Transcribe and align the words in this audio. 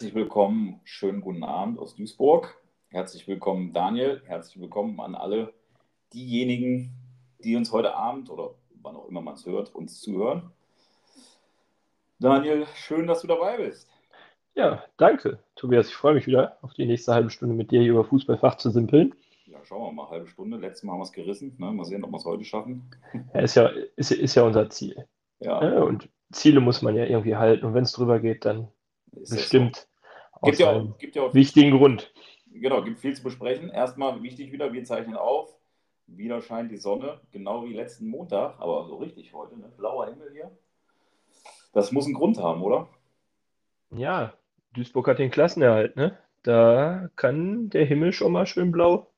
Herzlich 0.00 0.14
willkommen, 0.14 0.80
schönen 0.84 1.20
guten 1.20 1.44
Abend 1.44 1.78
aus 1.78 1.94
Duisburg. 1.94 2.58
Herzlich 2.88 3.28
willkommen, 3.28 3.74
Daniel. 3.74 4.22
Herzlich 4.24 4.58
willkommen 4.58 4.98
an 4.98 5.14
alle 5.14 5.52
diejenigen, 6.14 6.94
die 7.44 7.54
uns 7.54 7.70
heute 7.70 7.94
Abend 7.94 8.30
oder 8.30 8.54
wann 8.82 8.96
auch 8.96 9.06
immer 9.10 9.20
man 9.20 9.34
es 9.34 9.44
hört, 9.44 9.74
uns 9.74 10.00
zuhören. 10.00 10.52
Daniel, 12.18 12.66
schön, 12.76 13.06
dass 13.06 13.20
du 13.20 13.26
dabei 13.26 13.58
bist. 13.58 13.90
Ja, 14.54 14.82
danke, 14.96 15.38
Tobias. 15.54 15.88
Ich 15.88 15.94
freue 15.94 16.14
mich 16.14 16.26
wieder 16.26 16.56
auf 16.62 16.72
die 16.72 16.86
nächste 16.86 17.12
halbe 17.12 17.28
Stunde 17.28 17.54
mit 17.54 17.70
dir 17.70 17.82
hier 17.82 17.90
über 17.90 18.04
Fußballfach 18.06 18.54
zu 18.54 18.70
simpeln. 18.70 19.14
Ja, 19.44 19.62
schauen 19.64 19.82
wir 19.82 19.92
mal, 19.92 20.08
halbe 20.08 20.28
Stunde. 20.28 20.56
Letztes 20.56 20.84
Mal 20.84 20.92
haben 20.92 21.00
wir 21.00 21.04
es 21.04 21.12
gerissen. 21.12 21.54
Ne? 21.58 21.72
Mal 21.72 21.84
sehen, 21.84 22.04
ob 22.04 22.10
wir 22.10 22.16
es 22.16 22.24
heute 22.24 22.44
schaffen. 22.44 22.90
Ja, 23.34 23.40
ist 23.40 23.54
ja, 23.54 23.70
ist, 23.96 24.12
ist 24.12 24.34
ja 24.34 24.44
unser 24.44 24.70
Ziel. 24.70 25.06
Ja. 25.40 25.62
Ja, 25.62 25.82
und 25.82 26.08
Ziele 26.32 26.60
muss 26.60 26.80
man 26.80 26.96
ja 26.96 27.04
irgendwie 27.04 27.36
halten. 27.36 27.66
Und 27.66 27.74
wenn 27.74 27.84
es 27.84 27.92
drüber 27.92 28.18
geht, 28.18 28.46
dann 28.46 28.68
Ist 29.12 29.32
bestimmt 29.32 29.89
Gibt 30.42 30.58
ja, 30.58 30.70
auch, 30.70 30.98
gibt 30.98 31.16
ja 31.16 31.22
auch 31.22 31.34
wichtigen 31.34 31.76
Grund. 31.76 32.12
Genau, 32.52 32.82
gibt 32.82 32.98
viel 32.98 33.14
zu 33.14 33.22
besprechen. 33.22 33.70
Erstmal 33.70 34.22
wichtig 34.22 34.52
wieder, 34.52 34.72
wir 34.72 34.84
zeichnen 34.84 35.16
auf. 35.16 35.56
Wieder 36.06 36.40
scheint 36.42 36.72
die 36.72 36.76
Sonne, 36.76 37.20
genau 37.30 37.64
wie 37.64 37.74
letzten 37.74 38.08
Montag, 38.08 38.58
aber 38.58 38.86
so 38.88 38.96
richtig 38.96 39.32
heute, 39.32 39.56
ne? 39.56 39.70
blauer 39.76 40.06
Himmel 40.06 40.32
hier. 40.32 40.50
Das 41.72 41.92
muss 41.92 42.06
einen 42.06 42.14
Grund 42.14 42.38
haben, 42.38 42.62
oder? 42.62 42.88
Ja, 43.92 44.34
Duisburg 44.72 45.06
hat 45.06 45.18
den 45.18 45.30
Klassenerhalt, 45.30 45.94
ne? 45.96 46.18
Da 46.42 47.10
kann 47.16 47.70
der 47.70 47.84
Himmel 47.84 48.12
schon 48.12 48.32
mal 48.32 48.46
schön 48.46 48.72
blau 48.72 49.10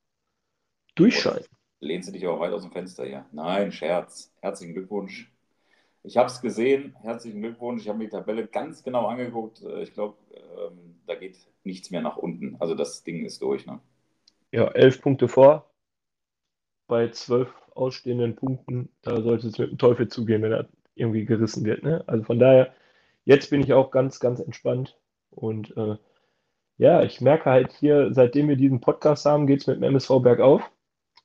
durchscheinen. 0.94 1.46
Lehnst 1.80 2.08
du 2.08 2.12
dich 2.12 2.26
aber 2.26 2.40
weit 2.40 2.52
aus 2.52 2.62
dem 2.62 2.72
Fenster 2.72 3.04
hier? 3.04 3.24
Nein, 3.32 3.72
Scherz. 3.72 4.32
Herzlichen 4.40 4.74
Glückwunsch. 4.74 5.32
Ich 6.02 6.16
habe 6.16 6.26
es 6.28 6.40
gesehen. 6.40 6.96
Herzlichen 7.00 7.40
Glückwunsch. 7.40 7.82
Ich 7.82 7.88
habe 7.88 7.98
mir 7.98 8.04
die 8.04 8.10
Tabelle 8.10 8.46
ganz 8.46 8.82
genau 8.82 9.06
angeguckt. 9.06 9.62
Äh, 9.62 9.82
Ich 9.82 9.94
glaube, 9.94 10.16
ähm, 10.32 10.91
da 11.06 11.14
geht 11.14 11.36
nichts 11.64 11.90
mehr 11.90 12.02
nach 12.02 12.16
unten. 12.16 12.56
Also 12.60 12.74
das 12.74 13.04
Ding 13.04 13.24
ist 13.24 13.42
durch. 13.42 13.66
Ne? 13.66 13.80
Ja, 14.50 14.68
elf 14.68 15.00
Punkte 15.00 15.28
vor. 15.28 15.70
Bei 16.86 17.08
zwölf 17.08 17.52
ausstehenden 17.74 18.36
Punkten, 18.36 18.90
da 19.02 19.22
sollte 19.22 19.48
es 19.48 19.58
mit 19.58 19.70
dem 19.70 19.78
Teufel 19.78 20.08
zugehen, 20.08 20.42
wenn 20.42 20.52
er 20.52 20.68
irgendwie 20.94 21.24
gerissen 21.24 21.64
wird. 21.64 21.82
Ne? 21.82 22.04
Also 22.06 22.24
von 22.24 22.38
daher, 22.38 22.74
jetzt 23.24 23.50
bin 23.50 23.62
ich 23.62 23.72
auch 23.72 23.90
ganz, 23.90 24.20
ganz 24.20 24.40
entspannt. 24.40 24.98
Und 25.30 25.74
äh, 25.76 25.96
ja, 26.76 27.02
ich 27.02 27.20
merke 27.20 27.50
halt 27.50 27.72
hier, 27.72 28.12
seitdem 28.12 28.48
wir 28.48 28.56
diesen 28.56 28.80
Podcast 28.80 29.24
haben, 29.24 29.46
geht 29.46 29.60
es 29.60 29.66
mit 29.66 29.76
dem 29.76 29.84
MSV 29.84 30.20
bergauf. 30.20 30.70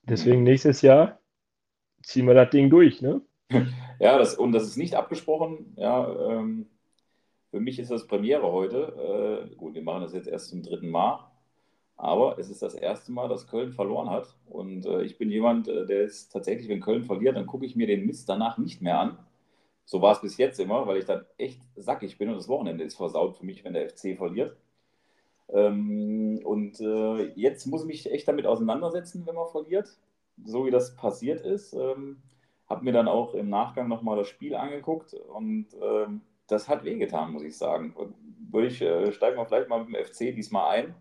Deswegen 0.03 0.43
nächstes 0.43 0.81
Jahr 0.81 1.19
ziehen 2.01 2.27
wir 2.27 2.33
das 2.33 2.49
Ding 2.49 2.69
durch. 2.69 3.01
Ne? 3.01 3.21
Ja, 3.99 4.19
das, 4.19 4.35
und 4.35 4.51
das 4.51 4.65
ist 4.65 4.77
nicht 4.77 4.93
abgesprochen. 4.93 5.73
Ja, 5.75 6.07
ähm, 6.29 6.67
für 7.51 7.59
mich 7.59 7.79
ist 7.79 7.91
das 7.91 8.07
Premiere 8.07 8.51
heute. 8.51 9.47
Äh, 9.51 9.55
gut, 9.55 9.73
wir 9.73 9.81
machen 9.81 10.01
das 10.01 10.13
jetzt 10.13 10.27
erst 10.27 10.49
zum 10.49 10.63
dritten 10.63 10.89
Mal. 10.89 11.31
Aber 11.95 12.37
es 12.37 12.49
ist 12.49 12.61
das 12.61 12.75
erste 12.75 13.11
Mal, 13.11 13.27
dass 13.27 13.47
Köln 13.47 13.71
verloren 13.73 14.09
hat. 14.09 14.35
Und 14.49 14.85
äh, 14.85 15.01
ich 15.03 15.17
bin 15.17 15.31
jemand, 15.31 15.67
äh, 15.67 15.85
der 15.85 16.01
ist 16.01 16.31
tatsächlich, 16.31 16.69
wenn 16.69 16.79
Köln 16.79 17.03
verliert, 17.03 17.35
dann 17.35 17.47
gucke 17.47 17.65
ich 17.65 17.75
mir 17.75 17.87
den 17.87 18.05
Mist 18.05 18.29
danach 18.29 18.57
nicht 18.57 18.81
mehr 18.81 18.99
an. 18.99 19.17
So 19.85 20.01
war 20.01 20.11
es 20.11 20.21
bis 20.21 20.37
jetzt 20.37 20.59
immer, 20.59 20.85
weil 20.85 20.97
ich 20.97 21.05
dann 21.05 21.25
echt 21.37 21.61
sackig 21.75 22.17
bin 22.17 22.29
und 22.29 22.35
das 22.35 22.49
Wochenende 22.49 22.83
ist 22.83 22.97
versaut 22.97 23.37
für 23.37 23.45
mich, 23.45 23.63
wenn 23.63 23.73
der 23.73 23.89
FC 23.89 24.17
verliert. 24.17 24.57
Ähm, 25.49 26.41
und 26.43 26.79
äh, 26.81 27.31
jetzt 27.35 27.65
muss 27.67 27.81
ich 27.81 27.87
mich 27.87 28.11
echt 28.11 28.27
damit 28.27 28.45
auseinandersetzen, 28.45 29.25
wenn 29.25 29.35
man 29.35 29.47
verliert, 29.47 29.97
so 30.43 30.65
wie 30.65 30.71
das 30.71 30.95
passiert 30.95 31.41
ist. 31.41 31.73
Ähm, 31.73 32.21
habe 32.69 32.83
mir 32.83 32.91
dann 32.91 33.07
auch 33.07 33.33
im 33.33 33.49
Nachgang 33.49 33.87
nochmal 33.87 34.17
das 34.17 34.27
Spiel 34.27 34.55
angeguckt 34.55 35.13
und 35.13 35.67
ähm, 35.81 36.21
das 36.47 36.67
hat 36.69 36.83
wehgetan, 36.83 37.31
muss 37.31 37.43
ich 37.43 37.57
sagen. 37.57 37.93
Würde 38.49 38.67
ich, 38.67 38.81
äh, 38.81 39.11
steigen 39.11 39.37
wir 39.37 39.45
vielleicht 39.45 39.69
mal 39.69 39.83
mit 39.83 39.95
dem 39.95 40.05
FC 40.05 40.33
diesmal 40.35 40.69
ein. 40.79 40.95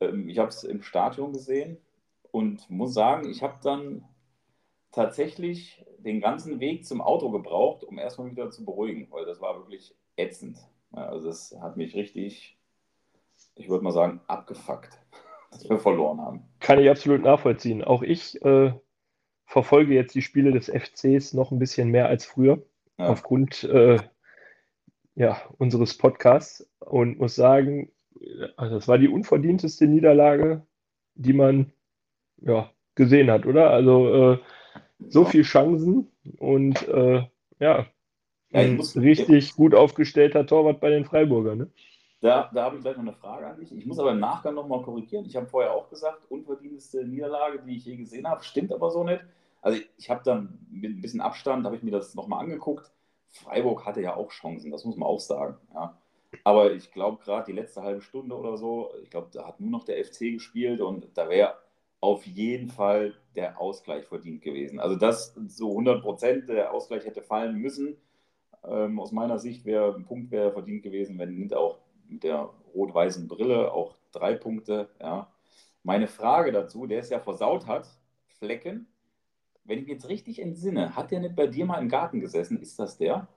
Ähm, 0.00 0.28
ich 0.28 0.38
habe 0.38 0.48
es 0.48 0.64
im 0.64 0.82
Stadion 0.82 1.32
gesehen 1.32 1.78
und 2.30 2.68
muss 2.70 2.94
sagen, 2.94 3.28
ich 3.30 3.42
habe 3.42 3.58
dann 3.62 4.04
tatsächlich 4.90 5.84
den 5.98 6.20
ganzen 6.20 6.60
Weg 6.60 6.86
zum 6.86 7.00
Auto 7.00 7.30
gebraucht, 7.30 7.84
um 7.84 7.98
erstmal 7.98 8.30
wieder 8.30 8.50
zu 8.50 8.64
beruhigen, 8.64 9.08
weil 9.10 9.24
das 9.26 9.40
war 9.40 9.56
wirklich 9.56 9.94
ätzend. 10.16 10.58
Also 10.92 11.28
das 11.28 11.54
hat 11.60 11.76
mich 11.76 11.94
richtig, 11.94 12.58
ich 13.54 13.68
würde 13.68 13.84
mal 13.84 13.92
sagen, 13.92 14.20
abgefuckt, 14.26 14.98
dass 15.50 15.68
wir 15.68 15.78
verloren 15.78 16.20
haben. 16.20 16.42
Kann 16.60 16.78
ich 16.78 16.88
absolut 16.88 17.22
nachvollziehen. 17.22 17.84
Auch 17.84 18.02
ich 18.02 18.40
äh, 18.42 18.72
verfolge 19.44 19.94
jetzt 19.94 20.14
die 20.14 20.22
Spiele 20.22 20.52
des 20.52 20.70
FCs 20.70 21.34
noch 21.34 21.50
ein 21.50 21.58
bisschen 21.58 21.90
mehr 21.90 22.06
als 22.08 22.24
früher, 22.24 22.62
Ja. 22.98 23.08
aufgrund 23.08 23.64
äh, 23.64 23.98
ja, 25.18 25.42
unseres 25.58 25.98
Podcasts 25.98 26.68
und 26.80 27.18
muss 27.20 27.36
sagen, 27.36 27.92
also 28.56 28.76
das 28.76 28.88
war 28.88 28.98
die 28.98 29.08
unverdienteste 29.08 29.86
Niederlage, 29.86 30.66
die 31.16 31.32
man 31.34 31.72
ja, 32.38 32.70
gesehen 32.96 33.30
hat, 33.30 33.46
oder? 33.46 33.70
Also 33.70 34.34
äh, 34.34 34.38
so 35.08 35.24
Ja. 35.24 35.30
viel 35.30 35.44
Chancen 35.44 36.10
und 36.38 36.88
äh, 36.88 37.26
ja, 37.60 37.86
Ja, 38.50 38.64
ich 38.64 38.72
ein 38.72 38.76
muss- 38.76 38.96
richtig 38.96 39.54
gut 39.56 39.74
aufgestellter 39.74 40.46
Torwart 40.46 40.80
bei 40.80 40.90
den 40.90 41.06
Freiburgern. 41.06 41.58
Ne? 41.58 41.72
Da, 42.20 42.50
da 42.52 42.64
habe 42.64 42.76
ich 42.76 42.82
gleich 42.82 42.96
noch 42.96 43.02
eine 43.02 43.12
Frage 43.12 43.46
an 43.46 43.58
dich. 43.60 43.70
Ich 43.72 43.86
muss 43.86 43.98
aber 44.00 44.10
im 44.12 44.18
Nachgang 44.20 44.54
nochmal 44.54 44.82
korrigieren. 44.82 45.24
Ich 45.26 45.36
habe 45.36 45.46
vorher 45.46 45.72
auch 45.72 45.88
gesagt, 45.88 46.24
unverdienteste 46.30 47.04
Niederlage, 47.06 47.60
die 47.64 47.76
ich 47.76 47.84
je 47.84 47.96
gesehen 47.96 48.26
habe. 48.28 48.42
Stimmt 48.42 48.72
aber 48.72 48.90
so 48.90 49.04
nicht. 49.04 49.24
Also 49.62 49.80
ich 49.96 50.10
habe 50.10 50.22
dann 50.24 50.58
mit 50.70 50.90
ein 50.96 51.00
bisschen 51.00 51.20
Abstand, 51.20 51.64
habe 51.64 51.76
ich 51.76 51.82
mir 51.82 51.92
das 51.92 52.14
nochmal 52.14 52.40
angeguckt. 52.44 52.90
Freiburg 53.30 53.84
hatte 53.84 54.00
ja 54.00 54.16
auch 54.16 54.30
Chancen, 54.30 54.70
das 54.70 54.84
muss 54.84 54.96
man 54.96 55.08
auch 55.08 55.20
sagen. 55.20 55.56
Ja. 55.74 55.98
Aber 56.44 56.72
ich 56.72 56.92
glaube 56.92 57.22
gerade 57.22 57.46
die 57.46 57.58
letzte 57.58 57.82
halbe 57.82 58.00
Stunde 58.00 58.36
oder 58.36 58.56
so, 58.56 58.90
ich 59.02 59.10
glaube, 59.10 59.28
da 59.32 59.46
hat 59.46 59.60
nur 59.60 59.70
noch 59.70 59.84
der 59.84 60.04
FC 60.04 60.32
gespielt 60.32 60.80
und 60.80 61.08
da 61.14 61.28
wäre 61.28 61.56
auf 62.00 62.26
jeden 62.26 62.68
Fall 62.68 63.14
der 63.34 63.60
Ausgleich 63.60 64.04
verdient 64.06 64.42
gewesen. 64.42 64.78
Also 64.78 64.96
das 64.96 65.34
so 65.48 65.70
100 65.70 66.02
Prozent, 66.02 66.48
der 66.48 66.72
Ausgleich 66.72 67.04
hätte 67.04 67.22
fallen 67.22 67.56
müssen. 67.56 67.96
Ähm, 68.64 69.00
aus 69.00 69.12
meiner 69.12 69.38
Sicht 69.38 69.64
wäre 69.64 69.94
ein 69.94 70.04
Punkt 70.04 70.30
wäre 70.30 70.52
verdient 70.52 70.82
gewesen, 70.82 71.18
wenn 71.18 71.34
nicht 71.34 71.54
auch 71.54 71.78
mit 72.08 72.22
der 72.22 72.50
rot-weißen 72.74 73.28
Brille 73.28 73.72
auch 73.72 73.96
drei 74.12 74.34
Punkte. 74.34 74.88
Ja. 75.00 75.32
Meine 75.82 76.08
Frage 76.08 76.52
dazu, 76.52 76.86
der 76.86 77.00
es 77.00 77.10
ja 77.10 77.20
versaut 77.20 77.66
hat, 77.66 77.88
Flecken, 78.38 78.86
wenn 79.68 79.78
ich 79.78 79.84
mich 79.84 79.92
jetzt 79.94 80.08
richtig 80.08 80.40
entsinne, 80.40 80.96
hat 80.96 81.10
der 81.10 81.20
nicht 81.20 81.36
bei 81.36 81.46
dir 81.46 81.66
mal 81.66 81.78
im 81.80 81.88
Garten 81.88 82.20
gesessen? 82.20 82.60
Ist 82.60 82.78
das 82.78 82.96
der? 82.96 83.28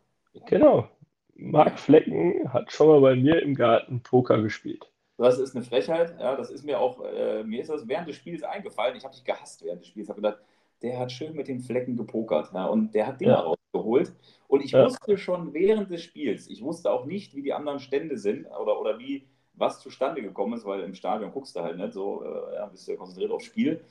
Genau. 0.47 0.87
Marc 1.35 1.77
Flecken 1.79 2.51
hat 2.53 2.71
schon 2.71 2.87
mal 2.87 3.01
bei 3.01 3.15
mir 3.15 3.41
im 3.41 3.53
Garten 3.55 4.01
Poker 4.01 4.41
gespielt. 4.41 4.89
Das 5.17 5.37
ist 5.39 5.55
eine 5.55 5.63
Frechheit. 5.63 6.15
Ja, 6.19 6.35
das 6.35 6.49
ist 6.49 6.63
mir 6.63 6.79
auch, 6.79 7.03
äh, 7.03 7.43
mir 7.43 7.61
ist 7.61 7.69
das 7.69 7.87
während 7.87 8.07
des 8.07 8.15
Spiels 8.15 8.43
eingefallen. 8.43 8.95
Ich 8.95 9.03
habe 9.03 9.13
dich 9.13 9.23
gehasst 9.23 9.63
während 9.63 9.81
des 9.81 9.87
Spiels. 9.89 10.05
Ich 10.05 10.09
habe 10.09 10.21
gedacht, 10.21 10.39
der 10.81 10.97
hat 10.99 11.11
schön 11.11 11.35
mit 11.35 11.47
den 11.47 11.59
Flecken 11.59 11.95
gepokert. 11.95 12.51
Ja, 12.53 12.65
und 12.67 12.93
der 12.95 13.07
hat 13.07 13.19
Dinger 13.19 13.33
Ja. 13.33 13.39
rausgeholt. 13.73 14.13
Und 14.47 14.63
ich 14.63 14.71
Ja. 14.71 14.85
wusste 14.85 15.17
schon 15.17 15.53
während 15.53 15.91
des 15.91 16.01
Spiels, 16.03 16.49
ich 16.49 16.63
wusste 16.63 16.91
auch 16.91 17.05
nicht, 17.05 17.35
wie 17.35 17.41
die 17.43 17.53
anderen 17.53 17.79
Stände 17.79 18.17
sind 18.17 18.45
oder, 18.47 18.79
oder 18.79 18.97
wie 18.99 19.27
was 19.53 19.79
zustande 19.81 20.21
gekommen 20.21 20.53
ist, 20.53 20.65
weil 20.65 20.81
im 20.81 20.95
Stadion 20.95 21.31
guckst 21.31 21.55
du 21.55 21.61
halt 21.61 21.77
nicht 21.77 21.93
so, 21.93 22.23
äh, 22.23 22.55
ja, 22.55 22.65
bist 22.67 22.87
du 22.87 22.91
ja 22.93 22.97
konzentriert 22.97 23.31
aufs 23.31 23.45
Spiel. 23.45 23.81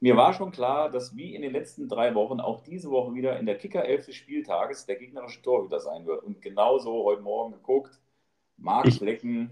Mir 0.00 0.16
war 0.16 0.34
schon 0.34 0.50
klar, 0.50 0.90
dass 0.90 1.16
wie 1.16 1.34
in 1.34 1.42
den 1.42 1.52
letzten 1.52 1.88
drei 1.88 2.14
Wochen 2.14 2.40
auch 2.40 2.60
diese 2.62 2.90
Woche 2.90 3.14
wieder 3.14 3.38
in 3.38 3.46
der 3.46 3.56
Kicker-Elf 3.56 4.04
des 4.04 4.16
Spieltages 4.16 4.86
der 4.86 4.96
gegnerische 4.96 5.40
Torhüter 5.40 5.80
sein 5.80 6.04
wird. 6.04 6.22
Und 6.22 6.42
genauso 6.42 7.04
heute 7.04 7.22
Morgen 7.22 7.52
geguckt, 7.52 8.00
Marc 8.56 8.92
Flecken 8.92 9.50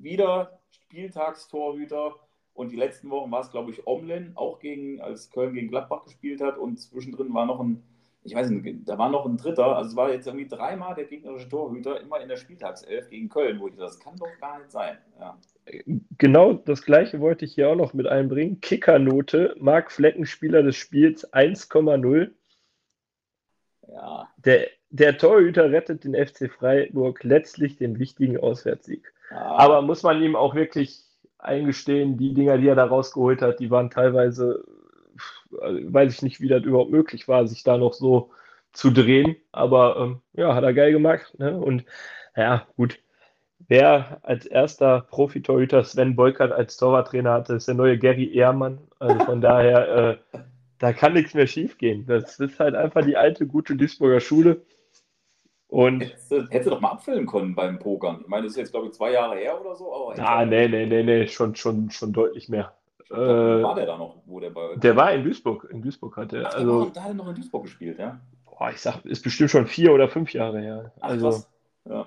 wieder 0.00 0.60
Spieltagstorhüter. 0.70 2.16
Und 2.54 2.72
die 2.72 2.76
letzten 2.76 3.10
Wochen 3.10 3.30
war 3.30 3.40
es, 3.40 3.50
glaube 3.50 3.70
ich, 3.70 3.86
Omlin, 3.86 4.32
auch 4.34 4.58
gegen, 4.58 5.00
als 5.00 5.30
Köln 5.30 5.54
gegen 5.54 5.68
Gladbach 5.68 6.04
gespielt 6.04 6.40
hat. 6.40 6.58
Und 6.58 6.78
zwischendrin 6.78 7.32
war 7.32 7.46
noch 7.46 7.60
ein, 7.60 7.84
ich 8.24 8.34
weiß 8.34 8.50
nicht, 8.50 8.88
da 8.88 8.98
war 8.98 9.08
noch 9.10 9.24
ein 9.26 9.36
Dritter. 9.36 9.76
Also 9.76 9.90
es 9.90 9.96
war 9.96 10.12
jetzt 10.12 10.26
irgendwie 10.26 10.48
dreimal 10.48 10.94
der 10.94 11.04
gegnerische 11.04 11.48
Torhüter, 11.48 12.00
immer 12.00 12.20
in 12.20 12.28
der 12.28 12.36
Spieltagself 12.36 13.08
gegen 13.08 13.28
Köln, 13.28 13.60
wo 13.60 13.68
ich 13.68 13.74
dachte, 13.74 13.84
das 13.86 14.00
kann 14.00 14.16
doch 14.16 14.28
gar 14.40 14.58
nicht 14.58 14.70
sein. 14.70 14.98
Ja. 15.18 15.38
Genau 16.18 16.54
das 16.54 16.82
gleiche 16.82 17.20
wollte 17.20 17.44
ich 17.44 17.54
hier 17.54 17.68
auch 17.68 17.76
noch 17.76 17.94
mit 17.94 18.06
einbringen. 18.06 18.60
Kickernote, 18.60 19.54
Marc 19.58 19.92
Flecken, 19.92 20.26
Spieler 20.26 20.62
des 20.62 20.76
Spiels 20.76 21.30
1,0. 21.32 22.30
Ja, 23.88 24.28
Der, 24.44 24.66
der 24.90 25.16
Torhüter 25.18 25.70
rettet 25.70 26.04
den 26.04 26.14
FC 26.14 26.50
Freiburg 26.50 27.24
letztlich 27.24 27.76
den 27.76 27.98
wichtigen 27.98 28.38
Auswärtssieg. 28.38 29.12
ja. 29.30 29.36
Aber 29.36 29.82
muss 29.82 30.02
man 30.02 30.22
ihm 30.22 30.36
auch 30.36 30.54
wirklich 30.54 31.04
eingestehen, 31.38 32.16
die 32.18 32.34
Dinger, 32.34 32.58
die 32.58 32.68
er 32.68 32.74
da 32.74 32.84
rausgeholt 32.84 33.42
hat, 33.42 33.60
die 33.60 33.70
waren 33.70 33.90
teilweise, 33.90 34.64
weiß 35.50 36.14
ich 36.14 36.22
nicht, 36.22 36.40
wie 36.40 36.48
das 36.48 36.62
überhaupt 36.64 36.90
möglich 36.90 37.28
war, 37.28 37.46
sich 37.46 37.62
da 37.62 37.78
noch 37.78 37.92
so 37.92 38.30
zu 38.72 38.90
drehen. 38.90 39.36
Aber 39.52 39.96
ähm, 39.96 40.20
ja, 40.34 40.54
hat 40.54 40.64
er 40.64 40.74
geil 40.74 40.92
gemacht. 40.92 41.38
Ne? 41.38 41.58
Und 41.58 41.84
ja, 42.36 42.66
gut. 42.76 42.98
Wer 43.66 44.20
als 44.22 44.46
erster 44.46 45.00
Profitorhüter 45.00 45.82
Sven 45.82 46.14
Beukert 46.14 46.52
als 46.52 46.76
Torwarttrainer 46.76 47.32
hatte, 47.32 47.54
ist 47.54 47.66
der 47.66 47.74
neue 47.74 47.98
Gary 47.98 48.32
Ehrmann. 48.32 48.78
Also 49.00 49.18
von 49.24 49.40
daher, 49.40 50.20
äh, 50.32 50.38
da 50.78 50.92
kann 50.92 51.14
nichts 51.14 51.34
mehr 51.34 51.48
schiefgehen. 51.48 52.06
Das 52.06 52.38
ist 52.38 52.60
halt 52.60 52.76
einfach 52.76 53.04
die 53.04 53.16
alte, 53.16 53.46
gute 53.46 53.74
Duisburger 53.74 54.20
Schule. 54.20 54.62
Und 55.66 56.00
hättest, 56.00 56.30
hättest 56.30 56.66
du 56.66 56.70
doch 56.70 56.80
mal 56.80 56.92
abfüllen 56.92 57.26
können 57.26 57.54
beim 57.54 57.78
Pokern. 57.78 58.20
Ich 58.22 58.28
meine, 58.28 58.44
das 58.44 58.52
ist 58.52 58.58
jetzt, 58.58 58.70
glaube 58.70 58.86
ich, 58.86 58.92
zwei 58.92 59.12
Jahre 59.12 59.36
her 59.36 59.60
oder 59.60 59.76
so. 59.76 59.92
Ah, 60.16 60.46
nee, 60.46 60.66
nee, 60.68 60.86
nee, 60.86 61.02
nee, 61.02 61.26
schon, 61.26 61.54
schon, 61.56 61.90
schon 61.90 62.12
deutlich 62.12 62.48
mehr. 62.48 62.77
Äh, 63.10 63.14
war 63.16 63.74
der 63.74 63.86
da 63.86 63.96
noch, 63.96 64.16
wo 64.26 64.40
der 64.40 64.50
bei. 64.50 64.76
Der 64.76 64.96
war 64.96 65.12
in 65.12 65.24
Duisburg. 65.24 65.68
In 65.70 65.82
Duisburg 65.82 66.16
hat 66.16 66.32
er. 66.32 66.54
Also, 66.54 66.90
da 66.90 67.02
hat 67.02 67.10
er 67.10 67.14
noch 67.14 67.28
in 67.28 67.34
Duisburg 67.34 67.64
gespielt, 67.64 67.98
ja. 67.98 68.20
Boah, 68.44 68.70
ich 68.70 68.80
sag, 68.80 69.04
ist 69.04 69.22
bestimmt 69.22 69.50
schon 69.50 69.66
vier 69.66 69.92
oder 69.92 70.08
fünf 70.08 70.32
Jahre 70.32 70.60
her. 70.60 70.92
Ach, 71.00 71.10
also, 71.10 71.30
krass. 71.30 71.50
Ja. 71.84 72.06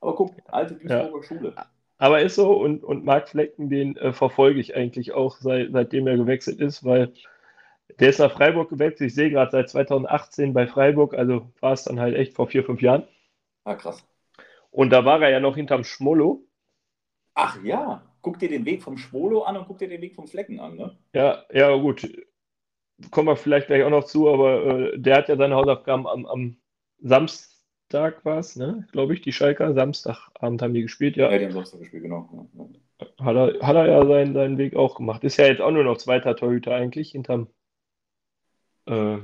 Aber 0.00 0.14
guck, 0.14 0.34
alte 0.46 0.74
Duisburger 0.74 1.16
Ja. 1.16 1.22
Schule. 1.22 1.54
Aber 1.98 2.22
ist 2.22 2.36
so 2.36 2.52
und, 2.52 2.82
und 2.82 3.04
Marc 3.04 3.28
Flecken, 3.28 3.68
den 3.68 3.96
äh, 3.98 4.12
verfolge 4.14 4.58
ich 4.58 4.74
eigentlich 4.74 5.12
auch 5.12 5.36
seit, 5.36 5.72
seitdem 5.72 6.06
er 6.06 6.16
gewechselt 6.16 6.58
ist, 6.58 6.82
weil 6.82 7.12
der 7.98 8.08
ist 8.08 8.20
nach 8.20 8.32
Freiburg 8.32 8.70
gewechselt. 8.70 9.08
Ich 9.08 9.14
sehe 9.14 9.30
gerade 9.30 9.50
seit 9.50 9.68
2018 9.68 10.54
bei 10.54 10.66
Freiburg, 10.66 11.12
also 11.12 11.50
war 11.60 11.72
es 11.74 11.84
dann 11.84 12.00
halt 12.00 12.16
echt 12.16 12.34
vor 12.34 12.46
vier, 12.46 12.64
fünf 12.64 12.80
Jahren. 12.80 13.02
Ah, 13.64 13.74
krass. 13.74 14.02
Und 14.70 14.90
da 14.90 15.04
war 15.04 15.20
er 15.20 15.28
ja 15.28 15.40
noch 15.40 15.56
hinterm 15.56 15.84
Schmollo. 15.84 16.42
Ach 17.34 17.62
ja, 17.62 18.02
guck 18.22 18.38
dir 18.38 18.48
den 18.48 18.64
Weg 18.64 18.82
vom 18.82 18.96
Schwolo 18.96 19.42
an 19.42 19.56
und 19.56 19.66
guck 19.66 19.78
dir 19.78 19.88
den 19.88 20.00
Weg 20.00 20.14
vom 20.14 20.26
Flecken 20.26 20.60
an, 20.60 20.76
ne? 20.76 20.96
Ja, 21.12 21.44
ja, 21.52 21.74
gut. 21.76 22.08
Kommen 23.10 23.28
wir 23.28 23.36
vielleicht 23.36 23.68
gleich 23.68 23.82
auch 23.84 23.90
noch 23.90 24.04
zu, 24.04 24.28
aber 24.28 24.66
äh, 24.66 24.98
der 24.98 25.16
hat 25.16 25.28
ja 25.28 25.36
seine 25.36 25.54
Hausaufgaben 25.54 26.06
am, 26.06 26.26
am 26.26 26.56
Samstag, 26.98 28.24
war 28.24 28.38
es, 28.38 28.56
ne? 28.56 28.86
Glaube 28.92 29.14
ich, 29.14 29.22
die 29.22 29.32
Schalker. 29.32 29.72
Samstagabend 29.72 30.60
haben 30.60 30.74
die 30.74 30.82
gespielt, 30.82 31.16
ja. 31.16 31.30
Ja, 31.30 31.38
die 31.38 31.46
haben 31.46 31.52
Samstag 31.52 31.80
gespielt, 31.80 32.02
genau. 32.02 32.28
Hat 33.18 33.36
er, 33.36 33.66
hat 33.66 33.76
er 33.76 33.86
ja 33.86 34.06
seinen, 34.06 34.34
seinen 34.34 34.58
Weg 34.58 34.76
auch 34.76 34.96
gemacht. 34.96 35.24
Ist 35.24 35.38
ja 35.38 35.46
jetzt 35.46 35.62
auch 35.62 35.70
nur 35.70 35.84
noch 35.84 35.96
zweiter 35.96 36.36
Torhüter 36.36 36.74
eigentlich, 36.74 37.12
hinterm 37.12 37.48
äh, 38.86 39.18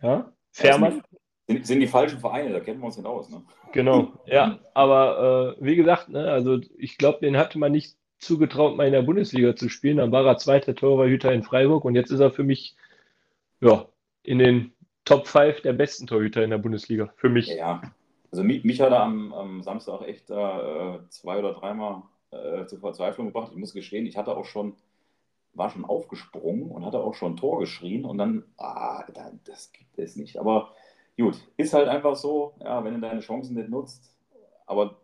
ja, 0.00 0.32
Fährmann. 0.50 1.02
Sind, 1.48 1.66
sind 1.66 1.80
die 1.80 1.86
falschen 1.86 2.20
Vereine, 2.20 2.52
da 2.52 2.60
kennen 2.60 2.80
wir 2.80 2.86
uns 2.86 2.96
nicht 2.96 3.06
aus, 3.06 3.28
ne? 3.30 3.42
Genau, 3.72 4.12
ja. 4.26 4.58
Aber 4.74 5.56
äh, 5.58 5.64
wie 5.64 5.76
gesagt, 5.76 6.08
ne, 6.08 6.30
also 6.30 6.60
ich 6.78 6.98
glaube, 6.98 7.20
den 7.20 7.36
hatte 7.36 7.58
man 7.58 7.72
nicht 7.72 7.96
zugetraut, 8.18 8.76
mal 8.76 8.86
in 8.86 8.92
der 8.92 9.02
Bundesliga 9.02 9.56
zu 9.56 9.68
spielen. 9.68 9.96
Dann 9.96 10.12
war 10.12 10.24
er 10.24 10.38
zweiter 10.38 10.74
Torhüter 10.74 11.32
in 11.32 11.42
Freiburg 11.42 11.84
und 11.84 11.94
jetzt 11.96 12.10
ist 12.10 12.20
er 12.20 12.30
für 12.30 12.44
mich 12.44 12.76
ja, 13.60 13.86
in 14.22 14.38
den 14.38 14.72
Top 15.04 15.26
5 15.26 15.62
der 15.62 15.72
besten 15.72 16.06
Torhüter 16.06 16.44
in 16.44 16.50
der 16.50 16.58
Bundesliga. 16.58 17.12
Für 17.16 17.28
mich. 17.28 17.48
Ja, 17.48 17.82
also 18.30 18.44
mich, 18.44 18.64
mich 18.64 18.80
hat 18.80 18.92
er 18.92 19.02
am, 19.02 19.32
am 19.32 19.62
Samstag 19.62 20.02
echt 20.02 20.30
äh, 20.30 20.98
zwei 21.08 21.38
oder 21.38 21.54
dreimal 21.54 22.02
äh, 22.30 22.66
zur 22.66 22.80
Verzweiflung 22.80 23.26
gebracht. 23.26 23.50
Ich 23.52 23.58
muss 23.58 23.74
gestehen, 23.74 24.06
ich 24.06 24.16
hatte 24.16 24.36
auch 24.36 24.44
schon, 24.44 24.74
war 25.54 25.70
schon 25.70 25.84
aufgesprungen 25.84 26.70
und 26.70 26.84
hatte 26.86 27.00
auch 27.00 27.14
schon 27.14 27.36
Tor 27.36 27.58
geschrien 27.60 28.04
und 28.04 28.18
dann, 28.18 28.44
ah, 28.58 29.04
da- 29.12 29.32
das 29.44 29.72
gibt 29.72 29.98
es 29.98 30.16
nicht. 30.16 30.38
Aber 30.38 30.72
gut, 31.18 31.36
ist 31.56 31.74
halt 31.74 31.88
einfach 31.88 32.16
so, 32.16 32.54
ja, 32.60 32.82
wenn 32.84 32.94
du 32.94 33.00
deine 33.00 33.20
Chancen 33.20 33.54
nicht 33.56 33.68
nutzt, 33.68 34.14
aber 34.66 34.96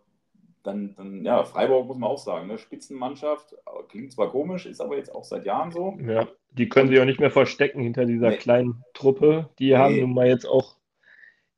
dann, 0.63 0.95
dann 0.97 1.25
ja, 1.25 1.45
Freiburg 1.45 1.87
muss 1.87 1.99
man 1.99 2.11
auch 2.11 2.19
sagen, 2.19 2.49
ne? 2.49 2.59
Spitzenmannschaft, 2.59 3.55
klingt 3.89 4.13
zwar 4.13 4.31
komisch, 4.31 4.67
ist 4.67 4.81
aber 4.81 4.97
jetzt 4.97 5.15
auch 5.15 5.25
seit 5.25 5.47
Jahren 5.47 5.71
so. 5.73 5.97
Ja, 6.01 6.29
die 6.53 6.69
können 6.69 6.89
sich 6.89 7.01
auch 7.01 7.05
nicht 7.05 7.21
mehr 7.21 7.31
verstecken 7.31 7.81
hinter 7.83 8.07
dieser 8.07 8.31
Nee. 8.31 8.37
kleinen 8.39 8.85
Truppe. 8.95 9.49
Die 9.59 9.77
haben 9.77 9.95
Nee. 9.95 10.01
nun 10.03 10.15
mal 10.15 10.27
jetzt 10.29 10.47
auch 10.47 10.77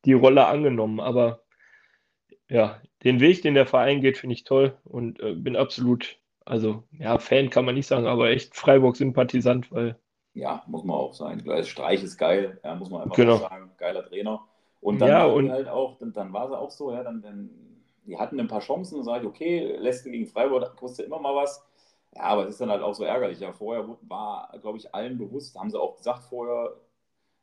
die 0.04 0.12
Rolle 0.14 0.46
angenommen. 0.46 1.00
Aber 1.00 1.42
ja, 2.48 2.80
den 3.04 3.20
Weg, 3.20 3.42
den 3.42 3.54
der 3.54 3.66
Verein 3.66 4.00
geht, 4.00 4.18
finde 4.18 4.34
ich 4.34 4.44
toll 4.44 4.76
und 4.84 5.20
äh, 5.20 5.34
bin 5.34 5.56
absolut, 5.56 6.18
also 6.44 6.84
ja, 6.92 7.18
Fan 7.18 7.50
kann 7.50 7.64
man 7.64 7.74
nicht 7.74 7.86
sagen, 7.86 8.06
aber 8.06 8.30
echt 8.30 8.54
Freiburg-Sympathisant, 8.56 9.70
weil 9.72 9.96
Ja, 10.34 10.62
muss 10.66 10.84
man 10.84 10.96
auch 10.96 11.12
sein. 11.12 11.42
Klar, 11.42 11.62
Streich 11.64 12.02
ist 12.02 12.16
geil, 12.16 12.60
ja, 12.62 12.74
muss 12.74 12.90
man 12.90 13.02
einfach 13.02 13.16
Genau. 13.16 13.36
sagen. 13.36 13.70
Geiler 13.76 14.04
Trainer. 14.06 14.46
Und 14.80 15.00
dann 15.00 15.08
Ja, 15.08 15.26
und- 15.26 15.50
halt 15.50 15.68
auch, 15.68 15.98
dann, 15.98 16.12
dann 16.12 16.32
war 16.32 16.46
es 16.46 16.52
auch 16.52 16.70
so, 16.70 16.92
ja, 16.92 17.02
dann, 17.02 17.20
dann, 17.20 17.50
die 18.06 18.16
hatten 18.18 18.38
ein 18.40 18.48
paar 18.48 18.60
Chancen 18.60 18.98
und 18.98 19.04
sage 19.04 19.24
ich, 19.24 19.28
okay, 19.28 19.76
lässt 19.76 20.04
gegen 20.04 20.26
Freiburg, 20.26 20.76
kostet 20.76 21.06
immer 21.06 21.18
mal 21.18 21.34
was. 21.34 21.66
Ja, 22.14 22.22
aber 22.22 22.44
es 22.44 22.50
ist 22.54 22.60
dann 22.60 22.70
halt 22.70 22.82
auch 22.82 22.94
so 22.94 23.04
ärgerlich. 23.04 23.40
Ja, 23.40 23.52
vorher 23.52 23.86
war, 24.02 24.52
glaube 24.62 24.78
ich, 24.78 24.94
allen 24.94 25.18
bewusst, 25.18 25.56
haben 25.58 25.70
sie 25.70 25.78
auch 25.80 25.96
gesagt 25.96 26.22
vorher, 26.24 26.74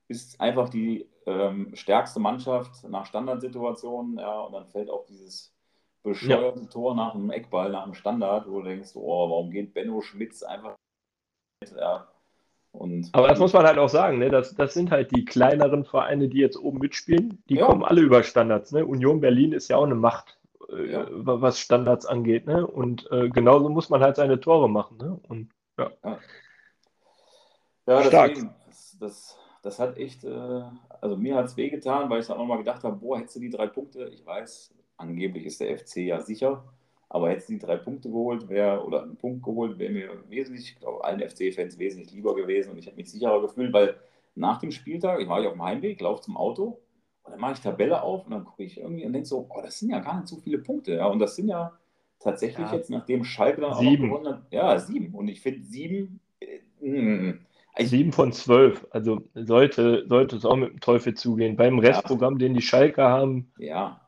ist 0.09 0.39
einfach 0.39 0.69
die 0.69 1.09
ähm, 1.25 1.75
stärkste 1.75 2.19
Mannschaft 2.21 2.83
nach 2.87 3.05
Standardsituationen, 3.05 4.17
ja, 4.17 4.39
und 4.41 4.53
dann 4.53 4.67
fällt 4.67 4.89
auch 4.89 5.05
dieses 5.05 5.53
bescheuerte 6.03 6.67
Tor 6.69 6.95
nach 6.95 7.11
dem 7.11 7.29
Eckball, 7.29 7.69
nach 7.69 7.83
dem 7.83 7.93
Standard, 7.93 8.47
wo 8.49 8.61
du 8.61 8.67
denkst, 8.69 8.91
oh, 8.95 9.29
warum 9.29 9.51
geht 9.51 9.73
Benno 9.73 9.99
Schmitz 10.01 10.41
einfach 10.43 10.75
ja, 11.75 12.07
und 12.77 13.09
Aber 13.13 13.27
das 13.27 13.39
muss 13.39 13.53
man 13.53 13.65
halt 13.65 13.77
auch 13.77 13.89
sagen, 13.89 14.19
ne? 14.19 14.29
das, 14.29 14.55
das 14.55 14.73
sind 14.73 14.91
halt 14.91 15.11
die 15.11 15.25
kleineren 15.25 15.83
Vereine, 15.85 16.27
die 16.27 16.37
jetzt 16.39 16.57
oben 16.57 16.79
mitspielen. 16.79 17.41
Die 17.49 17.55
Ja. 17.55 17.65
kommen 17.65 17.83
alle 17.83 18.01
über 18.01 18.23
Standards. 18.23 18.71
Ne? 18.71 18.85
Union 18.85 19.19
Berlin 19.19 19.51
ist 19.53 19.67
ja 19.69 19.77
auch 19.77 19.85
eine 19.85 19.95
Macht, 19.95 20.37
äh, 20.69 20.91
Ja. 20.91 21.07
wa- 21.09 21.41
was 21.41 21.59
Standards 21.59 22.05
angeht. 22.05 22.45
Ne? 22.45 22.65
Und 22.67 23.09
äh, 23.11 23.29
genauso 23.29 23.69
muss 23.69 23.89
man 23.89 24.01
halt 24.01 24.15
seine 24.15 24.39
Tore 24.39 24.69
machen. 24.69 24.97
Ne? 24.97 25.19
Und 25.27 25.49
Ja, 27.87 28.03
Stark. 28.03 28.33
deswegen, 28.33 28.53
das, 28.67 28.97
das, 28.99 29.37
das 29.63 29.79
hat 29.79 29.97
echt, 29.97 30.23
äh, 30.25 30.61
also 31.01 31.15
mir 31.15 31.35
hat 31.35 31.45
es 31.45 31.55
wehgetan, 31.57 32.09
weil 32.09 32.19
ich 32.19 32.27
dann 32.27 32.37
auch 32.37 32.45
mal 32.45 32.57
gedacht 32.57 32.83
habe, 32.83 32.97
boah, 32.97 33.17
hättest 33.17 33.37
du 33.37 33.39
die 33.39 33.49
drei 33.49 33.67
Punkte, 33.67 34.09
ich 34.13 34.25
weiß, 34.25 34.73
angeblich 34.97 35.45
ist 35.45 35.61
der 35.61 35.77
FC 35.77 35.97
ja 36.05 36.19
sicher, 36.21 36.65
aber 37.09 37.29
hättest 37.29 37.49
du 37.49 37.53
die 37.53 37.59
drei 37.59 37.77
Punkte 37.77 38.09
geholt, 38.09 38.49
wäre, 38.49 38.85
oder 38.85 39.03
einen 39.03 39.17
Punkt 39.17 39.43
geholt, 39.43 39.79
wäre 39.79 39.91
mir 39.93 40.09
wesentlich, 40.29 40.71
ich 40.73 40.79
glaube, 40.79 41.03
allen 41.03 41.21
FC-Fans 41.21 41.79
wesentlich 41.79 42.11
lieber 42.11 42.35
gewesen 42.35 42.71
und 42.71 42.77
ich 42.77 42.87
habe 42.87 42.97
mich 42.97 43.09
sicherer 43.11 43.41
gefühlt, 43.41 43.73
weil 43.73 43.95
nach 44.35 44.59
dem 44.59 44.71
Spieltag, 44.71 45.19
ich 45.21 45.27
war 45.27 45.41
ja 45.41 45.47
auf 45.47 45.53
dem 45.53 45.63
Heimweg, 45.63 46.01
laufe 46.01 46.21
zum 46.21 46.37
Auto 46.37 46.79
und 47.23 47.31
dann 47.31 47.39
mache 47.39 47.53
ich 47.53 47.59
Tabelle 47.61 48.01
auf 48.03 48.25
und 48.25 48.31
dann 48.31 48.45
gucke 48.45 48.63
ich 48.63 48.77
irgendwie 48.79 49.05
und 49.05 49.13
denke 49.13 49.27
so, 49.27 49.47
oh, 49.49 49.61
das 49.61 49.79
sind 49.79 49.89
ja 49.89 49.99
gar 49.99 50.15
nicht 50.17 50.27
so 50.27 50.37
viele 50.37 50.59
Punkte, 50.59 50.93
ja, 50.95 51.07
und 51.07 51.19
das 51.19 51.35
sind 51.35 51.47
ja 51.49 51.73
tatsächlich 52.19 52.71
Ja. 52.71 52.75
jetzt, 52.75 52.89
nachdem 52.89 53.23
Schalke 53.23 53.61
dann 53.61 53.71
auch 53.73 53.79
Sieben. 53.79 54.09
noch 54.09 54.17
gewonnen 54.19 54.35
hat, 54.35 54.43
ja, 54.51 54.77
sieben 54.79 55.13
und 55.13 55.27
ich 55.27 55.41
finde 55.41 55.63
sieben, 55.63 56.19
äh, 56.39 56.59
mh, 56.81 57.35
ich, 57.77 57.89
sieben 57.89 58.11
von 58.11 58.31
zwölf. 58.31 58.87
Also 58.89 59.21
sollte, 59.35 60.05
sollte 60.07 60.35
es 60.35 60.45
auch 60.45 60.55
mit 60.55 60.71
dem 60.71 60.79
Teufel 60.79 61.13
zugehen. 61.13 61.55
Beim 61.55 61.79
Restprogramm, 61.79 62.39
den 62.39 62.53
die 62.55 62.61
Schalker 62.61 63.09
haben, 63.09 63.51
ja, 63.57 64.01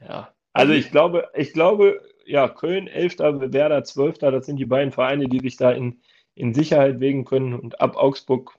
ja. 0.00 0.33
Also 0.54 0.72
ich 0.72 0.90
glaube, 0.90 1.28
ich 1.34 1.52
glaube, 1.52 2.00
ja, 2.24 2.48
Köln, 2.48 2.86
Elfter, 2.88 3.52
Werder, 3.52 3.84
Zwölfter, 3.84 4.30
das 4.30 4.46
sind 4.46 4.56
die 4.56 4.64
beiden 4.64 4.92
Vereine, 4.92 5.28
die 5.28 5.40
sich 5.40 5.56
da 5.56 5.70
in, 5.72 6.00
in 6.34 6.54
Sicherheit 6.54 7.00
wägen 7.00 7.24
können. 7.24 7.54
Und 7.54 7.80
ab 7.80 7.96
Augsburg 7.96 8.54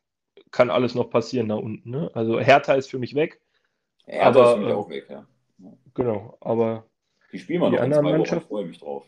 kann 0.52 0.70
alles 0.70 0.94
noch 0.94 1.10
passieren 1.10 1.50
da 1.50 1.56
unten. 1.56 1.90
Ne? 1.90 2.12
Also 2.14 2.40
Hertha 2.40 2.74
ist 2.76 2.90
für 2.92 3.00
mich 3.00 3.16
weg. 3.16 3.40
ja 4.08 4.22
Aber, 4.24 4.44
ist 4.50 4.54
für 4.54 4.60
mich 4.60 4.70
äh, 4.70 4.74
auch 4.74 4.90
weg, 4.90 5.08
ja. 5.10 5.26
Genau, 5.96 6.38
aber 6.42 6.86
Die 7.32 7.40
spielen 7.40 7.62
wir 7.62 7.70
die 7.70 7.76
noch 7.78 7.84
in 7.84 7.94
anderen 7.94 8.04
zwei 8.04 8.10
Wochen, 8.12 8.22
ich 8.24 8.32
Mannschaften- 8.32 8.48
freue 8.50 8.66
mich 8.66 8.80
drauf. 8.80 9.06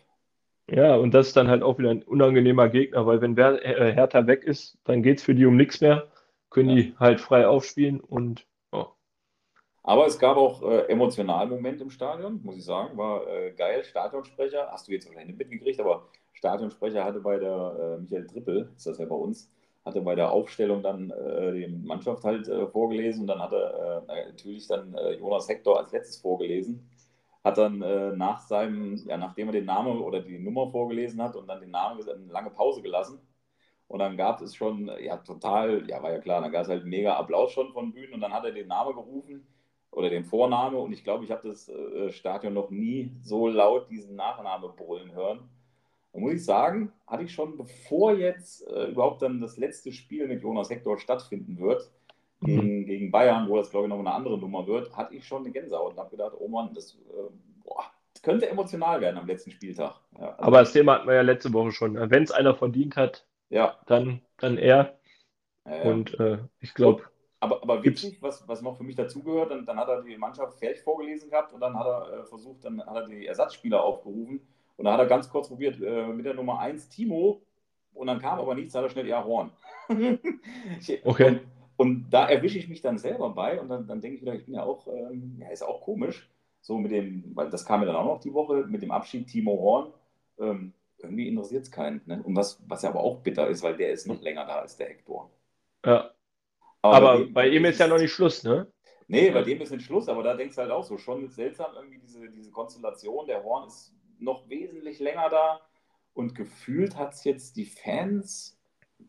Ja, 0.69 0.95
und 0.95 1.13
das 1.13 1.27
ist 1.27 1.37
dann 1.37 1.47
halt 1.49 1.63
auch 1.63 1.77
wieder 1.77 1.91
ein 1.91 2.03
unangenehmer 2.03 2.67
Gegner, 2.67 3.05
weil 3.05 3.21
wenn 3.21 3.37
Wer 3.37 3.63
äh, 3.65 3.93
Hertha 3.93 4.27
weg 4.27 4.43
ist, 4.43 4.77
dann 4.85 5.01
geht 5.03 5.19
es 5.19 5.23
für 5.23 5.35
die 5.35 5.45
um 5.45 5.55
nichts 5.55 5.79
mehr. 5.81 6.07
Können 6.49 6.69
Ja. 6.69 6.75
die 6.75 6.93
halt 6.99 7.21
frei 7.21 7.47
aufspielen 7.47 7.99
und 8.01 8.45
Aber 9.87 10.05
es 10.05 10.19
gab 10.19 10.35
auch 10.35 10.61
äh, 10.63 10.79
emotionalen 10.89 11.49
Moment 11.49 11.79
im 11.79 11.89
Stadion, 11.89 12.41
muss 12.43 12.57
ich 12.57 12.65
sagen. 12.65 12.97
War 12.97 13.25
äh, 13.25 13.53
geil. 13.53 13.85
Stadionsprecher, 13.85 14.67
hast 14.69 14.85
du 14.85 14.91
jetzt 14.91 15.07
wahrscheinlich 15.07 15.37
nicht 15.37 15.49
mitgekriegt, 15.49 15.79
aber 15.79 16.09
Stadionsprecher 16.33 17.05
hatte 17.05 17.21
bei 17.21 17.39
der, 17.39 17.95
äh, 17.95 18.01
Michael 18.01 18.27
Trippel, 18.27 18.69
ist 18.75 18.85
das 18.85 18.97
ja 18.97 19.05
bei 19.05 19.15
uns, 19.15 19.49
hatte 19.85 20.01
bei 20.01 20.13
der 20.15 20.29
Aufstellung 20.29 20.83
dann 20.83 21.11
äh, 21.11 21.53
die 21.53 21.67
Mannschaft 21.67 22.25
halt 22.25 22.49
äh, 22.49 22.67
vorgelesen 22.67 23.21
und 23.21 23.27
dann 23.27 23.39
hat 23.39 23.53
er 23.53 24.03
äh, 24.09 24.27
natürlich 24.27 24.67
dann 24.67 24.93
äh, 24.93 25.13
Jonas 25.13 25.47
Hector 25.47 25.79
als 25.79 25.93
letztes 25.93 26.17
vorgelesen. 26.17 26.89
Hat 27.45 27.57
dann 27.57 27.79
nach 28.17 28.41
seinem, 28.41 28.97
ja, 29.07 29.15
nachdem 29.15 29.47
er 29.47 29.53
den 29.53 29.65
Namen 29.65 30.01
oder 30.01 30.19
die 30.19 30.37
Nummer 30.37 30.69
vorgelesen 30.69 31.21
hat 31.21 31.37
und 31.37 31.47
dann 31.47 31.61
den 31.61 31.71
Namen 31.71 32.01
eine 32.01 32.25
lange 32.29 32.49
Pause 32.49 32.81
gelassen. 32.81 33.21
Und 33.87 33.99
dann 33.99 34.17
gab 34.17 34.41
es 34.41 34.53
schon, 34.53 34.91
ja, 34.99 35.15
total, 35.15 35.89
ja, 35.89 36.03
war 36.03 36.11
ja 36.11 36.19
klar, 36.19 36.41
dann 36.41 36.51
gab 36.51 36.63
es 36.63 36.67
halt 36.67 36.83
mega 36.83 37.15
Applaus 37.15 37.53
schon 37.53 37.71
von 37.71 37.93
Bühnen 37.93 38.15
und 38.15 38.19
dann 38.19 38.33
hat 38.33 38.43
er 38.43 38.51
den 38.51 38.67
Namen 38.67 38.93
gerufen 38.95 39.47
oder 39.97 40.11
den 40.11 40.25
Vorname 40.25 40.77
und 40.77 40.93
ich 40.93 41.03
glaube, 41.03 41.25
ich 41.25 41.31
habe 41.31 41.47
das 41.47 41.69
äh, 41.69 42.11
Stadion 42.11 42.53
noch 42.53 42.69
nie 42.69 43.11
so 43.23 43.47
laut 43.47 43.89
diesen 43.89 44.15
Nachname 44.15 44.69
brüllen 44.69 45.11
hören. 45.11 45.39
Da 46.13 46.19
muss 46.19 46.33
ich 46.33 46.45
sagen, 46.45 46.91
hatte 47.07 47.23
ich 47.23 47.33
schon, 47.33 47.57
bevor 47.57 48.13
jetzt 48.13 48.67
äh, 48.67 48.91
überhaupt 48.91 49.23
dann 49.23 49.41
das 49.41 49.57
letzte 49.57 49.91
Spiel 49.91 50.27
mit 50.27 50.43
Jonas 50.43 50.69
Hector 50.69 50.99
stattfinden 50.99 51.57
wird, 51.57 51.89
gegen, 52.41 52.85
gegen 52.85 53.09
Bayern, 53.09 53.49
wo 53.49 53.57
das 53.57 53.71
glaube 53.71 53.87
ich 53.87 53.89
noch 53.89 53.97
eine 53.97 54.13
andere 54.13 54.37
Nummer 54.37 54.67
wird, 54.67 54.95
hatte 54.95 55.15
ich 55.15 55.25
schon 55.25 55.41
eine 55.41 55.51
Gänsehaut 55.51 55.93
und 55.93 55.99
habe 55.99 56.11
gedacht, 56.11 56.33
oh 56.37 56.47
Mann, 56.47 56.75
das, 56.75 56.93
äh, 56.93 57.31
boah, 57.63 57.85
das 58.13 58.21
könnte 58.21 58.47
emotional 58.47 59.01
werden 59.01 59.17
am 59.17 59.25
letzten 59.25 59.49
Spieltag. 59.49 59.95
Ja, 60.19 60.29
also, 60.33 60.43
aber 60.43 60.59
das 60.59 60.73
Thema 60.73 60.93
hatten 60.93 61.07
wir 61.07 61.15
ja 61.15 61.21
letzte 61.21 61.51
Woche 61.53 61.71
schon. 61.71 61.95
Wenn 61.95 62.21
es 62.21 62.31
einer 62.31 62.53
verdient 62.53 62.95
hat, 62.97 63.25
ja, 63.49 63.79
dann, 63.87 64.21
dann 64.37 64.59
er. 64.59 64.99
ja, 65.65 65.75
ja. 65.75 65.81
Und 65.81 66.19
äh, 66.19 66.37
ich 66.59 66.75
glaube, 66.75 67.01
Aber, 67.39 67.61
aber 67.61 67.83
witzig, 67.83 68.21
was, 68.21 68.47
was 68.47 68.61
noch 68.61 68.77
für 68.77 68.83
mich 68.83 68.95
dazugehört, 68.95 69.51
dann, 69.51 69.65
dann 69.65 69.77
hat 69.77 69.87
er 69.89 70.01
die 70.01 70.17
Mannschaft 70.17 70.57
fertig 70.57 70.81
vorgelesen 70.81 71.29
gehabt 71.29 71.53
und 71.53 71.59
dann 71.59 71.77
hat 71.77 71.85
er 71.85 72.13
äh, 72.13 72.25
versucht, 72.25 72.65
dann 72.65 72.83
hat 72.83 72.95
er 72.95 73.07
die 73.07 73.27
Ersatzspieler 73.27 73.83
aufgerufen 73.83 74.41
und 74.77 74.85
dann 74.85 74.93
hat 74.93 74.99
er 74.99 75.05
ganz 75.05 75.29
kurz 75.29 75.47
probiert 75.47 75.79
äh, 75.81 76.07
mit 76.07 76.25
der 76.25 76.33
Nummer 76.33 76.59
1 76.59 76.89
Timo 76.89 77.41
und 77.93 78.07
dann 78.07 78.19
kam 78.19 78.39
aber 78.39 78.55
nichts, 78.55 78.73
hat 78.73 78.83
er 78.83 78.89
schnell 78.89 79.07
ja 79.07 79.23
Horn. 79.23 79.51
Okay. 81.03 81.27
Und, 81.27 81.41
und 81.77 82.09
da 82.09 82.27
erwische 82.27 82.57
ich 82.57 82.67
mich 82.67 82.81
dann 82.81 82.97
selber 82.97 83.29
bei 83.29 83.59
und 83.61 83.69
dann, 83.69 83.87
dann 83.87 84.01
denke 84.01 84.15
ich 84.15 84.21
wieder, 84.21 84.33
ich 84.33 84.45
bin 84.45 84.55
ja 84.55 84.63
auch, 84.63 84.87
ähm, 84.87 85.37
ja, 85.39 85.49
ist 85.49 85.63
auch 85.63 85.81
komisch, 85.81 86.29
so 86.61 86.77
mit 86.77 86.91
dem, 86.91 87.23
weil 87.35 87.49
das 87.49 87.65
kam 87.65 87.79
mir 87.79 87.85
dann 87.85 87.95
auch 87.95 88.05
noch 88.05 88.19
die 88.19 88.33
Woche, 88.33 88.65
mit 88.67 88.81
dem 88.81 88.91
Abschied 88.91 89.27
Timo 89.27 89.51
Horn, 89.59 89.93
ähm, 90.39 90.73
irgendwie 90.97 91.27
interessiert 91.27 91.63
es 91.63 91.71
keinen. 91.71 92.01
Ne? 92.05 92.21
Und 92.23 92.35
was, 92.35 92.61
was 92.67 92.81
ja 92.81 92.89
aber 92.89 93.01
auch 93.01 93.19
bitter 93.19 93.47
ist, 93.47 93.63
weil 93.63 93.77
der 93.77 93.91
ist 93.91 94.07
noch 94.07 94.21
länger 94.21 94.45
da 94.45 94.59
als 94.59 94.75
der 94.77 94.87
Hector. 94.87 95.29
Ja. 95.85 96.11
Aber, 96.93 97.11
aber 97.11 97.17
bei, 97.17 97.23
dem, 97.23 97.33
bei 97.33 97.47
ihm 97.49 97.65
ist 97.65 97.79
ja 97.79 97.87
noch 97.87 97.99
nicht 97.99 98.11
Schluss, 98.11 98.43
ne? 98.43 98.67
Nee, 99.07 99.31
bei 99.31 99.41
dem 99.41 99.61
ist 99.61 99.71
nicht 99.71 99.85
Schluss, 99.85 100.09
aber 100.09 100.21
da 100.21 100.35
denkst 100.35 100.55
du 100.55 100.61
halt 100.61 100.71
auch 100.71 100.83
so, 100.83 100.97
schon 100.97 101.29
seltsam 101.29 101.71
irgendwie 101.75 101.99
diese, 101.99 102.29
diese 102.29 102.51
Konstellation. 102.51 103.25
Der 103.27 103.43
Horn 103.43 103.67
ist 103.67 103.93
noch 104.19 104.49
wesentlich 104.49 104.99
länger 104.99 105.29
da 105.29 105.61
und 106.13 106.35
gefühlt 106.35 106.97
hat 106.97 107.13
es 107.13 107.23
jetzt 107.23 107.55
die 107.55 107.65
Fans, 107.65 108.59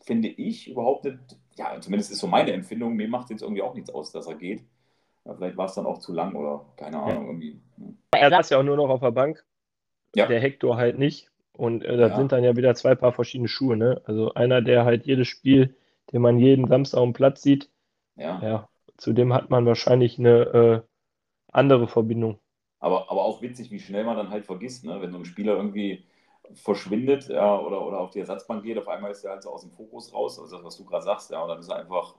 finde 0.04 0.28
ich, 0.28 0.68
überhaupt 0.68 1.04
nicht, 1.04 1.18
ja, 1.56 1.80
zumindest 1.80 2.12
ist 2.12 2.18
so 2.18 2.26
meine 2.26 2.52
Empfindung, 2.52 2.94
mir 2.94 3.08
macht 3.08 3.30
jetzt 3.30 3.42
irgendwie 3.42 3.62
auch 3.62 3.75
nichts 3.75 3.90
aus, 3.90 4.12
dass 4.12 4.26
er 4.26 4.35
geht. 4.35 4.62
Ja, 5.25 5.35
vielleicht 5.35 5.56
war 5.56 5.66
es 5.66 5.75
dann 5.75 5.87
auch 5.87 5.99
zu 5.99 6.12
lang 6.12 6.35
oder 6.35 6.64
keine 6.76 6.99
Ahnung. 6.99 7.23
Ja. 7.23 7.28
Irgendwie. 7.30 7.61
Ne? 7.76 7.94
Er 8.12 8.30
saß 8.30 8.50
ja 8.50 8.58
auch 8.58 8.62
nur 8.62 8.76
noch 8.76 8.88
auf 8.88 9.00
der 9.00 9.11
Bank. 9.11 9.44
Ja. 10.14 10.26
Der 10.26 10.40
Hector 10.40 10.76
halt 10.76 10.99
nicht. 10.99 11.30
Und 11.52 11.85
äh, 11.85 11.97
das 11.97 12.12
ja. 12.12 12.16
sind 12.16 12.32
dann 12.32 12.44
ja 12.44 12.56
wieder 12.56 12.75
zwei 12.75 12.94
Paar 12.94 13.12
verschiedene 13.12 13.49
Schuhe. 13.49 13.76
Ne? 13.76 14.00
Also 14.04 14.32
einer, 14.35 14.62
der 14.62 14.85
halt 14.85 15.06
jedes 15.06 15.28
Spiel, 15.28 15.75
den 16.12 16.23
man 16.23 16.38
jeden 16.38 16.67
Samstag 16.67 17.00
am 17.00 17.12
Platz 17.12 17.43
sieht, 17.43 17.71
ja. 18.17 18.41
ja 18.43 18.69
zu 18.99 19.12
dem 19.12 19.33
hat 19.33 19.49
man 19.49 19.65
wahrscheinlich 19.65 20.19
eine 20.19 20.41
äh, 20.41 20.81
andere 21.53 21.88
Verbindung. 21.88 22.38
Aber, 22.81 23.11
aber 23.11 23.25
auch 23.25 23.41
witzig, 23.43 23.71
wie 23.71 23.81
schnell 23.81 24.05
man 24.05 24.17
dann 24.17 24.31
halt 24.31 24.45
vergisst, 24.45 24.85
ne? 24.85 25.00
wenn 25.00 25.12
so 25.12 25.19
ein 25.19 25.25
Spieler 25.25 25.57
irgendwie 25.57 26.05
verschwindet 26.55 27.29
ja, 27.29 27.59
oder, 27.59 27.85
oder 27.85 28.00
auf 28.00 28.11
die 28.11 28.21
Ersatzbank 28.21 28.62
geht, 28.62 28.79
auf 28.79 28.88
einmal 28.88 29.11
ist 29.11 29.25
er 29.25 29.33
halt 29.33 29.43
so 29.43 29.50
aus 29.50 29.62
dem 29.62 29.71
Fokus 29.73 30.12
raus, 30.12 30.38
also 30.38 30.57
das, 30.57 30.65
was 30.65 30.77
du 30.77 30.85
gerade 30.85 31.05
sagst, 31.05 31.31
ja, 31.31 31.43
und 31.43 31.49
dann 31.49 31.59
ist 31.59 31.69
er 31.69 31.77
einfach 31.77 32.15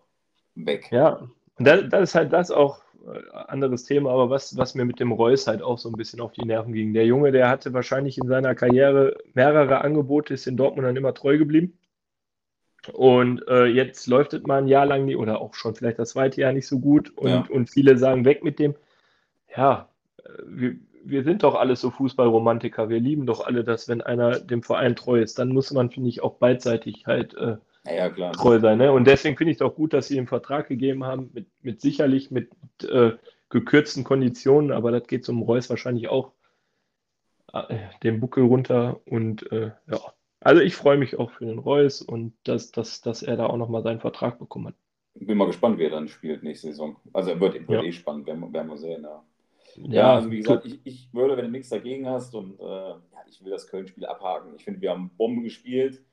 weg. 0.56 0.90
Ja, 0.92 1.28
und 1.58 1.68
das, 1.68 1.90
das 1.90 2.10
ist 2.10 2.16
halt 2.16 2.34
das 2.34 2.52
auch 2.52 2.82
äh, 3.08 3.38
anderes 3.48 3.86
Thema, 3.86 4.12
aber 4.12 4.30
was, 4.30 4.56
was 4.58 4.76
mir 4.76 4.86
mit 4.86 5.00
dem 5.00 5.12
Reus 5.12 5.48
halt 5.48 5.62
auch 5.62 5.78
so 5.78 5.90
ein 5.90 5.96
bisschen 5.96 6.22
auf 6.22 6.34
die 6.34 6.46
Nerven 6.46 6.74
ging. 6.74 6.94
Der 6.94 7.06
Junge, 7.06 7.32
der 7.32 7.50
hatte 7.50 7.74
wahrscheinlich 7.74 8.18
in 8.18 8.28
seiner 8.28 8.56
Karriere 8.56 9.18
mehrere 9.34 9.82
Angebote, 9.82 10.34
ist 10.34 10.48
in 10.48 10.58
Dortmund 10.58 10.88
dann 10.88 10.96
immer 10.96 11.14
treu 11.14 11.38
geblieben. 11.38 11.79
Und 12.94 13.48
äh, 13.48 13.66
jetzt 13.66 14.08
läuft 14.08 14.34
es 14.34 14.44
mal 14.44 14.62
ein 14.62 14.68
Jahr 14.68 14.86
lang 14.86 15.06
nicht, 15.06 15.18
oder 15.18 15.42
auch 15.42 15.54
schon 15.54 15.76
vielleicht 15.76 16.00
das 16.00 16.10
zweite 16.10 16.42
Jahr 16.42 16.54
nicht 16.54 16.68
so 16.68 16.80
gut. 16.80 17.10
Und, 17.18 17.30
ja. 17.30 17.46
und 17.50 17.70
viele 17.70 17.98
sagen, 17.98 18.26
weg 18.26 18.44
mit 18.44 18.60
dem. 18.60 18.76
Ja, 19.56 19.90
äh, 20.24 20.30
wir, 20.48 20.76
wir 21.04 21.24
sind 21.24 21.44
doch 21.44 21.56
alle 21.56 21.76
so 21.76 21.92
Fußballromantiker. 21.92 22.90
Wir 22.90 23.00
lieben 23.00 23.26
doch 23.26 23.46
alle 23.46 23.64
das, 23.64 23.88
wenn 23.88 24.02
einer 24.02 24.40
dem 24.40 24.64
Verein 24.64 24.96
treu 24.96 25.20
ist. 25.22 25.40
Dann 25.40 25.50
muss 25.50 25.72
man, 25.72 25.90
finde 25.90 26.10
ich, 26.10 26.22
auch 26.22 26.36
beidseitig 26.36 27.06
halt 27.06 27.34
äh, 27.36 27.58
ja, 27.86 28.10
treu 28.32 28.60
sein. 28.60 28.78
Ne? 28.78 28.92
Und 28.92 29.06
deswegen 29.06 29.38
finde 29.38 29.52
ich 29.52 29.58
es 29.58 29.62
auch 29.62 29.76
gut, 29.76 29.94
dass 29.94 30.08
sie 30.08 30.16
den 30.16 30.28
Vertrag 30.28 30.68
gegeben 30.68 31.06
haben, 31.06 31.30
mit, 31.34 31.48
mit 31.62 31.82
sicherlich 31.82 32.32
mit 32.32 32.50
äh, 32.84 33.12
gekürzten 33.50 34.04
Konditionen, 34.04 34.72
aber 34.72 34.92
das 34.92 35.08
geht 35.08 35.26
zum 35.26 35.42
Reus 35.42 35.70
wahrscheinlich 35.70 36.10
auch 36.10 36.34
äh, 37.54 37.78
den 38.04 38.20
Buckel 38.20 38.44
runter. 38.44 39.00
Und 39.06 39.52
äh, 39.52 39.72
ja, 39.90 40.00
also 40.42 40.62
ich 40.62 40.76
freue 40.76 40.98
mich 40.98 41.18
auch 41.18 41.32
für 41.32 41.46
den 41.46 41.60
Reus 41.60 42.02
und 42.02 42.34
dass, 42.44 42.72
dass, 42.72 43.02
dass 43.02 43.24
er 43.24 43.38
da 43.38 43.48
auch 43.48 43.58
nochmal 43.58 43.84
seinen 43.84 44.00
Vertrag 44.00 44.40
bekommen 44.40 44.68
hat. 44.68 44.76
Bin 45.16 45.38
mal 45.38 45.48
gespannt, 45.48 45.78
wie 45.80 45.84
er 45.84 45.90
dann 45.90 46.08
spielt 46.08 46.44
nächste 46.44 46.68
Saison. 46.68 46.96
Also 47.12 47.32
er 47.32 47.40
wird, 47.40 47.56
wird 47.56 47.70
ja. 47.70 47.84
eh 47.84 47.92
spannend, 47.92 48.26
werden, 48.28 48.54
werden 48.54 48.70
wir 48.70 48.78
sehen. 48.78 49.04
Ja. 49.04 49.24
Ja, 49.76 50.16
also 50.16 50.32
wie 50.32 50.38
gesagt, 50.38 50.66
ich, 50.66 50.80
ich 50.84 51.14
würde, 51.14 51.38
wenn 51.38 51.46
du 51.46 51.52
nichts 51.52 51.70
dagegen 51.70 52.08
hast 52.08 52.34
und 52.36 52.60
äh, 52.60 52.64
ja, 52.64 53.00
ich 53.28 53.44
will 53.44 53.52
das 53.52 53.68
Köln-Spiel 53.68 54.06
abhaken. 54.06 54.54
Ich 54.56 54.64
finde, 54.64 54.82
wir 54.82 54.90
haben 54.92 55.12
Bombe 55.18 55.44
gespielt. 55.44 56.04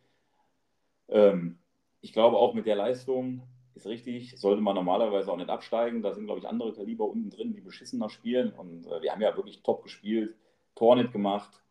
Ähm, 1.09 1.59
ich 2.01 2.13
glaube 2.13 2.37
auch 2.37 2.55
mit 2.55 2.67
der 2.67 2.77
Leistung 2.77 3.43
ist 3.75 3.87
richtig, 3.87 4.39
sollte 4.39 4.63
man 4.63 4.75
normalerweise 4.75 5.31
auch 5.31 5.37
nicht 5.37 5.51
absteigen. 5.51 6.03
Da 6.03 6.13
sind, 6.13 6.27
glaube 6.27 6.41
ich, 6.41 6.49
andere 6.49 6.73
Kaliber 6.73 7.07
unten 7.07 7.31
drin, 7.31 7.55
die 7.55 7.61
beschissener 7.61 8.09
spielen. 8.09 8.53
Und 8.53 8.87
äh, 8.87 9.03
wir 9.03 9.13
haben 9.13 9.21
ja 9.21 9.37
wirklich 9.37 9.63
top 9.63 9.83
gespielt, 9.83 10.35
Tor 10.75 10.97
nicht 10.97 11.13
gemacht. 11.13 11.63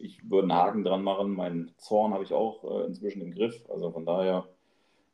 Ich 0.00 0.30
würde 0.30 0.44
einen 0.44 0.54
Haken 0.54 0.84
dran 0.84 1.02
machen. 1.02 1.34
Meinen 1.34 1.72
Zorn 1.76 2.12
habe 2.12 2.24
ich 2.24 2.32
auch 2.32 2.64
äh, 2.64 2.86
inzwischen 2.86 3.22
im 3.22 3.32
Griff. 3.32 3.64
Also 3.70 3.90
von 3.90 4.06
daher 4.06 4.46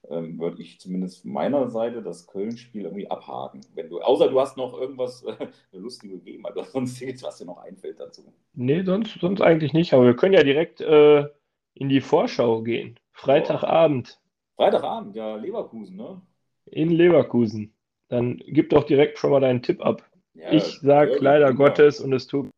ähm, 0.09 0.38
würde 0.38 0.62
ich 0.62 0.78
zumindest 0.78 1.23
von 1.23 1.33
meiner 1.33 1.69
Seite 1.69 2.02
das 2.02 2.26
Köln-Spiel 2.26 2.85
irgendwie 2.85 3.11
abhaken. 3.11 3.61
Wenn 3.75 3.88
du, 3.88 4.00
außer 4.00 4.28
du 4.28 4.40
hast 4.40 4.57
noch 4.57 4.78
irgendwas, 4.78 5.25
äh, 5.25 5.33
eine 5.73 5.83
lustige 5.83 6.19
Game, 6.19 6.45
oder 6.45 6.64
sonstiges, 6.64 7.23
was 7.23 7.38
dir 7.38 7.47
noch 7.47 7.59
einfällt 7.59 7.99
dazu. 7.99 8.33
Nee, 8.55 8.83
sonst, 8.83 9.19
sonst 9.21 9.40
eigentlich 9.40 9.73
nicht. 9.73 9.93
Aber 9.93 10.05
wir 10.05 10.16
können 10.16 10.35
ja 10.35 10.45
direkt 10.45 10.81
äh, 10.81 11.26
in 11.75 11.88
die 11.88 12.00
Vorschau 12.00 12.62
gehen. 12.62 12.99
Freitagabend. 13.12 14.21
Freitagabend, 14.57 15.16
ja, 15.16 15.37
Leverkusen, 15.37 15.97
ne? 15.97 16.23
In 16.66 16.90
Leverkusen. 16.90 17.73
Dann 18.09 18.40
gib 18.47 18.71
doch 18.71 18.85
direkt 18.85 19.19
schon 19.19 19.31
mal 19.31 19.40
deinen 19.40 19.62
Tipp 19.62 19.85
ab. 19.85 20.09
Ja, 20.35 20.52
ich 20.52 20.78
sag 20.81 21.21
leider. 21.21 21.52
Gottes 21.55 22.00
und 22.00 22.12
es 22.12 22.26
tut, 22.26 22.50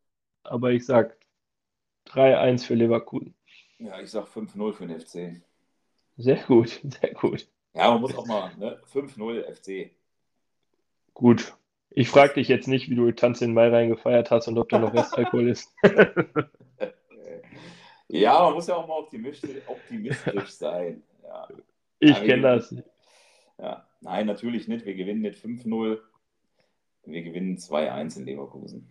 aber 0.43 0.71
ich 0.71 0.85
sag 0.85 1.18
3-1 2.09 2.65
für 2.65 2.75
Leverkusen. 2.75 3.35
Ja, 3.79 3.99
ich 4.01 4.11
sag 4.11 4.27
5-0 4.27 4.73
für 4.73 4.87
den 4.87 4.99
FC. 4.99 5.41
Sehr 6.17 6.43
gut, 6.43 6.69
sehr 6.83 7.13
gut. 7.13 7.47
Ja, 7.73 7.91
man 7.91 8.01
muss 8.01 8.15
auch 8.15 8.25
mal, 8.25 8.51
ne? 8.57 8.79
5-0 8.91 9.53
FC. 9.53 9.91
Gut. 11.13 11.55
Ich 11.91 12.09
frage 12.09 12.35
dich 12.35 12.47
jetzt 12.47 12.67
nicht, 12.67 12.89
wie 12.89 12.95
du 12.95 13.11
Tanz 13.11 13.41
in 13.41 13.53
Mai 13.53 13.69
reingefeiert 13.69 14.29
hast 14.29 14.47
und 14.47 14.57
ob 14.57 14.69
da 14.69 14.79
noch 14.79 14.93
Restalkohol 14.93 15.49
ist. 15.49 15.73
ja, 18.07 18.43
man 18.43 18.53
muss 18.53 18.67
ja 18.67 18.75
auch 18.75 18.87
mal 18.87 18.99
optimistisch, 18.99 19.57
optimistisch 19.67 20.51
sein. 20.51 21.03
Ja. 21.23 21.47
Ich 21.99 22.21
kenne 22.21 22.43
das. 22.43 22.75
Ja, 23.57 23.87
nein, 24.01 24.27
natürlich 24.27 24.67
nicht. 24.67 24.85
Wir 24.85 24.95
gewinnen 24.95 25.21
nicht 25.21 25.43
5-0. 25.43 25.99
Wir 27.05 27.23
gewinnen 27.23 27.57
2-1 27.57 28.19
in 28.19 28.25
Leverkusen. 28.25 28.89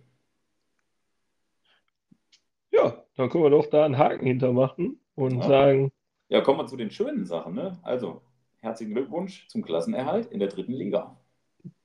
Ja, 2.78 3.02
dann 3.16 3.28
können 3.28 3.44
wir 3.44 3.50
doch 3.50 3.66
da 3.66 3.84
einen 3.84 3.98
Haken 3.98 4.26
hintermachen 4.26 5.00
und 5.14 5.38
ja. 5.38 5.48
sagen, 5.48 5.92
ja, 6.28 6.42
kommen 6.42 6.60
wir 6.60 6.66
zu 6.66 6.76
den 6.76 6.90
schönen 6.90 7.24
Sachen. 7.24 7.54
Ne? 7.54 7.78
Also, 7.82 8.20
herzlichen 8.60 8.92
Glückwunsch 8.92 9.48
zum 9.48 9.62
Klassenerhalt 9.62 10.30
in 10.30 10.38
der 10.38 10.48
dritten 10.48 10.74
Liga. 10.74 11.16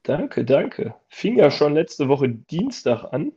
Danke, 0.04 0.44
danke. 0.44 0.96
Fing 1.08 1.38
ja 1.38 1.50
schon 1.50 1.74
letzte 1.74 2.10
Woche 2.10 2.30
Dienstag 2.30 3.06
an. 3.14 3.32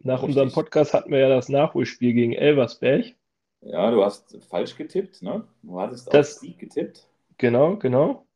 Nach 0.00 0.22
Richtig. 0.22 0.28
unserem 0.28 0.52
Podcast 0.52 0.94
hatten 0.94 1.10
wir 1.10 1.18
ja 1.18 1.28
das 1.28 1.48
Nachholspiel 1.48 2.14
gegen 2.14 2.32
Elversberg. 2.32 3.14
Ja, 3.60 3.90
du 3.90 4.04
hast 4.04 4.38
falsch 4.48 4.76
getippt, 4.76 5.22
ne? 5.22 5.46
Du 5.62 5.80
hattest 5.80 6.12
das, 6.14 6.36
auf 6.36 6.40
Sieg 6.40 6.58
getippt. 6.58 7.08
Genau, 7.38 7.76
genau. 7.76 8.26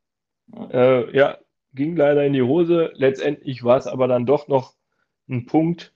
Ja. 0.52 0.70
Äh, 0.70 1.16
ja, 1.16 1.38
ging 1.74 1.96
leider 1.96 2.24
in 2.24 2.32
die 2.32 2.42
Hose. 2.42 2.90
Letztendlich 2.94 3.62
war 3.62 3.76
es 3.76 3.86
aber 3.86 4.08
dann 4.08 4.26
doch 4.26 4.48
noch 4.48 4.74
ein 5.28 5.46
Punkt, 5.46 5.94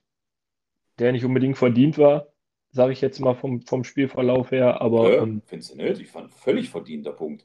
der 1.03 1.13
nicht 1.13 1.25
unbedingt 1.25 1.59
verdient 1.59 1.99
war 1.99 2.27
sage 2.73 2.93
ich 2.93 3.01
jetzt 3.01 3.21
mal 3.21 3.35
vom, 3.35 3.61
vom 3.63 3.85
Spielverlauf 3.85 4.51
her. 4.51 4.81
Aber 4.81 5.13
ja, 5.13 5.23
ähm, 5.23 5.43
findest 5.47 5.73
du 5.73 5.77
nicht? 5.77 6.01
Ich 6.01 6.11
fand 6.11 6.33
völlig 6.33 6.71
verdienter 6.71 7.13
Punkt. 7.13 7.45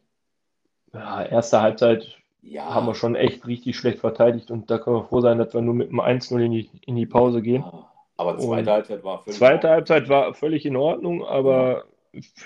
Ja, 0.94 1.24
erste 1.24 1.62
Halbzeit 1.62 2.18
ja. 2.42 2.74
haben 2.74 2.88
wir 2.88 2.96
schon 2.96 3.16
echt 3.16 3.46
richtig 3.46 3.76
schlecht 3.76 4.00
verteidigt 4.00 4.50
und 4.50 4.72
da 4.72 4.80
können 4.80 4.96
wir 4.96 5.04
froh 5.04 5.20
sein, 5.20 5.38
dass 5.38 5.54
wir 5.54 5.62
nur 5.62 5.74
mit 5.74 5.90
einem 5.90 6.00
1-0 6.00 6.40
in 6.40 6.52
die, 6.52 6.70
in 6.86 6.96
die 6.96 7.06
Pause 7.06 7.42
gehen. 7.42 7.62
Ja, 7.62 7.92
aber 8.16 8.38
zweite 8.38 8.62
und 8.62 8.68
Halbzeit 8.74 9.04
war 9.04 9.20
völlig 9.20 9.38
Zweite 9.38 9.70
Halbzeit 9.70 10.10
war 10.10 10.34
völlig 10.34 10.66
in 10.66 10.78
Ordnung, 10.78 11.26
aber 11.26 11.84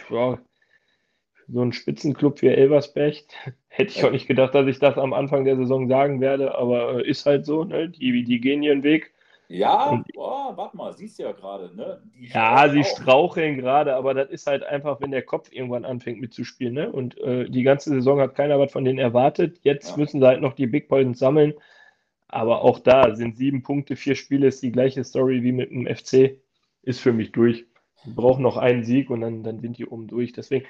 ja. 0.10 0.40
so 1.48 1.62
ein 1.62 1.72
Spitzenclub 1.72 2.42
wie 2.42 2.48
Elversberg 2.48 3.16
hätte 3.68 3.92
ich 3.92 4.04
auch 4.04 4.12
nicht 4.12 4.28
gedacht, 4.28 4.56
dass 4.56 4.66
ich 4.66 4.80
das 4.80 4.98
am 4.98 5.14
Anfang 5.14 5.46
der 5.46 5.56
Saison 5.56 5.88
sagen 5.88 6.20
werde, 6.20 6.56
aber 6.56 6.96
äh, 6.96 7.08
ist 7.08 7.28
halt 7.28 7.46
so, 7.46 7.64
ne? 7.64 7.90
die, 7.90 8.24
die 8.24 8.42
gehen 8.42 8.64
ihren 8.64 8.82
Weg. 8.82 9.14
Ja, 9.52 10.02
boah, 10.14 10.56
warte 10.56 10.78
mal, 10.78 10.94
siehst 10.94 11.20
du 11.20 11.24
ja 11.24 11.34
gerade, 11.34 11.76
ne? 11.76 12.02
ja, 12.18 12.70
sie 12.70 12.80
auch. 12.80 12.86
straucheln 12.86 13.58
gerade, 13.58 13.96
aber 13.96 14.14
das 14.14 14.30
ist 14.30 14.48
halt 14.48 14.64
einfach, 14.64 15.02
wenn 15.02 15.12
der 15.12 15.24
Kopf 15.24 15.52
irgendwann 15.52 15.84
anfängt 15.84 16.22
mitzuspielen, 16.22 16.74
ne? 16.74 16.90
Und 16.90 17.18
äh, 17.20 17.50
die 17.50 17.64
ganze 17.64 17.90
Saison 17.90 18.22
hat 18.22 18.36
keiner 18.36 18.60
was 18.60 18.72
von 18.72 18.86
denen 18.86 19.00
erwartet. 19.00 19.60
Jetzt 19.64 19.92
ja. 19.92 19.98
müssen 19.98 20.22
sie 20.22 20.26
halt 20.26 20.40
noch 20.40 20.54
die 20.54 20.68
Big 20.68 20.88
Points 20.88 21.20
sammeln. 21.20 21.54
Aber 22.30 22.62
auch 22.62 22.80
da 22.80 23.14
sind 23.14 23.36
sieben 23.36 23.62
Punkte, 23.62 23.98
vier 23.98 24.16
Spiele, 24.16 24.48
ist 24.48 24.64
die 24.64 24.72
gleiche 24.72 25.04
Story 25.04 25.44
wie 25.44 25.52
mit 25.52 25.70
dem 25.70 25.86
FC. 25.86 26.38
Ist 26.82 27.02
für 27.02 27.12
mich 27.12 27.34
durch. 27.34 27.66
Wir 28.06 28.16
brauchen 28.16 28.44
noch 28.44 28.56
einen 28.56 28.86
Sieg 28.86 29.10
und 29.10 29.20
dann, 29.20 29.44
dann 29.44 29.60
sind 29.60 29.78
die 29.78 29.86
oben 29.86 30.08
durch. 30.08 30.32
Deswegen, 30.32 30.66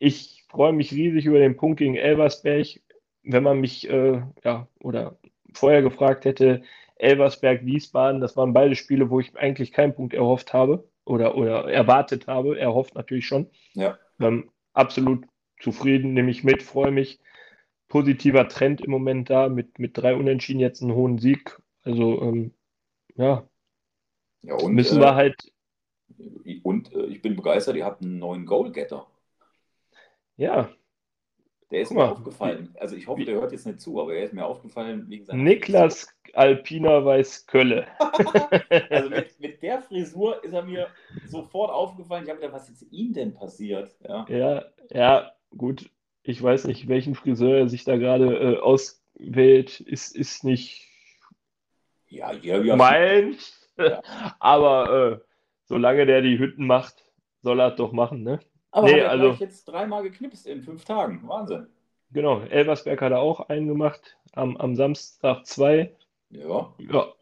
ich 0.00 0.44
freue 0.48 0.72
mich 0.72 0.92
riesig 0.92 1.24
über 1.26 1.38
den 1.38 1.56
Punkt 1.56 1.78
gegen 1.78 1.94
Elversberg. 1.94 2.66
Wenn 3.22 3.44
man 3.44 3.60
mich, 3.60 3.88
äh, 3.88 4.22
ja, 4.42 4.66
oder 4.80 5.18
vorher 5.52 5.82
gefragt 5.82 6.24
hätte, 6.24 6.62
Elversberg, 6.98 7.64
Wiesbaden, 7.64 8.20
das 8.20 8.36
waren 8.36 8.52
beide 8.52 8.74
Spiele, 8.74 9.10
wo 9.10 9.20
ich 9.20 9.36
eigentlich 9.36 9.72
keinen 9.72 9.94
Punkt 9.94 10.14
erhofft 10.14 10.52
habe 10.52 10.88
oder, 11.04 11.36
oder 11.36 11.70
erwartet 11.70 12.26
habe. 12.26 12.58
Erhofft 12.58 12.94
natürlich 12.94 13.26
schon. 13.26 13.48
Ja. 13.74 13.98
Ähm, 14.20 14.50
absolut 14.72 15.24
zufrieden, 15.60 16.14
nehme 16.14 16.30
ich 16.30 16.44
mit, 16.44 16.62
freue 16.62 16.90
mich. 16.90 17.20
Positiver 17.88 18.48
Trend 18.48 18.80
im 18.80 18.90
Moment 18.90 19.30
da, 19.30 19.48
mit, 19.48 19.78
mit 19.78 19.96
drei 19.96 20.14
Unentschieden 20.14 20.60
jetzt 20.60 20.82
einen 20.82 20.94
hohen 20.94 21.18
Sieg. 21.18 21.58
Also, 21.82 22.20
ähm, 22.22 22.52
ja. 23.14 23.48
ja 24.42 24.54
und, 24.54 24.74
Müssen 24.74 25.00
wir 25.00 25.12
äh, 25.12 25.14
halt. 25.14 25.52
Und 26.62 26.92
äh, 26.92 27.06
ich 27.06 27.22
bin 27.22 27.36
begeistert, 27.36 27.76
ihr 27.76 27.84
habt 27.84 28.02
einen 28.02 28.18
neuen 28.18 28.44
Goalgetter. 28.44 29.06
Ja. 30.36 30.70
Der 31.70 31.82
ist 31.82 31.88
Guck 31.88 31.98
mir 31.98 32.04
mal, 32.04 32.12
aufgefallen. 32.12 32.74
Also 32.80 32.96
ich 32.96 33.06
hoffe, 33.06 33.24
der 33.24 33.34
hört 33.34 33.52
jetzt 33.52 33.66
nicht 33.66 33.80
zu, 33.80 34.00
aber 34.00 34.14
er 34.14 34.24
ist 34.24 34.32
mir 34.32 34.46
aufgefallen 34.46 35.04
wegen 35.08 35.24
seiner 35.24 35.42
Niklas 35.42 36.08
Alpina 36.34 37.04
weiß 37.04 37.46
Kölle. 37.46 37.86
Also 38.90 39.10
mit, 39.10 39.38
mit 39.40 39.62
der 39.62 39.82
Frisur 39.82 40.42
ist 40.44 40.52
er 40.52 40.62
mir 40.62 40.88
sofort 41.26 41.70
aufgefallen. 41.70 42.24
Ich 42.24 42.30
habe 42.30 42.40
gedacht, 42.40 42.54
was 42.54 42.68
ist 42.68 42.86
ihm 42.90 43.12
denn 43.12 43.34
passiert? 43.34 43.94
Ja. 44.06 44.26
Ja, 44.28 44.64
ja, 44.90 45.32
gut. 45.56 45.90
Ich 46.22 46.42
weiß 46.42 46.64
nicht, 46.64 46.88
welchen 46.88 47.14
Friseur 47.14 47.56
er 47.58 47.68
sich 47.68 47.84
da 47.84 47.96
gerade 47.96 48.36
äh, 48.36 48.58
auswählt. 48.58 49.80
Ist, 49.80 50.14
ist 50.14 50.44
nicht 50.44 50.86
Ja, 52.08 52.32
ja, 52.32 52.60
ja. 52.62 52.76
meins. 52.76 53.68
Ja. 53.78 54.02
Aber 54.38 55.20
äh, 55.22 55.24
solange 55.64 56.06
der 56.06 56.22
die 56.22 56.38
Hütten 56.38 56.66
macht, 56.66 57.04
soll 57.42 57.60
er 57.60 57.68
es 57.68 57.76
doch 57.76 57.92
machen, 57.92 58.22
ne? 58.22 58.40
Aber 58.78 58.86
Nee, 58.86 58.94
hat 58.94 59.00
er 59.00 59.10
also- 59.10 59.30
jetzt 59.40 59.64
dreimal 59.64 60.04
geknipst 60.04 60.46
in 60.46 60.62
fünf 60.62 60.84
Tagen. 60.84 61.22
Wahnsinn. 61.26 61.66
Genau, 62.12 62.40
Elversberg 62.42 63.02
hat 63.02 63.12
er 63.12 63.18
auch 63.20 63.48
einen 63.48 63.66
gemacht, 63.66 64.16
am, 64.32 64.56
am 64.56 64.76
Samstag 64.76 65.44
zwei. 65.46 65.92
Ja. 66.30 66.72
Ja. 66.78 67.12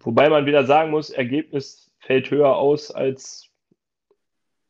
Wobei 0.00 0.28
man 0.28 0.44
wieder 0.46 0.64
sagen 0.66 0.90
muss, 0.90 1.10
Ergebnis 1.10 1.90
fällt 1.98 2.30
höher 2.30 2.56
aus, 2.56 2.90
als, 2.90 3.48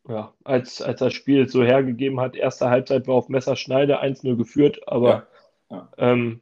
ja, 0.08 0.32
als, 0.44 0.80
als 0.80 1.00
das 1.00 1.12
Spiel 1.14 1.48
so 1.48 1.62
hergegeben 1.64 2.20
hat. 2.20 2.36
Erste 2.36 2.70
Halbzeit 2.70 3.08
war 3.08 3.16
auf 3.16 3.28
Messerschneide 3.28 4.00
1-0 4.00 4.36
geführt, 4.36 4.80
aber 4.86 5.08
Ja, 5.08 5.26
ja. 5.70 5.88
Ähm, 5.98 6.40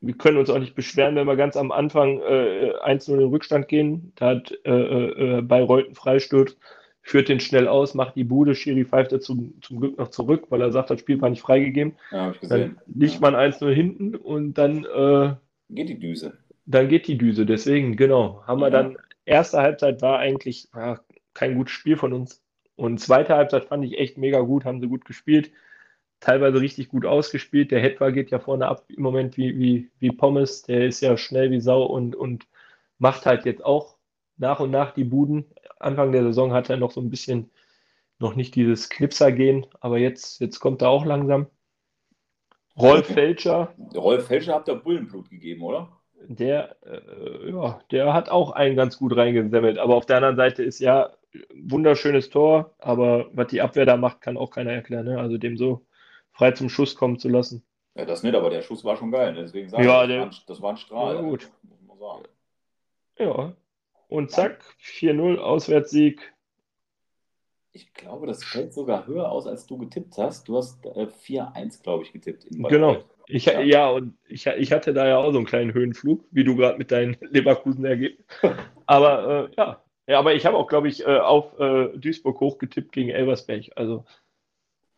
wir 0.00 0.14
können 0.16 0.38
uns 0.38 0.50
auch 0.50 0.58
nicht 0.58 0.74
beschweren, 0.74 1.14
wenn 1.16 1.26
wir 1.26 1.36
ganz 1.36 1.56
am 1.56 1.72
Anfang 1.72 2.20
äh, 2.20 2.72
1-0 2.84 3.12
in 3.14 3.18
den 3.20 3.28
Rückstand 3.28 3.68
gehen. 3.68 4.12
Da 4.16 4.30
hat 4.30 4.52
äh, 4.64 4.70
äh, 4.70 5.42
Bayreuth 5.42 5.86
einen 5.86 5.94
Freistoß, 5.94 6.56
führt 7.06 7.28
den 7.28 7.38
schnell 7.38 7.68
aus, 7.68 7.94
macht 7.94 8.16
die 8.16 8.24
Bude, 8.24 8.56
Schiri 8.56 8.84
pfeift 8.84 9.12
er 9.12 9.20
zum, 9.20 9.54
zum 9.62 9.78
Glück 9.80 9.96
noch 9.96 10.08
zurück, 10.08 10.46
weil 10.48 10.60
er 10.60 10.72
sagt, 10.72 10.90
das 10.90 10.98
Spiel 10.98 11.20
war 11.20 11.30
nicht 11.30 11.40
freigegeben. 11.40 11.94
Ja. 12.10 12.34
Dann 12.42 12.78
liegt 12.86 13.14
Ja. 13.14 13.20
man 13.20 13.36
1-0 13.36 13.70
hinten 13.72 14.16
und 14.16 14.54
dann 14.54 14.84
äh, 14.84 15.34
Geht 15.70 15.88
die 15.88 15.98
Düse. 16.00 16.36
dann 16.66 16.88
geht 16.88 17.06
die 17.06 17.16
Düse. 17.16 17.46
Deswegen, 17.46 17.96
genau, 17.96 18.42
haben 18.44 18.60
wir 18.60 18.66
Ja. 18.66 18.82
dann, 18.82 18.98
erste 19.24 19.58
Halbzeit 19.58 20.02
war 20.02 20.18
eigentlich 20.18 20.68
ja, 20.74 20.98
kein 21.32 21.54
gutes 21.54 21.72
Spiel 21.74 21.96
von 21.96 22.12
uns. 22.12 22.42
Und 22.74 22.98
zweite 22.98 23.36
Halbzeit 23.36 23.66
fand 23.66 23.84
ich 23.84 23.98
echt 23.98 24.18
mega 24.18 24.40
gut, 24.40 24.64
haben 24.64 24.80
sie 24.80 24.88
gut 24.88 25.04
gespielt. 25.04 25.52
Teilweise 26.18 26.60
richtig 26.60 26.88
gut 26.88 27.06
ausgespielt. 27.06 27.70
Der 27.70 27.80
Hetwa 27.80 28.10
geht 28.10 28.30
ja 28.32 28.40
vorne 28.40 28.66
ab 28.66 28.84
im 28.88 29.02
Moment 29.04 29.36
wie, 29.36 29.56
wie, 29.58 29.90
wie 30.00 30.10
Pommes. 30.10 30.62
Der 30.62 30.86
ist 30.86 31.02
ja 31.02 31.16
schnell 31.16 31.52
wie 31.52 31.60
Sau 31.60 31.84
und, 31.84 32.16
und 32.16 32.46
macht 32.98 33.26
halt 33.26 33.44
jetzt 33.44 33.64
auch 33.64 33.96
nach 34.38 34.58
und 34.60 34.70
nach 34.72 34.92
die 34.92 35.04
Buden. 35.04 35.44
Anfang 35.78 36.12
der 36.12 36.22
Saison 36.24 36.52
hat 36.52 36.70
er 36.70 36.76
noch 36.76 36.90
so 36.90 37.00
ein 37.00 37.10
bisschen 37.10 37.50
noch 38.18 38.34
nicht 38.34 38.54
dieses 38.54 38.88
Knipser-Gehen, 38.88 39.66
aber 39.80 39.98
jetzt, 39.98 40.40
jetzt 40.40 40.58
kommt 40.60 40.82
er 40.82 40.88
auch 40.88 41.04
langsam. 41.04 41.46
Rolf 42.78 43.06
Felscher, 43.06 43.74
Rolf 43.94 44.26
Felscher 44.26 44.54
habt 44.54 44.68
ihr 44.68 44.74
Bullenblut 44.74 45.30
gegeben, 45.30 45.62
oder? 45.62 45.92
der, 46.28 46.76
äh, 46.84 47.50
ja, 47.50 47.78
der 47.90 48.12
hat 48.12 48.28
auch 48.30 48.50
einen 48.50 48.74
ganz 48.74 48.98
gut 48.98 49.16
reingesammelt. 49.16 49.78
Aber 49.78 49.94
auf 49.94 50.06
der 50.06 50.16
anderen 50.16 50.36
Seite 50.36 50.62
ist 50.62 50.80
ja 50.80 51.10
wunderschönes 51.54 52.30
Tor, 52.30 52.74
aber 52.78 53.28
was 53.32 53.48
die 53.48 53.60
Abwehr 53.60 53.86
da 53.86 53.96
macht, 53.96 54.22
kann 54.22 54.36
auch 54.36 54.50
keiner 54.50 54.72
erklären. 54.72 55.04
Ne? 55.06 55.18
Also 55.20 55.38
dem 55.38 55.56
so 55.56 55.86
frei 56.32 56.50
zum 56.52 56.68
Schuss 56.68 56.96
kommen 56.96 57.18
zu 57.18 57.28
lassen. 57.28 57.62
Ja, 57.94 58.04
das 58.06 58.22
nicht, 58.22 58.34
aber 58.34 58.50
der 58.50 58.62
Schuss 58.62 58.84
war 58.84 58.96
schon 58.96 59.10
geil. 59.12 59.34
ne? 59.34 59.42
Deswegen 59.42 59.68
sage 59.68 59.84
Ja, 59.84 60.02
ich, 60.02 60.08
der- 60.08 60.26
das, 60.26 60.26
war 60.26 60.40
ein, 60.40 60.44
das 60.46 60.62
war 60.62 60.70
ein 60.70 60.76
Strahl. 60.78 61.14
Ja, 61.16 61.20
gut. 61.20 61.50
Muss 61.62 61.82
man 61.86 61.98
sagen. 61.98 62.24
Ja. 63.18 63.52
Und 64.08 64.30
zack, 64.30 64.62
4-0 64.82 65.38
Auswärtssieg. 65.38 66.32
Ich 67.72 67.92
glaube, 67.92 68.26
das 68.26 68.42
fällt 68.44 68.72
sogar 68.72 69.06
höher 69.06 69.30
aus, 69.30 69.46
als 69.46 69.66
du 69.66 69.76
getippt 69.76 70.16
hast. 70.16 70.48
Du 70.48 70.56
hast 70.56 70.84
äh, 70.86 71.06
4-1, 71.26 71.82
glaube 71.82 72.04
ich, 72.04 72.12
getippt. 72.12 72.46
Genau. 72.50 73.04
Ich, 73.26 73.44
Ja. 73.46 73.60
ja. 73.60 73.90
und 73.90 74.16
ich, 74.28 74.46
ich 74.46 74.72
hatte 74.72 74.94
da 74.94 75.06
ja 75.06 75.18
auch 75.18 75.32
so 75.32 75.38
einen 75.38 75.46
kleinen 75.46 75.74
Höhenflug, 75.74 76.24
wie 76.30 76.44
du 76.44 76.56
gerade 76.56 76.78
mit 76.78 76.90
deinen 76.90 77.16
Leverkusen-Ergebnissen. 77.20 78.24
Aber 78.86 79.50
äh, 79.50 79.54
ja. 79.56 79.82
ja, 80.06 80.18
aber 80.20 80.34
ich 80.34 80.46
habe 80.46 80.56
auch, 80.56 80.68
glaube 80.68 80.86
ich, 80.88 81.04
äh, 81.04 81.18
auf 81.18 81.58
äh, 81.58 81.88
Duisburg 81.98 82.38
hochgetippt 82.40 82.92
gegen 82.92 83.10
Elversberg. 83.10 83.64
Also 83.74 84.04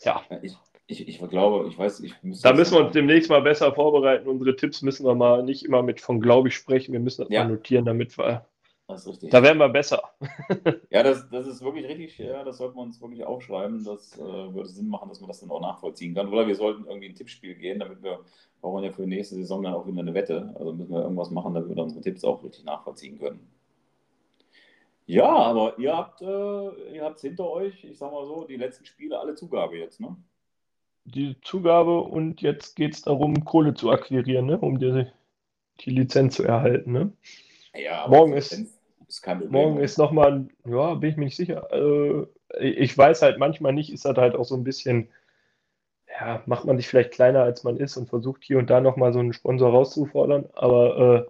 ja. 0.03 0.23
Ja, 0.31 0.39
Ich, 0.43 0.55
ich, 0.87 1.09
ich 1.09 1.19
glaube, 1.31 1.67
ich 1.69 1.79
weiß, 1.79 2.01
ich 2.01 2.15
müsste. 2.23 2.47
Da 2.49 2.55
müssen 2.55 2.75
wir 2.77 2.85
uns 2.85 2.93
demnächst 2.93 3.31
mal 3.31 3.41
besser 3.41 3.73
vorbereiten. 3.75 4.29
Unsere 4.29 4.55
Tipps 4.57 4.83
müssen 4.83 5.07
wir 5.07 5.15
mal 5.15 5.43
nicht 5.43 5.65
immer 5.65 5.83
mit 5.83 6.01
von 6.03 6.21
glaube 6.21 6.49
ich 6.49 6.55
sprechen. 6.55 6.93
Wir 6.93 7.01
müssen 7.01 7.23
das 7.23 7.31
Ja. 7.31 7.45
mal 7.45 7.51
notieren, 7.51 7.87
damit 7.87 8.17
wir. 8.19 8.47
Das 8.89 9.03
ist 9.03 9.09
richtig. 9.09 9.31
Da 9.31 9.43
werden 9.43 9.59
wir 9.59 9.69
besser. 9.69 10.03
Ja, 10.91 11.03
das, 11.03 11.29
das 11.29 11.47
ist 11.47 11.63
wirklich 11.63 11.87
richtig. 11.87 12.17
Ja, 12.19 12.43
das 12.43 12.57
sollten 12.57 12.77
wir 12.77 12.83
uns 12.83 13.01
wirklich 13.03 13.23
aufschreiben. 13.23 13.85
Das 13.85 14.17
äh, 14.19 14.21
würde 14.23 14.69
Sinn 14.69 14.89
machen, 14.89 15.11
dass 15.11 15.21
man 15.21 15.29
das 15.29 15.41
dann 15.41 15.51
auch 15.51 15.61
nachvollziehen 15.61 16.15
kann. 16.15 16.29
Oder 16.33 16.47
wir 16.49 16.57
sollten 16.57 16.87
irgendwie 16.87 17.11
ein 17.11 17.15
Tippspiel 17.15 17.55
gehen, 17.55 17.79
damit 17.79 18.03
wir 18.03 18.21
brauchen 18.63 18.83
ja 18.83 18.91
für 18.91 19.03
die 19.03 19.09
nächste 19.09 19.35
Saison 19.37 19.63
dann 19.63 19.75
auch 19.75 19.87
wieder 19.87 20.01
eine 20.01 20.15
Wette. 20.15 20.55
Also 20.59 20.73
müssen 20.73 20.91
wir 20.93 21.03
irgendwas 21.03 21.31
machen, 21.31 21.53
damit 21.55 21.77
wir 21.77 21.83
unsere 21.83 22.01
Tipps 22.01 22.25
auch 22.25 22.43
richtig 22.43 22.65
nachvollziehen 22.65 23.19
können. 23.19 23.47
Ja, 25.07 25.29
aber 25.29 25.79
ihr 25.79 25.97
habt 25.97 26.23
äh, 26.23 26.95
ihr 26.95 27.03
habt's 27.05 27.23
hinter 27.23 27.49
euch, 27.51 27.85
ich 27.85 27.99
sag 27.99 28.11
mal 28.13 28.27
so, 28.27 28.45
die 28.45 28.57
letzten 28.57 28.85
Spiele 28.87 29.19
alle 29.19 29.35
Zugabe 29.35 29.77
jetzt, 29.77 30.01
ne? 30.01 30.17
Die 31.05 31.37
Zugabe 31.43 32.01
und 32.01 32.41
jetzt 32.43 32.77
geht 32.77 32.95
es 32.95 33.03
darum, 33.03 33.45
Kohle 33.45 33.75
zu 33.75 33.91
akquirieren, 33.91 34.47
ne? 34.47 34.59
um 34.59 34.79
die, 34.79 35.07
die 35.81 35.91
Lizenz 35.91 36.37
zu 36.37 36.43
erhalten. 36.45 36.93
Ne? 36.93 37.13
Ja, 37.75 38.07
Morgen 38.09 38.33
ist- 38.35 38.78
ist 39.09 39.23
kein 39.23 39.41
Problem. 39.41 39.53
Morgen 39.53 39.81
ist 39.81 39.99
nochmal, 39.99 40.49
ja, 40.67 40.95
bin 40.95 41.11
ich 41.11 41.17
mir 41.17 41.25
nicht 41.25 41.37
sicher. 41.37 41.69
Äh, 41.73 42.27
ich 42.61 42.97
weiß 42.97 43.23
halt 43.23 43.39
manchmal 43.39 43.73
nicht, 43.73 43.93
ist 43.93 44.05
das 44.05 44.17
halt 44.17 44.35
auch 44.35 44.45
so 44.45 44.55
ein 44.55 44.65
bisschen, 44.65 45.09
ja, 46.21 46.43
macht 46.47 46.65
man 46.65 46.77
sich 46.77 46.89
vielleicht 46.89 47.13
kleiner, 47.13 47.43
als 47.43 47.65
man 47.65 47.77
ist 47.77 47.97
und 47.97 48.09
versucht 48.09 48.45
hier 48.45 48.59
und 48.59 48.71
da 48.71 48.81
nochmal 48.81 49.13
so 49.13 49.19
einen 49.19 49.33
Sponsor 49.33 49.71
rauszufordern. 49.71 50.49
Aber 50.55 51.29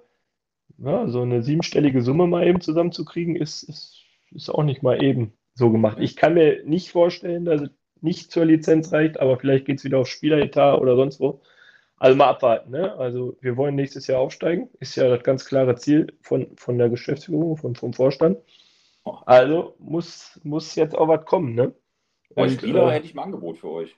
äh, 0.78 0.84
ja, 0.84 1.08
so 1.08 1.22
eine 1.22 1.42
siebenstellige 1.42 2.02
Summe 2.02 2.26
mal 2.26 2.46
eben 2.46 2.60
zusammenzukriegen, 2.60 3.36
ist, 3.36 3.62
ist, 3.64 4.02
ist 4.30 4.50
auch 4.50 4.62
nicht 4.62 4.82
mal 4.82 5.02
eben 5.02 5.32
so 5.54 5.70
gemacht. 5.70 5.98
Ich 6.00 6.16
kann 6.16 6.34
mir 6.34 6.62
nicht 6.64 6.90
vorstellen, 6.90 7.44
dass 7.44 7.62
es 7.62 7.70
nicht 8.00 8.30
zur 8.30 8.44
Lizenz 8.44 8.92
reicht, 8.92 9.18
aber 9.18 9.38
vielleicht 9.38 9.66
geht 9.66 9.78
es 9.78 9.84
wieder 9.84 9.98
auf 9.98 10.08
Spieleretat 10.08 10.80
oder 10.80 10.96
sonst 10.96 11.20
wo. 11.20 11.40
Also 12.00 12.16
mal 12.16 12.28
abwarten. 12.28 12.70
Ne? 12.70 12.94
Also 12.96 13.36
wir 13.40 13.56
wollen 13.56 13.74
nächstes 13.74 14.06
Jahr 14.06 14.20
aufsteigen. 14.20 14.68
Ist 14.78 14.94
ja 14.96 15.08
das 15.08 15.22
ganz 15.22 15.44
klare 15.46 15.74
Ziel 15.76 16.16
von, 16.22 16.56
von 16.56 16.78
der 16.78 16.88
Geschäftsführung, 16.88 17.56
von, 17.56 17.74
vom 17.74 17.92
Vorstand. 17.92 18.38
Also 19.26 19.74
muss, 19.78 20.38
muss 20.44 20.74
jetzt 20.74 20.96
auch 20.96 21.08
was 21.08 21.24
kommen. 21.24 21.54
Ne? 21.54 21.74
Als 22.36 22.52
Und, 22.52 22.58
Spieler 22.60 22.88
äh, 22.88 22.94
hätte 22.94 23.06
ich 23.06 23.14
ein 23.14 23.18
Angebot 23.18 23.58
für 23.58 23.70
euch. 23.70 23.96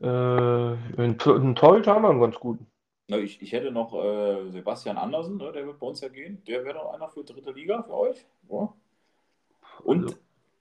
äh, 0.00 0.06
einen, 0.06 1.18
einen 1.20 1.54
Torhüter 1.56 1.94
haben 1.94 2.02
wir 2.02 2.10
einen 2.10 2.20
ganz 2.20 2.36
guten. 2.36 2.66
Na, 3.08 3.16
ich, 3.16 3.40
ich 3.40 3.52
hätte 3.52 3.70
noch 3.72 3.94
äh, 3.94 4.50
Sebastian 4.50 4.98
Andersen, 4.98 5.38
ne, 5.38 5.50
der 5.50 5.66
wird 5.66 5.78
bei 5.78 5.86
uns 5.86 6.00
ja 6.02 6.08
gehen. 6.08 6.42
Der 6.46 6.62
wäre 6.64 6.74
doch 6.74 6.92
einer 6.92 7.08
für 7.08 7.24
dritte 7.24 7.52
Liga 7.52 7.82
für 7.82 7.94
euch. 7.94 8.26
Ja. 8.50 8.72
Und 9.82 10.04
Also- 10.04 10.16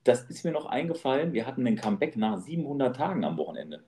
das 0.06 0.24
ist 0.30 0.46
mir 0.46 0.52
noch 0.54 0.66
eingefallen, 0.68 1.34
wir 1.34 1.46
hatten 1.46 1.66
den 1.66 1.76
Comeback 1.76 2.16
nach 2.16 2.38
700 2.38 2.96
Tagen 2.96 3.26
am 3.26 3.36
Wochenende. 3.38 3.84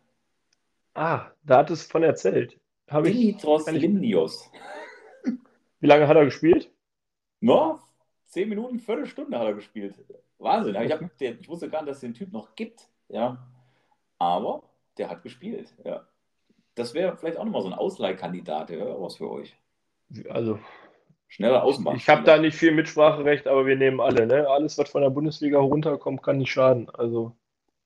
Ah, 0.93 1.27
da 1.43 1.59
hat 1.59 1.69
es 1.69 1.83
von 1.83 2.03
erzählt. 2.03 2.59
Habe 2.89 3.09
ich, 3.09 3.17
Dimitros 3.17 3.67
ich- 3.67 3.81
Limnios. 3.81 4.51
wie 5.79 5.87
lange 5.87 6.07
hat 6.07 6.17
er 6.17 6.25
gespielt? 6.25 6.71
No, 7.41 7.79
10 8.27 8.49
Minuten, 8.49 8.79
Viertelstunde 8.79 9.37
hat 9.37 9.47
er 9.47 9.53
gespielt. 9.53 9.95
Wahnsinn. 10.39 10.75
Ich, 10.75 10.91
hab, 10.91 11.17
der, 11.17 11.39
ich 11.39 11.47
wusste 11.47 11.69
gar 11.69 11.81
nicht, 11.81 11.89
dass 11.89 11.97
es 11.97 12.01
den 12.01 12.13
Typ 12.13 12.31
noch 12.31 12.55
gibt. 12.55 12.87
Ja. 13.07 13.37
Aber 14.17 14.63
der 14.97 15.09
hat 15.09 15.23
gespielt. 15.23 15.73
Ja. 15.83 16.05
Das 16.75 16.93
wäre 16.93 17.15
vielleicht 17.17 17.37
auch 17.37 17.45
nochmal 17.45 17.61
so 17.61 17.67
ein 17.67 17.73
Ausleihkandidat. 17.73 18.69
Der 18.69 18.79
wäre 18.79 19.01
was 19.01 19.17
für 19.17 19.29
euch. 19.29 19.55
Also 20.29 20.59
Schneller 21.27 21.63
Außenbahn. 21.63 21.95
ich 21.95 22.09
habe 22.09 22.23
da 22.23 22.37
nicht 22.39 22.57
viel 22.57 22.71
Mitspracherecht, 22.71 23.47
aber 23.47 23.65
wir 23.67 23.75
nehmen 23.75 23.99
alle. 24.01 24.25
Ne? 24.25 24.47
Alles, 24.47 24.77
was 24.77 24.89
von 24.89 25.01
der 25.01 25.11
Bundesliga 25.11 25.59
runterkommt, 25.59 26.23
kann 26.23 26.37
nicht 26.39 26.51
schaden. 26.51 26.89
Also 26.89 27.35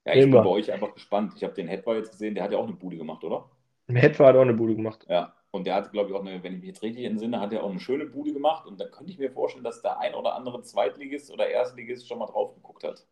Ja, 0.06 0.14
ich 0.14 0.22
bin 0.22 0.34
Immer. 0.34 0.44
bei 0.44 0.50
euch 0.50 0.72
einfach 0.72 0.94
gespannt. 0.94 1.34
Ich 1.36 1.44
habe 1.44 1.54
den 1.54 1.68
Hetwa 1.68 1.96
jetzt 1.96 2.12
gesehen, 2.12 2.36
der 2.36 2.44
hat 2.44 2.52
ja 2.52 2.58
auch 2.58 2.68
eine 2.68 2.76
Bude 2.76 2.98
gemacht, 2.98 3.24
oder? 3.24 3.50
Hetwa 3.88 4.28
hat 4.28 4.36
auch 4.36 4.42
eine 4.42 4.54
Bude 4.54 4.76
gemacht. 4.76 5.06
Ja. 5.10 5.34
Und 5.52 5.68
der 5.68 5.76
hat, 5.76 5.92
glaube 5.92 6.10
ich, 6.10 6.16
auch 6.16 6.26
eine, 6.26 6.42
wenn 6.44 6.54
ich 6.54 6.60
mich 6.60 6.70
jetzt 6.70 6.82
richtig 6.82 7.06
entsinne, 7.06 7.40
hat 7.40 7.54
er 7.54 7.64
auch 7.64 7.70
eine 7.70 7.80
schöne 7.80 8.06
Bude 8.06 8.34
gemacht. 8.34 8.66
Und 8.66 8.82
da 8.82 8.88
könnte 8.88 9.12
ich 9.12 9.20
mir 9.20 9.32
vorstellen, 9.32 9.64
dass 9.64 9.82
der 9.82 10.00
ein 10.00 10.16
oder 10.16 10.36
andere 10.36 10.62
Zweitligist 10.64 11.32
oder 11.32 11.48
Erstligist 11.48 12.08
schon 12.08 12.20
mal 12.20 12.26
drauf 12.26 12.56
geguckt 12.56 12.84
hat. 12.84 13.06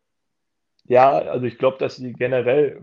Ja, 0.86 1.12
also 1.12 1.46
ich 1.46 1.56
glaube, 1.58 1.78
dass 1.78 1.96
die 1.96 2.12
generell 2.12 2.82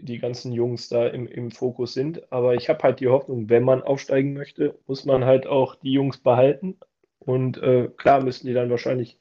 die 0.00 0.18
ganzen 0.18 0.52
Jungs 0.52 0.88
da 0.88 1.06
im, 1.06 1.26
im 1.26 1.50
Fokus 1.50 1.94
sind. 1.94 2.30
Aber 2.32 2.54
ich 2.54 2.68
habe 2.68 2.82
halt 2.82 3.00
die 3.00 3.08
Hoffnung, 3.08 3.48
wenn 3.48 3.62
man 3.62 3.82
aufsteigen 3.82 4.34
möchte, 4.34 4.78
muss 4.86 5.04
man 5.04 5.24
halt 5.24 5.46
auch 5.46 5.76
die 5.76 5.92
Jungs 5.92 6.18
behalten. 6.18 6.76
Und 7.20 7.58
äh, 7.62 7.88
klar 7.96 8.22
müssen 8.22 8.46
die 8.46 8.52
dann 8.52 8.70
wahrscheinlich 8.70 9.18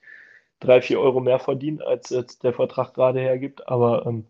drei, 0.59 0.81
vier 0.81 0.99
Euro 0.99 1.19
mehr 1.19 1.39
verdienen, 1.39 1.81
als 1.81 2.09
jetzt 2.09 2.43
der 2.43 2.53
Vertrag 2.53 2.93
gerade 2.93 3.19
hergibt. 3.19 3.67
Aber 3.67 4.05
ähm, 4.05 4.27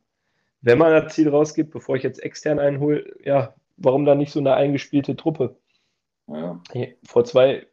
wenn 0.61 0.77
man 0.79 0.91
das 0.91 1.13
Ziel 1.13 1.29
rausgibt, 1.29 1.71
bevor 1.71 1.95
ich 1.95 2.03
jetzt 2.03 2.23
extern 2.23 2.59
einhole, 2.59 3.15
ja, 3.23 3.55
warum 3.77 4.05
dann 4.05 4.17
nicht 4.19 4.31
so 4.31 4.39
eine 4.39 4.55
eingespielte 4.55 5.15
Truppe? 5.15 5.57
Naja. 6.27 6.61
Vor 7.05 7.23
zwei 7.25 7.67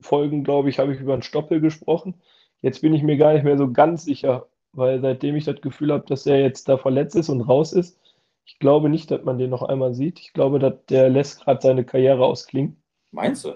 Folgen, 0.00 0.44
glaube 0.44 0.68
ich, 0.70 0.78
habe 0.78 0.94
ich 0.94 1.00
über 1.00 1.14
einen 1.14 1.22
Stoppel 1.22 1.60
gesprochen. 1.60 2.20
Jetzt 2.62 2.80
bin 2.82 2.94
ich 2.94 3.02
mir 3.02 3.16
gar 3.16 3.32
nicht 3.34 3.44
mehr 3.44 3.58
so 3.58 3.70
ganz 3.72 4.04
sicher, 4.04 4.48
weil 4.72 5.00
seitdem 5.00 5.36
ich 5.36 5.44
das 5.44 5.60
Gefühl 5.60 5.92
habe, 5.92 6.06
dass 6.06 6.26
er 6.26 6.40
jetzt 6.40 6.68
da 6.68 6.78
verletzt 6.78 7.16
ist 7.16 7.28
und 7.28 7.42
raus 7.42 7.72
ist, 7.72 7.98
Ich 8.44 8.58
glaube 8.58 8.88
nicht, 8.88 9.10
dass 9.10 9.24
man 9.24 9.38
den 9.38 9.50
noch 9.50 9.62
einmal 9.62 9.94
sieht. 9.94 10.20
Ich 10.20 10.32
glaube, 10.32 10.58
dass 10.58 10.74
der 10.86 11.08
lässt 11.10 11.42
gerade 11.44 11.60
seine 11.62 11.84
Karriere 11.84 12.24
ausklingen. 12.26 12.82
Meinst 13.12 13.44
du? 13.44 13.54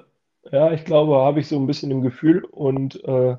Ja, 0.50 0.72
ich 0.72 0.84
glaube, 0.84 1.16
habe 1.16 1.40
ich 1.40 1.48
so 1.48 1.56
ein 1.58 1.66
bisschen 1.66 1.90
im 1.90 2.00
Gefühl 2.02 2.44
und 2.44 3.02
äh, 3.04 3.36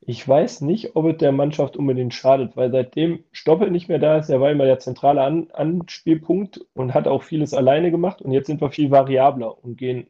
ich 0.00 0.26
weiß 0.26 0.62
nicht, 0.62 0.96
ob 0.96 1.06
es 1.06 1.18
der 1.18 1.32
Mannschaft 1.32 1.76
unbedingt 1.76 2.14
schadet, 2.14 2.56
weil 2.56 2.70
seitdem 2.70 3.24
Stoppel 3.32 3.70
nicht 3.70 3.88
mehr 3.88 3.98
da 3.98 4.18
ist, 4.18 4.30
er 4.30 4.40
war 4.40 4.50
immer 4.50 4.64
der 4.64 4.78
zentrale 4.78 5.22
An 5.22 5.50
Anspielpunkt 5.52 6.60
und 6.74 6.94
hat 6.94 7.06
auch 7.06 7.22
vieles 7.22 7.54
alleine 7.54 7.90
gemacht 7.90 8.22
und 8.22 8.32
jetzt 8.32 8.46
sind 8.46 8.60
wir 8.60 8.70
viel 8.70 8.90
variabler 8.90 9.62
und 9.62 9.76
gehen 9.76 10.08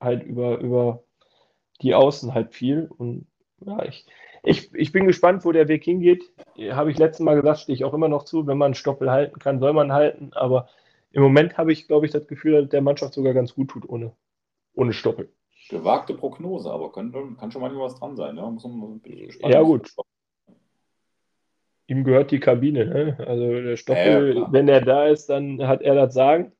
halt 0.00 0.22
über, 0.24 0.58
über 0.58 1.04
die 1.82 1.94
Außen 1.94 2.34
halt 2.34 2.54
viel 2.54 2.90
und 2.96 3.26
ja, 3.64 3.84
ich, 3.84 4.06
ich, 4.42 4.74
ich 4.74 4.92
bin 4.92 5.06
gespannt, 5.06 5.44
wo 5.44 5.52
der 5.52 5.68
Weg 5.68 5.84
hingeht. 5.84 6.24
Habe 6.70 6.90
ich 6.90 6.98
letztes 6.98 7.24
Mal 7.24 7.36
gesagt, 7.36 7.60
stehe 7.60 7.74
ich 7.74 7.84
auch 7.84 7.94
immer 7.94 8.08
noch 8.08 8.24
zu. 8.24 8.46
Wenn 8.46 8.58
man 8.58 8.74
Stoppel 8.74 9.10
halten 9.10 9.38
kann, 9.38 9.60
soll 9.60 9.72
man 9.74 9.92
halten. 9.92 10.30
Aber 10.32 10.68
im 11.12 11.22
Moment 11.22 11.58
habe 11.58 11.72
ich, 11.72 11.86
glaube 11.86 12.06
ich, 12.06 12.12
das 12.12 12.26
Gefühl, 12.26 12.62
dass 12.62 12.70
der 12.70 12.80
Mannschaft 12.80 13.14
sogar 13.14 13.34
ganz 13.34 13.54
gut 13.54 13.70
tut 13.70 13.88
ohne, 13.88 14.12
ohne 14.74 14.92
Stoppel. 14.92 15.30
Gewagte 15.70 16.14
Prognose, 16.14 16.70
aber 16.70 16.90
kann, 16.90 17.36
kann 17.38 17.50
schon 17.52 17.62
manchmal 17.62 17.84
was 17.84 17.94
dran 17.94 18.16
sein. 18.16 18.36
Ja, 18.36 18.50
Muss 18.50 18.64
man, 18.64 19.00
ja 19.42 19.62
gut. 19.62 19.94
Ihm 21.86 22.04
gehört 22.04 22.30
die 22.32 22.40
Kabine. 22.40 22.86
Ne? 22.86 23.24
Also 23.26 23.62
der 23.62 23.76
Stoppel, 23.76 24.36
ja, 24.36 24.52
wenn 24.52 24.68
er 24.68 24.80
da 24.80 25.06
ist, 25.06 25.26
dann 25.30 25.66
hat 25.66 25.82
er 25.82 25.94
das 25.94 26.14
Sagen. 26.14 26.52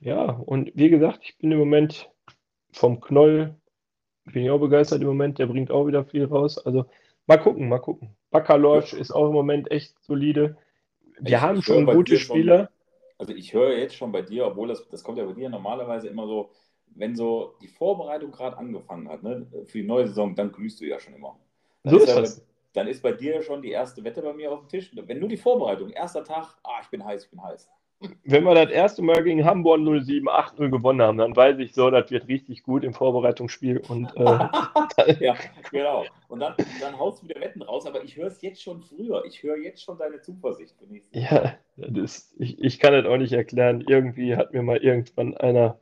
Ja, 0.00 0.30
und 0.30 0.70
wie 0.74 0.90
gesagt, 0.90 1.20
ich 1.22 1.38
bin 1.38 1.50
im 1.50 1.58
Moment 1.58 2.10
vom 2.72 3.00
Knoll 3.00 3.54
bin 4.24 4.44
ich 4.44 4.50
auch 4.50 4.58
begeistert 4.58 5.00
im 5.00 5.08
Moment. 5.08 5.38
Der 5.38 5.46
bringt 5.46 5.70
auch 5.70 5.86
wieder 5.86 6.04
viel 6.04 6.26
raus. 6.26 6.58
Also 6.58 6.84
mal 7.26 7.38
gucken, 7.38 7.68
mal 7.68 7.78
gucken. 7.78 8.16
Bakalorsch 8.30 8.92
ja. 8.92 8.98
ist 8.98 9.12
auch 9.12 9.28
im 9.28 9.32
Moment 9.32 9.70
echt 9.70 9.98
solide. 10.02 10.56
Wir 11.18 11.36
ich, 11.36 11.40
haben 11.40 11.62
schon 11.62 11.86
gute 11.86 12.18
Spieler. 12.18 12.58
Schon, 12.58 12.68
also 13.18 13.32
ich 13.32 13.52
höre 13.54 13.76
jetzt 13.76 13.94
schon 13.94 14.12
bei 14.12 14.22
dir, 14.22 14.46
obwohl 14.46 14.68
das, 14.68 14.86
das 14.88 15.02
kommt 15.02 15.18
ja 15.18 15.24
bei 15.24 15.32
dir 15.32 15.48
normalerweise 15.48 16.08
immer 16.08 16.26
so, 16.26 16.50
wenn 16.94 17.16
so 17.16 17.54
die 17.60 17.68
Vorbereitung 17.68 18.30
gerade 18.30 18.56
angefangen 18.56 19.08
hat, 19.08 19.22
ne, 19.22 19.46
für 19.66 19.78
die 19.78 19.86
neue 19.86 20.08
Saison, 20.08 20.34
dann 20.34 20.52
glühst 20.52 20.80
du 20.80 20.86
ja 20.86 20.98
schon 20.98 21.14
immer. 21.14 21.38
Dann 21.84 21.94
so 21.94 22.00
ist, 22.00 22.16
das. 22.16 22.44
Dann 22.74 22.86
ist 22.86 23.02
bei 23.02 23.12
dir 23.12 23.42
schon 23.42 23.62
die 23.62 23.70
erste 23.70 24.04
Wette 24.04 24.22
bei 24.22 24.32
mir 24.32 24.52
auf 24.52 24.60
dem 24.60 24.68
Tisch. 24.68 24.90
Wenn 24.94 25.18
nur 25.18 25.28
die 25.28 25.36
Vorbereitung, 25.36 25.90
erster 25.90 26.22
Tag, 26.22 26.54
ah, 26.62 26.78
ich 26.82 26.88
bin 26.88 27.04
heiß, 27.04 27.24
ich 27.24 27.30
bin 27.30 27.42
heiß 27.42 27.68
wenn 28.24 28.44
wir 28.44 28.54
das 28.54 28.70
erste 28.70 29.02
Mal 29.02 29.24
gegen 29.24 29.44
Hamburg 29.44 29.80
07 29.80 30.28
8-0 30.28 30.70
gewonnen 30.70 31.02
haben, 31.02 31.18
dann 31.18 31.34
weiß 31.34 31.58
ich 31.58 31.74
so, 31.74 31.90
das 31.90 32.10
wird 32.10 32.28
richtig 32.28 32.62
gut 32.62 32.84
im 32.84 32.94
Vorbereitungsspiel. 32.94 33.82
Und, 33.88 34.14
äh, 34.16 35.14
ja, 35.24 35.34
genau. 35.70 36.04
Und 36.28 36.40
dann, 36.40 36.54
dann 36.80 36.98
haust 36.98 37.22
du 37.22 37.28
wieder 37.28 37.40
Wetten 37.40 37.62
raus, 37.62 37.86
aber 37.86 38.04
ich 38.04 38.16
höre 38.16 38.28
es 38.28 38.40
jetzt 38.40 38.62
schon 38.62 38.82
früher. 38.82 39.24
Ich 39.26 39.42
höre 39.42 39.56
jetzt 39.56 39.82
schon 39.82 39.98
deine 39.98 40.20
Zuversicht. 40.20 40.76
Ja, 41.12 41.54
das, 41.76 42.34
ich, 42.38 42.62
ich 42.62 42.78
kann 42.78 42.92
das 42.92 43.06
auch 43.06 43.16
nicht 43.16 43.32
erklären. 43.32 43.84
Irgendwie 43.86 44.36
hat 44.36 44.52
mir 44.52 44.62
mal 44.62 44.78
irgendwann 44.78 45.36
einer 45.36 45.78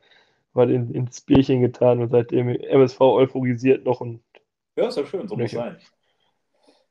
mal 0.57 0.69
in, 0.69 0.93
ins 0.93 1.21
Bierchen 1.21 1.61
getan 1.61 2.01
und 2.01 2.09
seitdem 2.09 2.49
MSV 2.49 2.99
euphorisiert 2.99 3.85
noch. 3.85 4.01
Und, 4.01 4.21
ja, 4.75 4.87
ist 4.87 4.97
ja 4.97 5.05
schön, 5.05 5.27
so 5.27 5.37
muss 5.37 5.51
sein. 5.51 5.77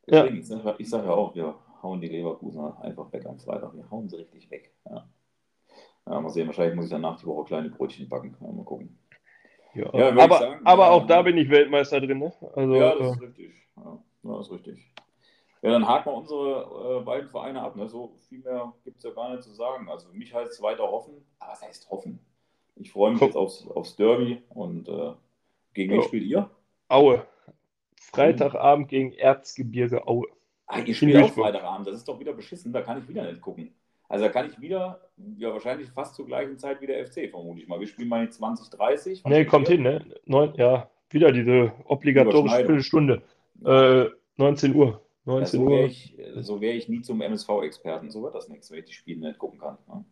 Deswegen, 0.08 0.64
ja. 0.64 0.74
ich 0.78 0.88
sage 0.88 1.06
ja 1.06 1.12
auch, 1.12 1.34
wir 1.34 1.56
hauen 1.82 2.00
die 2.00 2.08
Leverkusener 2.08 2.80
einfach 2.80 3.12
weg 3.12 3.26
am 3.26 3.38
Freitag. 3.38 3.74
Wir 3.74 3.90
hauen 3.90 4.08
sie 4.08 4.16
richtig 4.16 4.50
weg. 4.50 4.72
Ja. 4.88 5.08
Ja, 6.08 6.20
mal 6.20 6.30
sehen, 6.30 6.46
wahrscheinlich 6.46 6.76
muss 6.76 6.84
ich 6.84 6.90
danach 6.92 7.18
die 7.18 7.26
Woche 7.26 7.44
kleine 7.44 7.68
Brötchen 7.68 8.08
backen. 8.08 8.36
Ja, 8.40 8.52
mal 8.52 8.64
gucken. 8.64 8.96
Ja, 9.74 9.92
aber, 9.92 10.38
sagen, 10.38 10.60
aber 10.64 10.90
auch 10.90 11.06
da 11.06 11.22
bin 11.22 11.36
ich 11.36 11.50
Weltmeister 11.50 12.00
drin. 12.00 12.18
Ne? 12.18 12.32
Also, 12.54 12.74
ja, 12.74 12.94
das 12.96 13.16
ist 13.16 13.22
richtig. 13.22 13.54
Ja, 13.76 13.98
das 14.22 14.46
ist 14.46 14.52
richtig. 14.52 14.92
Ja, 15.62 15.72
dann 15.72 15.86
haken 15.86 16.10
wir 16.10 16.14
unsere 16.14 17.00
äh, 17.00 17.04
beiden 17.04 17.28
Vereine 17.28 17.60
ab. 17.60 17.76
Ne? 17.76 17.88
So 17.88 18.16
viel 18.28 18.38
mehr 18.38 18.72
gibt 18.84 18.98
es 18.98 19.02
ja 19.02 19.10
gar 19.10 19.30
nicht 19.32 19.42
zu 19.42 19.52
sagen. 19.52 19.88
Also 19.88 20.08
für 20.08 20.16
mich 20.16 20.32
heißt 20.32 20.52
es 20.52 20.62
weiter 20.62 20.84
hoffen. 20.84 21.26
Aber 21.40 21.52
was 21.52 21.62
heißt 21.62 21.90
hoffen? 21.90 22.24
Ich 22.76 22.92
freue 22.92 23.12
mich 23.12 23.20
jetzt 23.20 23.36
aufs, 23.36 23.66
aufs 23.68 23.96
Derby 23.96 24.42
und 24.50 24.88
äh, 24.88 25.12
gegen 25.74 25.92
wen 25.92 26.02
spielt 26.02 26.24
ihr? 26.24 26.50
Aue. 26.88 27.26
Freitagabend 27.96 28.88
gegen 28.88 29.12
Erzgebirge 29.12 30.06
Aue. 30.06 30.26
Ah, 30.66 30.80
ihr 30.80 30.94
spielt 30.94 31.16
auch 31.22 31.32
Freitagabend. 31.32 31.86
Das 31.86 31.96
ist 31.96 32.08
doch 32.08 32.20
wieder 32.20 32.32
beschissen. 32.32 32.72
Da 32.72 32.82
kann 32.82 32.98
ich 32.98 33.08
wieder 33.08 33.30
nicht 33.30 33.40
gucken. 33.40 33.74
Also 34.08 34.24
da 34.24 34.30
kann 34.30 34.48
ich 34.48 34.60
wieder, 34.60 35.00
ja 35.36 35.52
wahrscheinlich 35.52 35.88
fast 35.90 36.14
zur 36.14 36.26
gleichen 36.26 36.58
Zeit 36.58 36.80
wie 36.80 36.86
der 36.86 37.04
FC, 37.06 37.28
vermute 37.30 37.60
ich 37.60 37.68
mal. 37.68 37.80
Wir 37.80 37.86
spielen 37.86 38.08
mal 38.08 38.30
2030. 38.30 39.24
Nee, 39.24 39.44
kommt 39.44 39.68
hin, 39.68 39.82
ne? 39.82 40.04
Neun, 40.26 40.54
ja, 40.56 40.88
wieder 41.10 41.32
diese 41.32 41.72
obligatorische 41.86 42.82
Stunde. 42.82 43.22
Äh, 43.64 44.06
19 44.36 44.74
Uhr. 44.74 45.02
19 45.24 45.60
ja, 45.60 45.66
so 45.66 45.70
wäre 45.70 45.86
ich, 45.86 46.16
so 46.36 46.60
wär 46.60 46.74
ich 46.74 46.88
nie 46.88 47.00
zum 47.00 47.20
MSV-Experten. 47.20 48.10
So 48.10 48.22
wird 48.22 48.34
das 48.34 48.48
nichts, 48.48 48.70
wenn 48.70 48.78
ich 48.78 48.84
die 48.84 48.92
Spiele 48.92 49.26
nicht 49.26 49.38
gucken 49.38 49.58
kann. 49.58 49.76
Ne? 49.88 50.04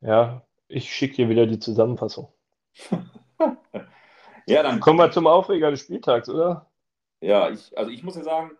Ja, 0.00 0.42
ich 0.74 0.92
schicke 0.92 1.16
dir 1.16 1.28
wieder 1.28 1.46
die 1.46 1.58
Zusammenfassung. 1.58 2.28
ja, 4.46 4.62
dann. 4.62 4.80
Kommen 4.80 4.98
wir 4.98 5.10
zum 5.10 5.26
Aufreger 5.26 5.70
des 5.70 5.80
Spieltags, 5.80 6.28
oder? 6.28 6.66
Ja, 7.20 7.50
ich, 7.50 7.76
also 7.78 7.90
ich 7.90 8.02
muss 8.02 8.16
ja 8.16 8.22
sagen, 8.22 8.50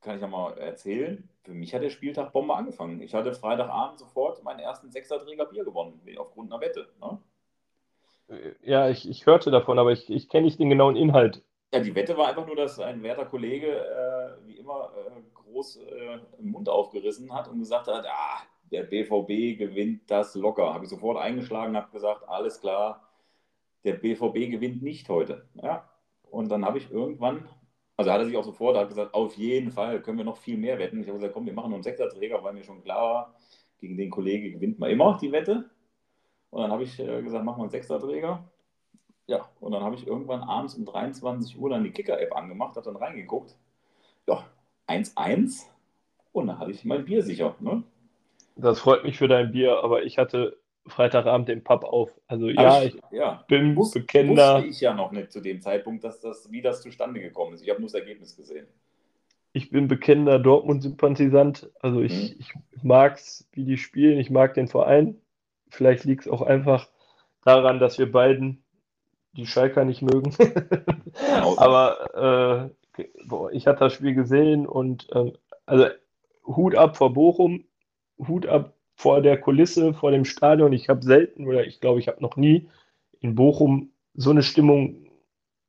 kann 0.00 0.16
ich 0.16 0.22
ja 0.22 0.28
mal 0.28 0.56
erzählen, 0.58 1.28
für 1.42 1.52
mich 1.52 1.74
hat 1.74 1.82
der 1.82 1.90
Spieltag 1.90 2.32
Bombe 2.32 2.54
angefangen. 2.54 3.00
Ich 3.02 3.14
hatte 3.14 3.34
Freitagabend 3.34 3.98
sofort 3.98 4.42
meinen 4.44 4.60
ersten 4.60 4.90
Sechserträger 4.90 5.46
Bier 5.46 5.64
gewonnen, 5.64 6.00
aufgrund 6.16 6.52
einer 6.52 6.60
Wette. 6.60 6.88
Ne? 7.00 7.18
Ja, 8.62 8.88
ich, 8.88 9.08
ich 9.08 9.26
hörte 9.26 9.50
davon, 9.50 9.78
aber 9.78 9.92
ich, 9.92 10.08
ich 10.08 10.28
kenne 10.28 10.46
nicht 10.46 10.58
den 10.60 10.70
genauen 10.70 10.96
Inhalt. 10.96 11.42
Ja, 11.74 11.80
die 11.80 11.94
Wette 11.94 12.16
war 12.16 12.28
einfach 12.28 12.46
nur, 12.46 12.56
dass 12.56 12.78
ein 12.78 13.02
werter 13.02 13.26
Kollege 13.26 13.66
äh, 13.66 14.46
wie 14.46 14.56
immer 14.56 14.92
äh, 14.96 15.20
groß 15.34 15.76
äh, 15.78 16.18
den 16.38 16.50
Mund 16.50 16.68
aufgerissen 16.68 17.32
hat 17.34 17.48
und 17.48 17.58
gesagt 17.58 17.88
hat, 17.88 18.06
ah, 18.06 18.42
der 18.70 18.84
BVB 18.84 19.58
gewinnt 19.58 20.10
das 20.10 20.34
locker. 20.34 20.74
Habe 20.74 20.84
ich 20.84 20.90
sofort 20.90 21.18
eingeschlagen, 21.18 21.76
habe 21.76 21.90
gesagt, 21.92 22.28
alles 22.28 22.60
klar, 22.60 23.08
der 23.84 23.94
BVB 23.94 24.50
gewinnt 24.50 24.82
nicht 24.82 25.08
heute. 25.08 25.48
Ja? 25.54 25.88
Und 26.30 26.50
dann 26.50 26.64
habe 26.64 26.78
ich 26.78 26.90
irgendwann 26.90 27.48
also 27.96 28.12
hat 28.12 28.20
er 28.20 28.26
sich 28.26 28.36
auch 28.36 28.44
sofort 28.44 28.76
hat 28.76 28.88
gesagt, 28.88 29.14
auf 29.14 29.34
jeden 29.36 29.70
Fall 29.70 30.02
können 30.02 30.18
wir 30.18 30.24
noch 30.24 30.36
viel 30.36 30.58
mehr 30.58 30.78
wetten. 30.78 31.00
Ich 31.00 31.08
habe 31.08 31.18
gesagt, 31.18 31.32
komm, 31.32 31.46
wir 31.46 31.54
machen 31.54 31.70
nur 31.70 31.76
einen 31.76 31.82
Sechserträger, 31.82 32.42
weil 32.44 32.52
mir 32.52 32.62
schon 32.62 32.82
klar 32.82 33.02
war, 33.02 33.34
gegen 33.78 33.96
den 33.96 34.10
Kollegen 34.10 34.52
gewinnt 34.52 34.78
man 34.78 34.90
immer 34.90 35.18
die 35.20 35.32
Wette. 35.32 35.70
Und 36.50 36.62
dann 36.62 36.70
habe 36.70 36.82
ich 36.82 36.98
äh, 37.00 37.22
gesagt, 37.22 37.44
machen 37.44 37.58
wir 37.58 37.62
einen 37.62 37.70
Sechserträger. 37.70 38.44
Ja, 39.26 39.48
und 39.60 39.72
dann 39.72 39.82
habe 39.82 39.96
ich 39.96 40.06
irgendwann 40.06 40.42
abends 40.42 40.74
um 40.74 40.84
23 40.84 41.58
Uhr 41.58 41.70
dann 41.70 41.84
die 41.84 41.90
Kicker-App 41.90 42.36
angemacht, 42.36 42.76
habe 42.76 42.84
dann 42.84 42.96
reingeguckt. 42.96 43.56
Ja, 44.26 44.44
1-1 44.86 45.64
und 46.32 46.46
dann 46.46 46.58
hatte 46.58 46.70
ich 46.70 46.84
mein 46.84 47.04
Bier 47.04 47.22
sicher. 47.22 47.56
Ne? 47.60 47.82
Das 48.56 48.80
freut 48.80 49.04
mich 49.04 49.18
für 49.18 49.28
dein 49.28 49.52
Bier, 49.52 49.82
aber 49.82 50.02
ich 50.02 50.18
hatte 50.18 50.58
Freitagabend 50.86 51.48
den 51.48 51.62
Pub 51.64 51.84
auf. 51.84 52.18
Also 52.26 52.48
ja, 52.48 52.82
ich, 52.82 52.96
ja. 53.10 53.44
bin 53.48 53.76
Wus 53.76 53.92
bekennender. 53.92 54.56
Wusste 54.56 54.68
ich 54.68 54.80
ja 54.80 54.94
noch 54.94 55.12
nicht 55.12 55.32
zu 55.32 55.40
dem 55.40 55.60
Zeitpunkt, 55.60 56.04
dass 56.04 56.20
das, 56.20 56.50
wie 56.50 56.62
das 56.62 56.82
zustande 56.82 57.20
gekommen 57.20 57.54
ist. 57.54 57.62
Ich 57.62 57.70
habe 57.70 57.80
nur 57.80 57.88
das 57.88 57.94
Ergebnis 57.94 58.36
gesehen. 58.36 58.66
Ich 59.52 59.70
bin 59.70 59.88
bekennender 59.88 60.38
Dortmund-Sympathisant. 60.38 61.70
Also 61.80 62.00
ich, 62.02 62.30
hm. 62.30 62.36
ich 62.38 62.54
mag 62.82 63.16
es, 63.16 63.48
wie 63.52 63.64
die 63.64 63.78
spielen. 63.78 64.18
Ich 64.18 64.30
mag 64.30 64.54
den 64.54 64.68
Verein. 64.68 65.20
Vielleicht 65.68 66.04
liegt 66.04 66.26
es 66.26 66.32
auch 66.32 66.42
einfach 66.42 66.88
daran, 67.44 67.78
dass 67.78 67.98
wir 67.98 68.10
beiden 68.10 68.62
die 69.32 69.46
Schalker 69.46 69.84
nicht 69.84 70.02
mögen. 70.02 70.34
Genau. 70.38 71.56
Aber 71.58 72.70
äh, 72.96 73.04
boah, 73.26 73.50
ich 73.52 73.66
hatte 73.66 73.80
das 73.80 73.92
Spiel 73.92 74.14
gesehen 74.14 74.66
und 74.66 75.08
äh, 75.12 75.32
also 75.66 75.86
Hut 76.46 76.74
ab 76.74 76.96
vor 76.96 77.12
Bochum, 77.12 77.64
Hut 78.18 78.46
ab 78.46 78.72
vor 78.96 79.20
der 79.20 79.38
Kulisse, 79.38 79.92
vor 79.92 80.10
dem 80.10 80.24
Stadion. 80.24 80.72
Ich 80.72 80.88
habe 80.88 81.04
selten 81.04 81.46
oder 81.46 81.66
ich 81.66 81.80
glaube, 81.80 82.00
ich 82.00 82.08
habe 82.08 82.22
noch 82.22 82.36
nie 82.36 82.68
in 83.20 83.34
Bochum 83.34 83.90
so 84.14 84.30
eine 84.30 84.42
Stimmung 84.42 85.06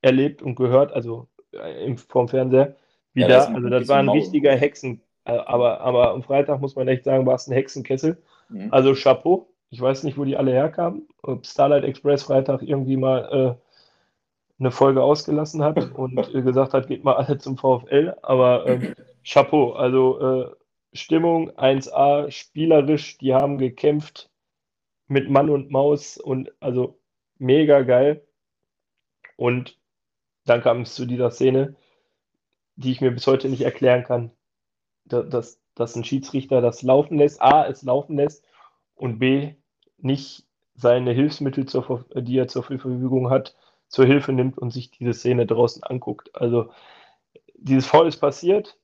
erlebt 0.01 0.41
und 0.41 0.55
gehört, 0.55 0.93
also 0.93 1.27
äh, 1.51 1.95
vom 1.97 2.27
Fernseher, 2.29 2.75
wie 3.13 3.21
ja, 3.21 3.27
da. 3.27 3.35
Das 3.37 3.47
also 3.47 3.69
das 3.69 3.87
war 3.87 3.97
ein 3.97 4.09
richtiger 4.09 4.55
Hexen. 4.55 5.01
Äh, 5.25 5.37
aber, 5.37 5.81
aber 5.81 6.11
am 6.11 6.23
Freitag 6.23 6.61
muss 6.61 6.75
man 6.75 6.87
echt 6.87 7.03
sagen, 7.03 7.25
war 7.25 7.35
es 7.35 7.47
ein 7.47 7.53
Hexenkessel. 7.53 8.17
Mhm. 8.49 8.69
Also 8.71 8.93
Chapeau. 8.93 9.49
Ich 9.69 9.81
weiß 9.81 10.03
nicht, 10.03 10.17
wo 10.17 10.23
die 10.23 10.37
alle 10.37 10.53
herkamen. 10.53 11.07
Ob 11.23 11.45
Starlight 11.45 11.83
Express 11.83 12.23
Freitag 12.23 12.61
irgendwie 12.61 12.95
mal 12.95 13.57
äh, 13.59 14.61
eine 14.61 14.71
Folge 14.71 15.03
ausgelassen 15.03 15.61
hat 15.61 15.91
und 15.93 16.15
gesagt 16.31 16.73
hat, 16.73 16.87
geht 16.87 17.03
mal 17.03 17.15
alle 17.15 17.37
zum 17.37 17.57
VfL. 17.57 18.15
Aber 18.21 18.65
ähm, 18.65 18.95
Chapeau. 19.25 19.73
Also 19.73 20.19
äh, 20.19 20.51
Stimmung 20.97 21.51
1A, 21.51 22.31
spielerisch, 22.31 23.17
die 23.17 23.33
haben 23.33 23.57
gekämpft 23.57 24.29
mit 25.07 25.29
Mann 25.29 25.49
und 25.49 25.71
Maus 25.71 26.17
und 26.17 26.51
also 26.59 26.99
mega 27.37 27.81
geil. 27.81 28.27
Und 29.35 29.79
dann 30.45 30.61
kam 30.61 30.81
es 30.81 30.95
zu 30.95 31.05
dieser 31.05 31.31
Szene, 31.31 31.75
die 32.75 32.91
ich 32.91 33.01
mir 33.01 33.11
bis 33.11 33.27
heute 33.27 33.49
nicht 33.49 33.61
erklären 33.61 34.03
kann, 34.03 34.31
dass, 35.05 35.59
dass 35.75 35.95
ein 35.95 36.03
Schiedsrichter 36.03 36.61
das 36.61 36.81
laufen 36.81 37.17
lässt, 37.17 37.41
A, 37.41 37.67
es 37.67 37.83
laufen 37.83 38.17
lässt 38.17 38.45
und 38.95 39.19
B, 39.19 39.55
nicht 39.97 40.45
seine 40.75 41.11
Hilfsmittel, 41.11 41.65
zur, 41.65 42.05
die 42.15 42.37
er 42.37 42.47
zur 42.47 42.63
Verfügung 42.63 43.29
hat, 43.29 43.55
zur 43.87 44.05
Hilfe 44.05 44.33
nimmt 44.33 44.57
und 44.57 44.71
sich 44.71 44.91
diese 44.91 45.13
Szene 45.13 45.45
draußen 45.45 45.83
anguckt. 45.83 46.35
Also 46.35 46.71
dieses 47.55 47.87
Foul 47.87 48.07
ist 48.07 48.19
passiert, 48.19 48.77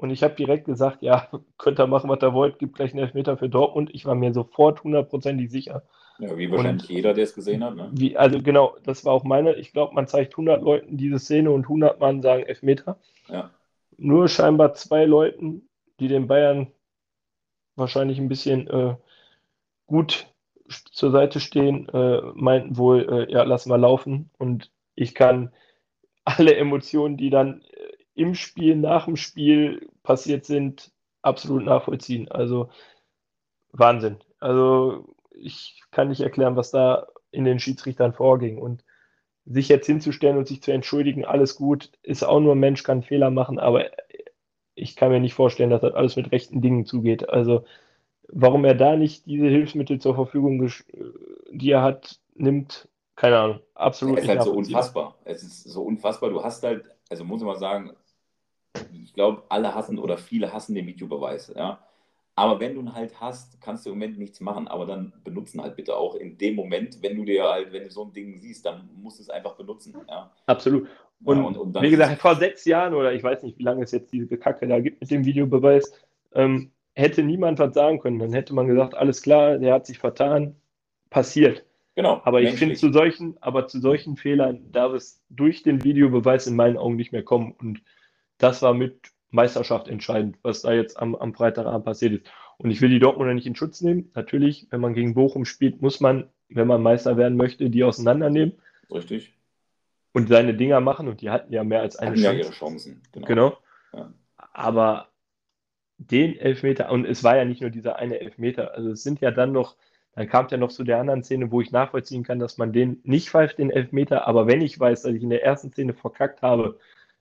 Und 0.00 0.08
ich 0.08 0.22
habe 0.22 0.34
direkt 0.34 0.64
gesagt, 0.64 1.02
ja, 1.02 1.28
könnt 1.58 1.78
ihr 1.78 1.86
machen, 1.86 2.08
was 2.08 2.22
ihr 2.22 2.32
wollt, 2.32 2.58
gibt 2.58 2.76
gleich 2.76 2.92
einen 2.92 3.02
Elfmeter 3.02 3.36
für 3.36 3.50
Dortmund. 3.50 3.90
Ich 3.92 4.06
war 4.06 4.14
mir 4.14 4.32
sofort 4.32 4.82
hundertprozentig 4.82 5.50
sicher. 5.50 5.82
Ja, 6.18 6.38
wie 6.38 6.50
wahrscheinlich 6.50 6.88
und 6.88 6.96
jeder, 6.96 7.12
der 7.12 7.24
es 7.24 7.34
gesehen 7.34 7.62
hat. 7.62 7.76
Ne? 7.76 7.90
Wie, 7.92 8.16
also 8.16 8.40
genau, 8.40 8.76
das 8.82 9.04
war 9.04 9.12
auch 9.12 9.24
meine. 9.24 9.56
Ich 9.56 9.74
glaube, 9.74 9.94
man 9.94 10.06
zeigt 10.06 10.32
100 10.32 10.62
Leuten 10.62 10.96
diese 10.96 11.18
Szene 11.18 11.50
und 11.50 11.64
100 11.64 12.00
Mann 12.00 12.22
sagen 12.22 12.44
Elfmeter. 12.44 12.98
Ja. 13.28 13.50
Nur 13.98 14.28
scheinbar 14.28 14.72
zwei 14.72 15.04
Leuten, 15.04 15.68
die 15.98 16.08
den 16.08 16.28
Bayern 16.28 16.68
wahrscheinlich 17.76 18.18
ein 18.18 18.28
bisschen 18.28 18.68
äh, 18.68 18.94
gut 19.86 20.28
zur 20.92 21.10
Seite 21.10 21.40
stehen, 21.40 21.90
äh, 21.90 22.22
meinten 22.34 22.78
wohl, 22.78 23.26
äh, 23.28 23.32
ja, 23.32 23.42
lass 23.42 23.66
mal 23.66 23.80
laufen. 23.80 24.30
Und 24.38 24.70
ich 24.94 25.14
kann 25.14 25.52
alle 26.24 26.54
Emotionen, 26.56 27.18
die 27.18 27.28
dann 27.28 27.62
im 28.20 28.34
Spiel, 28.34 28.76
nach 28.76 29.06
dem 29.06 29.16
Spiel 29.16 29.88
passiert 30.02 30.44
sind, 30.44 30.92
absolut 31.22 31.64
nachvollziehen. 31.64 32.30
Also 32.30 32.70
Wahnsinn. 33.72 34.18
Also 34.38 35.14
ich 35.32 35.82
kann 35.90 36.08
nicht 36.08 36.20
erklären, 36.20 36.56
was 36.56 36.70
da 36.70 37.06
in 37.30 37.44
den 37.44 37.58
Schiedsrichtern 37.58 38.12
vorging. 38.12 38.58
Und 38.58 38.84
sich 39.46 39.68
jetzt 39.68 39.86
hinzustellen 39.86 40.36
und 40.36 40.46
sich 40.46 40.62
zu 40.62 40.70
entschuldigen, 40.70 41.24
alles 41.24 41.56
gut, 41.56 41.90
ist 42.02 42.22
auch 42.22 42.40
nur 42.40 42.54
ein 42.54 42.60
Mensch, 42.60 42.82
kann 42.82 43.02
Fehler 43.02 43.30
machen, 43.30 43.58
aber 43.58 43.86
ich 44.74 44.96
kann 44.96 45.10
mir 45.10 45.20
nicht 45.20 45.34
vorstellen, 45.34 45.70
dass 45.70 45.80
das 45.80 45.94
alles 45.94 46.16
mit 46.16 46.30
rechten 46.30 46.60
Dingen 46.60 46.86
zugeht. 46.86 47.28
Also 47.28 47.64
warum 48.28 48.64
er 48.64 48.74
da 48.74 48.96
nicht 48.96 49.26
diese 49.26 49.48
Hilfsmittel 49.48 50.00
zur 50.00 50.14
Verfügung, 50.14 50.70
die 51.50 51.70
er 51.70 51.82
hat, 51.82 52.20
nimmt, 52.34 52.88
keine 53.16 53.38
Ahnung. 53.38 53.60
Absolut. 53.74 54.18
Es 54.18 54.24
ist 54.24 54.30
halt 54.30 54.42
so 54.42 54.52
unfassbar. 54.52 55.16
Es 55.24 55.42
ist 55.42 55.64
so 55.64 55.82
unfassbar. 55.82 56.30
Du 56.30 56.42
hast 56.42 56.62
halt, 56.62 56.84
also 57.08 57.24
muss 57.24 57.40
ich 57.40 57.46
mal 57.46 57.58
sagen, 57.58 57.92
ich 58.92 59.14
glaube, 59.14 59.42
alle 59.48 59.74
hassen 59.74 59.98
oder 59.98 60.18
viele 60.18 60.52
hassen 60.52 60.74
den 60.74 60.86
Videobeweis. 60.86 61.52
Ja? 61.54 61.80
Aber 62.36 62.60
wenn 62.60 62.74
du 62.74 62.80
ihn 62.80 62.94
halt 62.94 63.20
hast, 63.20 63.60
kannst 63.60 63.84
du 63.84 63.90
im 63.90 63.96
Moment 63.96 64.18
nichts 64.18 64.40
machen. 64.40 64.68
Aber 64.68 64.86
dann 64.86 65.12
benutzen 65.24 65.60
halt 65.60 65.76
bitte 65.76 65.96
auch 65.96 66.14
in 66.14 66.38
dem 66.38 66.54
Moment, 66.54 67.02
wenn 67.02 67.16
du 67.16 67.24
dir 67.24 67.44
halt, 67.44 67.72
wenn 67.72 67.84
du 67.84 67.90
so 67.90 68.04
ein 68.04 68.12
Ding 68.12 68.38
siehst, 68.38 68.64
dann 68.64 68.88
musst 68.96 69.18
du 69.18 69.22
es 69.22 69.30
einfach 69.30 69.56
benutzen. 69.56 69.94
Ja. 70.08 70.30
Absolut. 70.46 70.88
Und, 71.22 71.36
ja, 71.36 71.44
und, 71.44 71.56
und 71.58 71.82
wie 71.82 71.90
gesagt, 71.90 72.20
vor 72.20 72.36
sechs 72.36 72.64
Jahren 72.64 72.94
oder 72.94 73.12
ich 73.12 73.22
weiß 73.22 73.42
nicht, 73.42 73.58
wie 73.58 73.62
lange 73.62 73.82
es 73.82 73.92
jetzt 73.92 74.12
diese 74.12 74.38
Kacke 74.38 74.66
da 74.66 74.80
gibt 74.80 75.00
mit 75.00 75.10
dem 75.10 75.26
Videobeweis, 75.26 75.92
ähm, 76.32 76.70
hätte 76.94 77.22
niemand 77.22 77.58
was 77.58 77.74
sagen 77.74 78.00
können. 78.00 78.18
Dann 78.18 78.32
hätte 78.32 78.54
man 78.54 78.66
gesagt, 78.66 78.94
alles 78.94 79.20
klar, 79.20 79.58
der 79.58 79.74
hat 79.74 79.86
sich 79.86 79.98
vertan, 79.98 80.56
passiert. 81.10 81.64
Genau. 81.94 82.22
Aber 82.24 82.40
ich 82.40 82.54
finde 82.54 82.76
zu 82.76 82.92
solchen, 82.92 83.36
aber 83.42 83.66
zu 83.66 83.80
solchen 83.80 84.16
Fehlern 84.16 84.72
darf 84.72 84.94
es 84.94 85.22
durch 85.28 85.62
den 85.62 85.84
Videobeweis 85.84 86.46
in 86.46 86.56
meinen 86.56 86.78
Augen 86.78 86.96
nicht 86.96 87.12
mehr 87.12 87.24
kommen. 87.24 87.52
Und 87.58 87.82
das 88.42 88.62
war 88.62 88.74
mit 88.74 89.12
Meisterschaft 89.30 89.88
entscheidend, 89.88 90.38
was 90.42 90.62
da 90.62 90.72
jetzt 90.72 90.98
am, 90.98 91.14
am 91.14 91.34
Freitagabend 91.34 91.84
passiert 91.84 92.12
ist. 92.14 92.32
Und 92.58 92.70
ich 92.70 92.80
will 92.80 92.90
die 92.90 92.98
Dortmunder 92.98 93.34
nicht 93.34 93.46
in 93.46 93.54
Schutz 93.54 93.80
nehmen. 93.80 94.10
Natürlich, 94.14 94.66
wenn 94.70 94.80
man 94.80 94.94
gegen 94.94 95.14
Bochum 95.14 95.44
spielt, 95.44 95.80
muss 95.80 96.00
man, 96.00 96.28
wenn 96.48 96.66
man 96.66 96.82
Meister 96.82 97.16
werden 97.16 97.36
möchte, 97.38 97.70
die 97.70 97.84
auseinandernehmen. 97.84 98.54
Richtig. 98.92 99.32
Und 100.12 100.28
seine 100.28 100.54
Dinger 100.54 100.80
machen. 100.80 101.08
Und 101.08 101.20
die 101.20 101.30
hatten 101.30 101.52
ja 101.52 101.64
mehr 101.64 101.80
als 101.80 101.96
eine 101.96 102.10
hatten 102.10 102.20
Chance. 102.20 102.36
ja 102.36 102.44
ihre 102.44 102.52
Chancen. 102.52 103.02
Genau. 103.12 103.26
genau. 103.26 103.58
Ja. 103.92 104.12
Aber 104.52 105.08
den 105.98 106.36
Elfmeter, 106.36 106.90
und 106.90 107.04
es 107.04 107.22
war 107.22 107.36
ja 107.36 107.44
nicht 107.44 107.60
nur 107.60 107.70
dieser 107.70 107.96
eine 107.96 108.20
Elfmeter, 108.20 108.74
also 108.74 108.90
es 108.90 109.02
sind 109.02 109.20
ja 109.20 109.30
dann 109.30 109.52
noch, 109.52 109.76
dann 110.14 110.28
kam 110.28 110.46
es 110.46 110.50
ja 110.50 110.58
noch 110.58 110.70
zu 110.70 110.82
der 110.82 110.98
anderen 110.98 111.22
Szene, 111.22 111.50
wo 111.50 111.60
ich 111.60 111.72
nachvollziehen 111.72 112.24
kann, 112.24 112.38
dass 112.38 112.58
man 112.58 112.72
den 112.72 113.00
nicht 113.04 113.30
pfeift, 113.30 113.58
den 113.58 113.70
Elfmeter, 113.70 114.26
aber 114.26 114.46
wenn 114.46 114.62
ich 114.62 114.80
weiß, 114.80 115.02
dass 115.02 115.12
ich 115.12 115.22
in 115.22 115.30
der 115.30 115.44
ersten 115.44 115.70
Szene 115.70 115.92
verkackt 115.92 116.42
habe, 116.42 116.78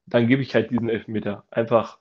dann 0.10 0.28
gebe 0.28 0.42
ich 0.42 0.54
halt 0.56 0.72
diesen 0.72 0.90
Elfmeter. 0.90 1.46
Einfach. 1.52 2.00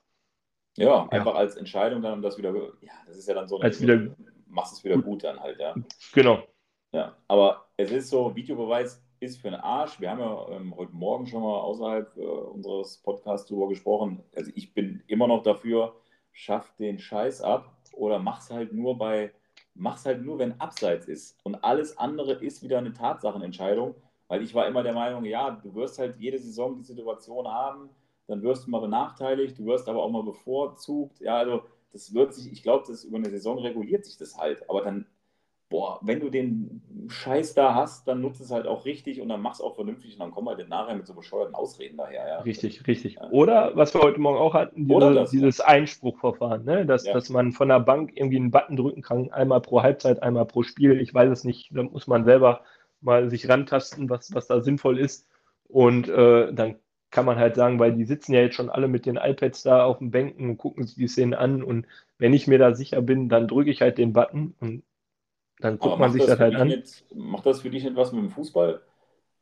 Ja, 0.77 0.85
ja, 0.85 1.07
einfach 1.09 1.35
als 1.35 1.55
Entscheidung 1.55 2.01
dann 2.01 2.21
das 2.21 2.37
wieder. 2.37 2.53
Ja, 2.53 2.93
das 3.07 3.17
ist 3.17 3.27
ja 3.27 3.33
dann 3.33 3.47
so. 3.47 3.57
Eine, 3.57 3.65
als 3.65 3.81
wieder, 3.81 4.15
machst 4.47 4.73
es 4.73 4.83
wieder 4.83 4.97
gut 4.97 5.23
dann 5.23 5.39
halt, 5.39 5.59
ja. 5.59 5.75
Genau. 6.13 6.43
Ja, 6.91 7.15
aber 7.27 7.67
es 7.77 7.91
ist 7.91 8.09
so, 8.09 8.35
Videobeweis 8.35 9.03
ist 9.19 9.41
für 9.41 9.51
den 9.51 9.59
Arsch. 9.59 9.99
Wir 9.99 10.09
haben 10.09 10.19
ja 10.19 10.47
ähm, 10.49 10.75
heute 10.75 10.93
Morgen 10.93 11.27
schon 11.27 11.43
mal 11.43 11.59
außerhalb 11.59 12.17
äh, 12.17 12.21
unseres 12.21 12.97
Podcasts 12.97 13.47
darüber 13.47 13.67
gesprochen. 13.67 14.23
Also 14.35 14.51
ich 14.55 14.73
bin 14.73 15.03
immer 15.07 15.27
noch 15.27 15.43
dafür, 15.43 15.95
schaff 16.31 16.73
den 16.77 16.97
Scheiß 16.97 17.41
ab 17.41 17.77
oder 17.93 18.17
mach's 18.17 18.49
halt 18.49 18.73
nur 18.73 18.97
bei, 18.97 19.31
mach's 19.75 20.05
halt 20.05 20.23
nur, 20.23 20.39
wenn 20.39 20.59
Abseits 20.59 21.05
ist. 21.07 21.37
Und 21.43 21.63
alles 21.63 21.97
andere 21.97 22.33
ist 22.33 22.63
wieder 22.63 22.77
eine 22.79 22.93
Tatsachenentscheidung. 22.93 23.95
Weil 24.29 24.43
ich 24.43 24.53
war 24.53 24.67
immer 24.67 24.83
der 24.83 24.93
Meinung, 24.93 25.25
ja, 25.25 25.49
du 25.49 25.73
wirst 25.73 25.97
halt 25.97 26.15
jede 26.17 26.37
Saison 26.37 26.75
die 26.75 26.83
Situation 26.83 27.47
haben, 27.47 27.89
dann 28.29 28.43
wirst 28.43 28.67
du 28.67 28.71
mal 28.71 28.79
benachteiligt, 28.79 29.57
du 29.57 29.65
wirst 29.65 29.89
aber 29.89 30.03
auch 30.03 30.11
mal 30.11 30.23
bevorzugt. 30.23 31.19
Ja, 31.19 31.37
also 31.37 31.63
das 31.91 32.13
wird 32.13 32.33
sich, 32.33 32.51
ich 32.51 32.61
glaube, 32.61 32.85
das 32.87 33.03
über 33.03 33.17
eine 33.17 33.29
Saison 33.29 33.57
reguliert 33.57 34.05
sich 34.05 34.17
das 34.17 34.37
halt. 34.37 34.69
Aber 34.69 34.81
dann, 34.83 35.07
boah, 35.69 35.99
wenn 36.03 36.19
du 36.19 36.29
den 36.29 37.07
Scheiß 37.07 37.55
da 37.55 37.73
hast, 37.73 38.07
dann 38.07 38.21
nutzt 38.21 38.39
es 38.39 38.51
halt 38.51 38.67
auch 38.67 38.85
richtig 38.85 39.19
und 39.19 39.29
dann 39.29 39.41
machst 39.41 39.63
auch 39.63 39.73
vernünftig 39.73 40.13
und 40.13 40.19
dann 40.19 40.31
kommen 40.31 40.47
halt 40.47 40.69
nachher 40.69 40.95
mit 40.95 41.07
so 41.07 41.15
bescheuerten 41.15 41.55
Ausreden 41.55 41.97
daher. 41.97 42.27
Ja. 42.27 42.39
Richtig, 42.41 42.85
richtig. 42.85 43.15
Ja. 43.15 43.29
Oder 43.31 43.75
was 43.75 43.95
wir 43.95 44.01
heute 44.01 44.19
Morgen 44.19 44.37
auch 44.37 44.53
hatten, 44.53 44.87
diese, 44.87 45.13
das, 45.13 45.31
dieses 45.31 45.57
ja. 45.57 45.65
Einspruchverfahren, 45.65 46.63
ne? 46.65 46.85
dass, 46.85 47.05
dass 47.05 47.29
man 47.29 47.51
von 47.51 47.69
der 47.69 47.79
Bank 47.79 48.11
irgendwie 48.13 48.37
einen 48.37 48.51
Button 48.51 48.75
drücken 48.75 49.01
kann, 49.01 49.31
einmal 49.31 49.61
pro 49.61 49.81
Halbzeit, 49.81 50.21
einmal 50.21 50.45
pro 50.45 50.61
Spiel. 50.61 51.01
Ich 51.01 51.13
weiß 51.13 51.31
es 51.31 51.43
nicht, 51.43 51.71
da 51.73 51.81
muss 51.81 52.05
man 52.05 52.25
selber 52.25 52.61
mal 53.01 53.29
sich 53.31 53.49
rantasten, 53.49 54.09
was, 54.09 54.33
was 54.35 54.45
da 54.45 54.61
sinnvoll 54.61 54.99
ist. 54.99 55.27
Und 55.67 56.09
äh, 56.09 56.53
dann 56.53 56.75
kann 57.11 57.25
man 57.25 57.37
halt 57.37 57.55
sagen, 57.55 57.79
weil 57.79 57.93
die 57.93 58.05
sitzen 58.05 58.33
ja 58.33 58.41
jetzt 58.41 58.55
schon 58.55 58.69
alle 58.69 58.87
mit 58.87 59.05
den 59.05 59.17
iPads 59.17 59.63
da 59.63 59.83
auf 59.83 59.97
den 59.99 60.11
Bänken 60.11 60.49
und 60.49 60.57
gucken 60.57 60.85
sich 60.85 60.95
die 60.95 61.07
Szenen 61.07 61.33
an. 61.33 61.63
Und 61.63 61.85
wenn 62.17 62.33
ich 62.33 62.47
mir 62.47 62.59
da 62.59 62.75
sicher 62.75 63.01
bin, 63.01 63.29
dann 63.29 63.47
drücke 63.47 63.71
ich 63.71 63.81
halt 63.81 63.97
den 63.97 64.13
Button 64.13 64.53
und 64.59 64.83
dann 65.59 65.77
guckt 65.79 65.99
man 65.99 66.11
sich 66.11 66.21
das, 66.21 66.31
das 66.31 66.39
halt 66.39 66.55
an. 66.55 66.67
Nicht, 66.67 67.05
macht 67.13 67.45
das 67.45 67.61
für 67.61 67.69
dich 67.69 67.85
etwas 67.85 68.11
mit 68.13 68.23
dem 68.23 68.29
Fußball? 68.29 68.81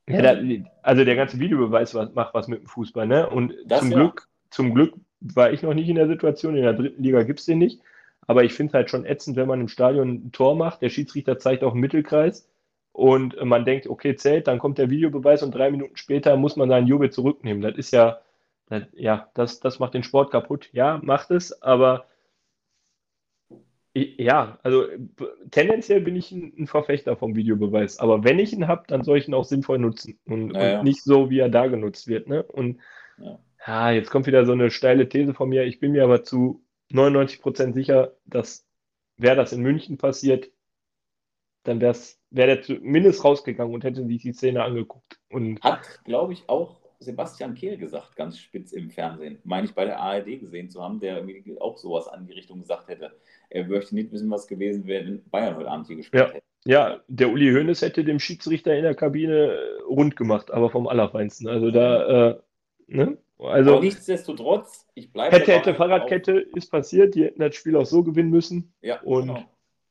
Ja, 0.10 0.21
da, 0.21 0.41
also 0.82 1.03
der 1.03 1.15
ganze 1.15 1.39
Videobeweis 1.39 1.93
macht 1.93 2.34
was 2.34 2.47
mit 2.47 2.62
dem 2.62 2.67
Fußball, 2.67 3.06
ne? 3.06 3.30
Und 3.30 3.53
das 3.65 3.82
zum 3.82 3.91
ja. 3.91 3.97
Glück, 3.97 4.27
zum 4.49 4.73
Glück 4.73 4.93
war 5.19 5.51
ich 5.51 5.62
noch 5.62 5.73
nicht 5.73 5.89
in 5.89 5.95
der 5.95 6.08
Situation, 6.08 6.56
in 6.56 6.63
der 6.63 6.73
dritten 6.73 7.03
Liga 7.03 7.23
gibt 7.23 7.39
es 7.39 7.45
den 7.45 7.58
nicht. 7.58 7.82
Aber 8.25 8.43
ich 8.43 8.53
finde 8.53 8.71
es 8.71 8.73
halt 8.73 8.89
schon 8.89 9.06
ätzend, 9.06 9.38
wenn 9.38 9.47
man 9.47 9.62
im 9.62 9.67
Stadion 9.67 10.10
ein 10.10 10.32
Tor 10.32 10.56
macht, 10.56 10.82
der 10.82 10.89
Schiedsrichter 10.89 11.39
zeigt 11.39 11.63
auch 11.63 11.71
einen 11.71 11.82
Mittelkreis 11.82 12.47
und 12.97 13.39
man 13.45 13.63
denkt, 13.63 13.86
okay, 13.86 14.15
zählt, 14.15 14.47
dann 14.47 14.57
kommt 14.57 14.79
der 14.79 14.89
Videobeweis 14.89 15.43
und 15.43 15.53
drei 15.53 15.69
Minuten 15.69 15.97
später 15.97 16.36
muss 16.36 16.55
man 16.55 16.67
seinen 16.67 16.88
Jubel 16.88 17.12
zurücknehmen. 17.12 17.62
Das 17.62 17.77
ist 17.77 17.91
ja, 17.91 18.21
das, 18.69 18.86
ja, 18.93 19.29
das, 19.36 19.60
das 19.60 19.77
macht 19.77 19.93
den 19.93 20.01
Sport 20.01 20.31
kaputt. 20.31 20.69
Ja, 20.73 20.99
macht 21.03 21.29
es, 21.29 21.62
aber 21.62 22.07
ja, 23.93 24.57
also 24.63 24.86
tendenziell 25.51 26.01
bin 26.01 26.15
ich 26.15 26.31
ein, 26.31 26.65
Verfechter 26.65 27.15
vom 27.15 27.36
Videobeweis, 27.36 27.99
aber 27.99 28.23
wenn 28.23 28.39
ich 28.39 28.51
ihn 28.51 28.67
habe, 28.67 28.86
dann 28.88 29.03
soll 29.03 29.19
ich 29.19 29.27
ihn 29.27 29.36
auch 29.36 29.45
sinnvoll 29.45 29.77
nutzen 29.77 30.19
und, 30.25 30.55
ja, 30.55 30.79
und 30.79 30.83
nicht 30.83 31.03
so, 31.03 31.29
wie 31.29 31.38
er 31.38 31.49
da 31.49 31.67
genutzt 31.67 32.07
wird. 32.07 32.27
Ne? 32.27 32.41
Und 32.41 32.79
ja. 33.19 33.39
ja. 33.67 33.91
jetzt 33.91 34.10
kommt 34.10 34.25
wieder 34.25 34.43
so 34.47 34.53
eine 34.53 34.71
steile 34.71 35.07
These 35.07 35.36
von 35.36 35.49
mir. 35.49 35.65
Ich 35.65 35.79
bin 35.79 35.91
mir 35.91 36.03
aber 36.03 36.23
zu 36.23 36.63
99 36.89 37.43
Prozent 37.43 37.75
sicher, 37.75 38.13
dass 38.25 38.65
wäre 39.17 39.36
das 39.36 39.53
in 39.53 39.62
München 39.62 39.99
passiert, 39.99 40.49
dann 41.67 41.82
wäre 41.82 41.95
der 42.32 42.62
zumindest 42.62 43.23
rausgegangen 43.23 43.73
und 43.73 43.84
hätte 43.84 44.06
sich 44.06 44.21
die 44.21 44.34
Szene 44.34 44.63
angeguckt. 44.63 45.19
Und 45.30 45.62
Hat, 45.62 46.03
glaube 46.06 46.34
ich, 46.34 46.47
auch 46.47 46.77
Sebastian 46.99 47.53
Kehl 47.53 47.77
gesagt, 47.77 48.15
ganz 48.15 48.39
spitz 48.39 48.71
im 48.71 48.89
Fernsehen. 48.89 49.39
Meine 49.43 49.67
ich 49.67 49.73
bei 49.73 49.86
der 49.86 49.99
ARD 49.99 50.39
gesehen 50.39 50.69
zu 50.69 50.82
haben, 50.82 50.99
der 50.99 51.23
auch 51.60 51.77
sowas 51.77 52.08
an 52.08 52.25
die 52.25 52.34
Richtung 52.34 52.62
gesagt 52.62 52.88
hätte. 52.88 53.12
Er 53.49 53.67
möchte 53.67 53.93
nicht 53.93 54.12
wissen, 54.12 54.32
was 54.32 54.47
gewesen 54.47 54.88
wäre, 54.88 55.06
wenn 55.06 55.30
Bayern 55.30 55.56
heute 55.56 55.69
Abend 55.69 55.88
hier 55.88 55.97
gespielt 55.97 56.23
ja. 56.23 56.34
hätte. 56.34 56.43
Ja, 56.65 56.99
der 57.08 57.30
Uli 57.30 57.53
Hoeneß 57.53 57.82
hätte 57.82 58.03
dem 58.03 58.19
Schiedsrichter 58.19 58.75
in 58.75 58.84
der 58.84 58.95
Kabine 58.95 59.53
äh, 59.53 59.82
rund 59.84 60.15
gemacht, 60.15 60.51
aber 60.51 60.69
vom 60.69 60.88
Allerfeinsten. 60.88 61.47
Also 61.47 61.71
da, 61.71 62.32
äh, 62.32 62.39
ne? 62.88 63.17
Also, 63.39 63.73
aber 63.73 63.82
nichtsdestotrotz, 63.82 64.88
ich 64.95 65.13
bleibe. 65.13 65.36
Hätte, 65.36 65.51
hätte, 65.53 65.75
Fahrradkette 65.75 66.47
ist 66.56 66.71
passiert, 66.71 67.13
die 67.13 67.25
hätten 67.25 67.39
das 67.39 67.56
Spiel 67.56 67.75
auch 67.75 67.86
so 67.86 68.03
gewinnen 68.03 68.32
müssen. 68.32 68.73
Ja, 68.82 68.99
und 69.01 69.27
genau. 69.27 69.43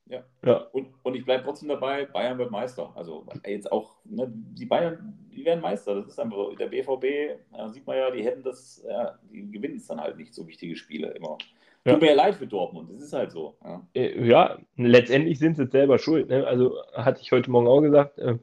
Ja. 0.09 0.25
ja. 0.45 0.57
Und, 0.73 0.89
und 1.03 1.15
ich 1.15 1.25
bleibe 1.25 1.45
trotzdem 1.45 1.69
dabei, 1.69 2.07
Bayern 2.07 2.39
wird 2.39 2.51
Meister. 2.51 2.93
Also 2.95 3.27
jetzt 3.45 3.71
auch, 3.71 3.97
ne, 4.05 4.31
die 4.33 4.67
Bayern, 4.67 5.19
die 5.35 5.45
werden 5.45 5.61
Meister. 5.61 5.97
Das 5.97 6.07
ist 6.07 6.19
einfach 6.19 6.37
so. 6.37 6.55
Der 6.55 6.67
BVB, 6.67 7.39
ja, 7.57 7.69
sieht 7.69 7.87
man 7.87 7.97
ja, 7.97 8.11
die 8.11 8.25
hätten 8.25 8.43
das, 8.43 8.85
ja, 8.89 9.19
die 9.31 9.51
gewinnen 9.51 9.77
es 9.77 9.87
dann 9.87 10.01
halt 10.01 10.17
nicht, 10.17 10.35
so 10.35 10.47
wichtige 10.47 10.77
Spiele 10.77 11.09
immer. 11.13 11.39
Ja. 11.85 11.93
Tut 11.93 12.03
mir 12.03 12.11
ja 12.11 12.17
leid 12.17 12.35
für 12.35 12.47
Dortmund, 12.47 12.91
das 12.91 13.01
ist 13.01 13.13
halt 13.13 13.31
so. 13.31 13.57
Ja, 13.63 13.87
äh, 13.95 14.27
ja 14.27 14.59
letztendlich 14.77 15.39
sind 15.39 15.57
sie 15.57 15.63
jetzt 15.63 15.73
selber 15.73 15.99
schuld. 15.99 16.29
Ne? 16.29 16.47
Also 16.47 16.77
hatte 16.93 17.21
ich 17.23 17.33
heute 17.33 17.51
Morgen 17.51 17.69
auch 17.69 17.81
gesagt, 17.81 18.19
äh, 18.19 18.39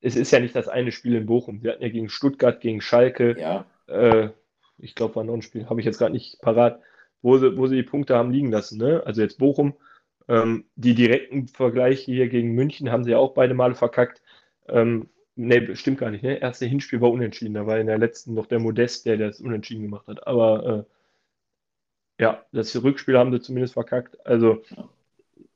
es 0.00 0.16
ist 0.16 0.30
ja 0.30 0.40
nicht 0.40 0.54
das 0.54 0.68
eine 0.68 0.92
Spiel 0.92 1.14
in 1.16 1.26
Bochum. 1.26 1.60
Sie 1.60 1.68
hatten 1.68 1.82
ja 1.82 1.88
gegen 1.88 2.08
Stuttgart, 2.08 2.60
gegen 2.60 2.80
Schalke, 2.80 3.36
ja. 3.38 3.66
äh, 3.86 4.30
ich 4.78 4.94
glaube, 4.94 5.16
war 5.16 5.24
noch 5.24 5.34
ein 5.34 5.42
Spiel, 5.42 5.68
habe 5.68 5.80
ich 5.80 5.86
jetzt 5.86 5.98
gerade 5.98 6.12
nicht 6.12 6.40
parat, 6.40 6.80
wo 7.22 7.38
sie, 7.38 7.56
wo 7.56 7.66
sie 7.66 7.76
die 7.76 7.82
Punkte 7.82 8.16
haben 8.16 8.30
liegen 8.30 8.50
lassen. 8.50 8.78
Ne? 8.78 9.02
Also 9.04 9.22
jetzt 9.22 9.38
Bochum 9.38 9.74
ähm, 10.28 10.64
die 10.76 10.94
direkten 10.94 11.48
Vergleiche 11.48 12.12
hier 12.12 12.28
gegen 12.28 12.52
München 12.54 12.90
haben 12.90 13.04
sie 13.04 13.12
ja 13.12 13.18
auch 13.18 13.34
beide 13.34 13.54
Male 13.54 13.74
verkackt. 13.74 14.22
Ähm, 14.68 15.08
ne, 15.36 15.76
stimmt 15.76 15.98
gar 15.98 16.10
nicht. 16.10 16.22
Ne? 16.24 16.38
Erste 16.40 16.66
Hinspiel 16.66 17.00
war 17.00 17.10
unentschieden. 17.10 17.54
Da 17.54 17.66
war 17.66 17.78
in 17.78 17.86
der 17.86 17.98
letzten 17.98 18.34
noch 18.34 18.46
der 18.46 18.60
Modest, 18.60 19.06
der 19.06 19.16
das 19.18 19.40
unentschieden 19.40 19.82
gemacht 19.82 20.06
hat. 20.08 20.26
Aber 20.26 20.86
Ja, 22.18 22.44
das 22.52 22.82
Rückspiel 22.82 23.18
haben 23.18 23.32
sie 23.32 23.40
zumindest 23.40 23.74
verkackt. 23.74 24.24
Also 24.26 24.62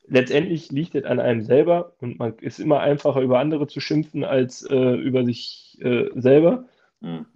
letztendlich 0.06 0.70
liegt 0.70 0.94
es 0.94 1.04
an 1.04 1.20
einem 1.20 1.42
selber 1.42 1.94
und 2.00 2.18
man 2.18 2.34
ist 2.38 2.58
immer 2.60 2.80
einfacher 2.80 3.20
über 3.20 3.38
andere 3.38 3.66
zu 3.66 3.80
schimpfen 3.80 4.24
als 4.24 4.62
äh, 4.64 4.94
über 4.94 5.24
sich 5.24 5.78
äh, 5.80 6.10
selber. 6.14 6.68
Mhm. 7.00 7.26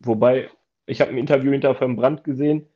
Wobei, 0.00 0.50
ich 0.86 1.00
habe 1.00 1.10
ein 1.12 1.18
Interview 1.18 1.52
hinter 1.52 1.74
vom 1.74 1.96
Brand 1.96 2.24
gesehen, 2.24 2.66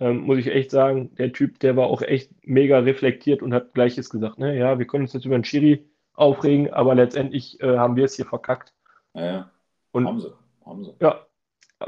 ähm, 0.00 0.22
muss 0.22 0.38
ich 0.38 0.48
echt 0.48 0.70
sagen, 0.70 1.14
der 1.16 1.32
Typ, 1.32 1.58
der 1.60 1.76
war 1.76 1.86
auch 1.86 2.02
echt 2.02 2.30
mega 2.46 2.78
reflektiert 2.78 3.42
und 3.42 3.52
hat 3.52 3.74
Gleiches 3.74 4.10
gesagt. 4.10 4.38
Ne? 4.38 4.56
Ja, 4.56 4.78
wir 4.78 4.86
können 4.86 5.04
uns 5.04 5.12
jetzt 5.12 5.26
über 5.26 5.38
den 5.38 5.44
Schiri 5.44 5.84
aufregen, 6.14 6.72
aber 6.72 6.94
letztendlich 6.94 7.60
äh, 7.60 7.76
haben 7.76 7.96
wir 7.96 8.04
es 8.04 8.16
hier 8.16 8.26
verkackt. 8.26 8.72
Ja, 9.14 9.24
ja. 9.24 9.50
Und, 9.92 10.06
haben 10.06 10.20
sie. 10.20 10.32
Haben 10.64 10.84
sie. 10.84 10.94
Ja, 11.00 11.26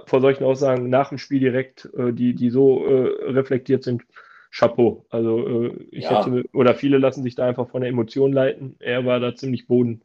vor 0.06 0.20
solchen 0.20 0.44
Aussagen 0.44 0.88
nach 0.88 1.08
dem 1.08 1.18
Spiel 1.18 1.40
direkt, 1.40 1.88
äh, 1.96 2.12
die, 2.12 2.34
die 2.34 2.50
so 2.50 2.84
äh, 2.86 3.30
reflektiert 3.30 3.84
sind, 3.84 4.04
Chapeau. 4.50 5.04
Also 5.10 5.46
äh, 5.46 5.88
ich 5.90 6.04
ja. 6.04 6.24
hätte, 6.24 6.44
oder 6.52 6.74
viele 6.74 6.98
lassen 6.98 7.22
sich 7.22 7.34
da 7.34 7.46
einfach 7.46 7.68
von 7.68 7.80
der 7.80 7.90
Emotion 7.90 8.32
leiten. 8.32 8.76
Er 8.78 9.04
war 9.04 9.18
da 9.18 9.34
ziemlich 9.34 9.66
Boden, 9.66 10.02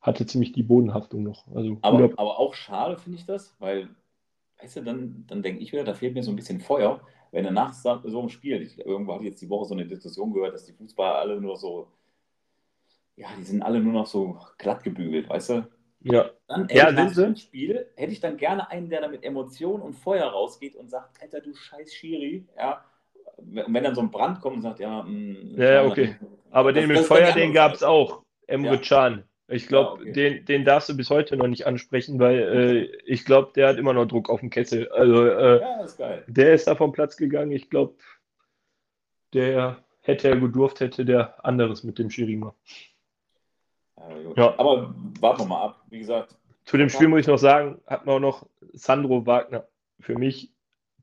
hatte 0.00 0.26
ziemlich 0.26 0.52
die 0.52 0.62
Bodenhaftung 0.62 1.22
noch. 1.22 1.46
Also, 1.54 1.78
aber, 1.82 2.04
aber 2.04 2.38
auch 2.38 2.54
schade 2.54 2.96
finde 2.96 3.18
ich 3.18 3.26
das, 3.26 3.54
weil, 3.58 3.88
weißt 4.60 4.76
du, 4.76 4.82
dann, 4.82 5.24
dann 5.26 5.42
denke 5.42 5.62
ich 5.62 5.72
wieder, 5.72 5.84
da 5.84 5.94
fehlt 5.94 6.14
mir 6.14 6.22
so 6.22 6.30
ein 6.30 6.36
bisschen 6.36 6.60
Feuer, 6.60 7.00
wenn 7.34 7.44
er 7.44 7.50
nach 7.50 7.72
so 7.72 7.90
einem 7.90 8.28
Spiel, 8.28 8.62
ich, 8.62 8.78
irgendwo 8.78 9.12
habe 9.12 9.24
ich 9.24 9.30
jetzt 9.30 9.42
die 9.42 9.50
Woche 9.50 9.66
so 9.66 9.74
eine 9.74 9.84
Diskussion 9.84 10.32
gehört, 10.32 10.54
dass 10.54 10.66
die 10.66 10.72
Fußballer 10.72 11.16
alle 11.16 11.40
nur 11.40 11.56
so, 11.56 11.88
ja, 13.16 13.26
die 13.36 13.42
sind 13.42 13.60
alle 13.60 13.80
nur 13.80 13.92
noch 13.92 14.06
so 14.06 14.38
glatt 14.56 14.84
gebügelt, 14.84 15.28
weißt 15.28 15.50
du? 15.50 15.68
Ja. 16.02 16.30
Dann 16.46 16.68
ja, 16.70 16.92
nach 16.92 17.12
dem 17.12 17.34
Spiel 17.34 17.86
hätte 17.96 18.12
ich 18.12 18.20
dann 18.20 18.36
gerne 18.36 18.70
einen, 18.70 18.88
der 18.88 19.00
da 19.00 19.08
mit 19.08 19.24
Emotion 19.24 19.82
und 19.82 19.94
Feuer 19.94 20.26
rausgeht 20.26 20.76
und 20.76 20.88
sagt, 20.88 21.20
Alter, 21.20 21.40
du 21.40 21.52
scheiß 21.54 21.92
Schiri, 21.92 22.46
ja. 22.56 22.84
Und 23.36 23.74
wenn 23.74 23.82
dann 23.82 23.96
so 23.96 24.00
ein 24.02 24.12
Brand 24.12 24.40
kommt 24.40 24.56
und 24.56 24.62
sagt, 24.62 24.78
ja, 24.78 25.02
mh, 25.02 25.08
hm, 25.08 25.60
ja, 25.60 25.84
okay. 25.84 26.16
Aber 26.52 26.72
den 26.72 26.86
mit 26.86 27.00
Feuer, 27.00 27.32
den 27.32 27.52
gab 27.52 27.72
es 27.72 27.82
auch. 27.82 28.22
Emre 28.46 28.76
ja. 28.76 28.80
Can. 28.80 29.24
Ich 29.48 29.68
glaube, 29.68 30.04
ja, 30.04 30.10
okay. 30.10 30.12
den, 30.12 30.44
den 30.46 30.64
darfst 30.64 30.88
du 30.88 30.96
bis 30.96 31.10
heute 31.10 31.36
noch 31.36 31.48
nicht 31.48 31.66
ansprechen, 31.66 32.18
weil 32.18 32.38
äh, 32.38 32.84
ich 33.04 33.24
glaube, 33.26 33.52
der 33.54 33.68
hat 33.68 33.76
immer 33.76 33.92
noch 33.92 34.06
Druck 34.06 34.30
auf 34.30 34.40
dem 34.40 34.48
Kessel. 34.48 34.90
Also, 34.90 35.26
äh, 35.26 35.60
ja, 35.60 35.84
ist 35.84 36.02
der 36.26 36.54
ist 36.54 36.66
da 36.66 36.74
vom 36.74 36.92
Platz 36.92 37.16
gegangen. 37.16 37.52
Ich 37.52 37.68
glaube, 37.68 37.94
der 39.34 39.84
hätte 40.00 40.28
er 40.28 40.36
gedurft, 40.36 40.80
hätte 40.80 41.04
der 41.04 41.44
anderes 41.44 41.84
mit 41.84 41.98
dem 41.98 42.08
Schiri 42.08 42.34
gemacht. 42.34 42.56
Ja, 44.36 44.58
Aber 44.58 44.94
warten 45.20 45.42
wir 45.42 45.46
mal 45.46 45.62
ab. 45.62 45.82
Wie 45.90 45.98
gesagt. 45.98 46.36
Zu 46.64 46.78
dem 46.78 46.88
Spiel 46.88 47.08
muss 47.08 47.20
ich 47.20 47.26
noch 47.26 47.38
sagen, 47.38 47.80
hat 47.86 48.06
man 48.06 48.16
auch 48.16 48.20
noch 48.20 48.46
Sandro 48.72 49.26
Wagner. 49.26 49.66
Für 50.00 50.18
mich 50.18 50.52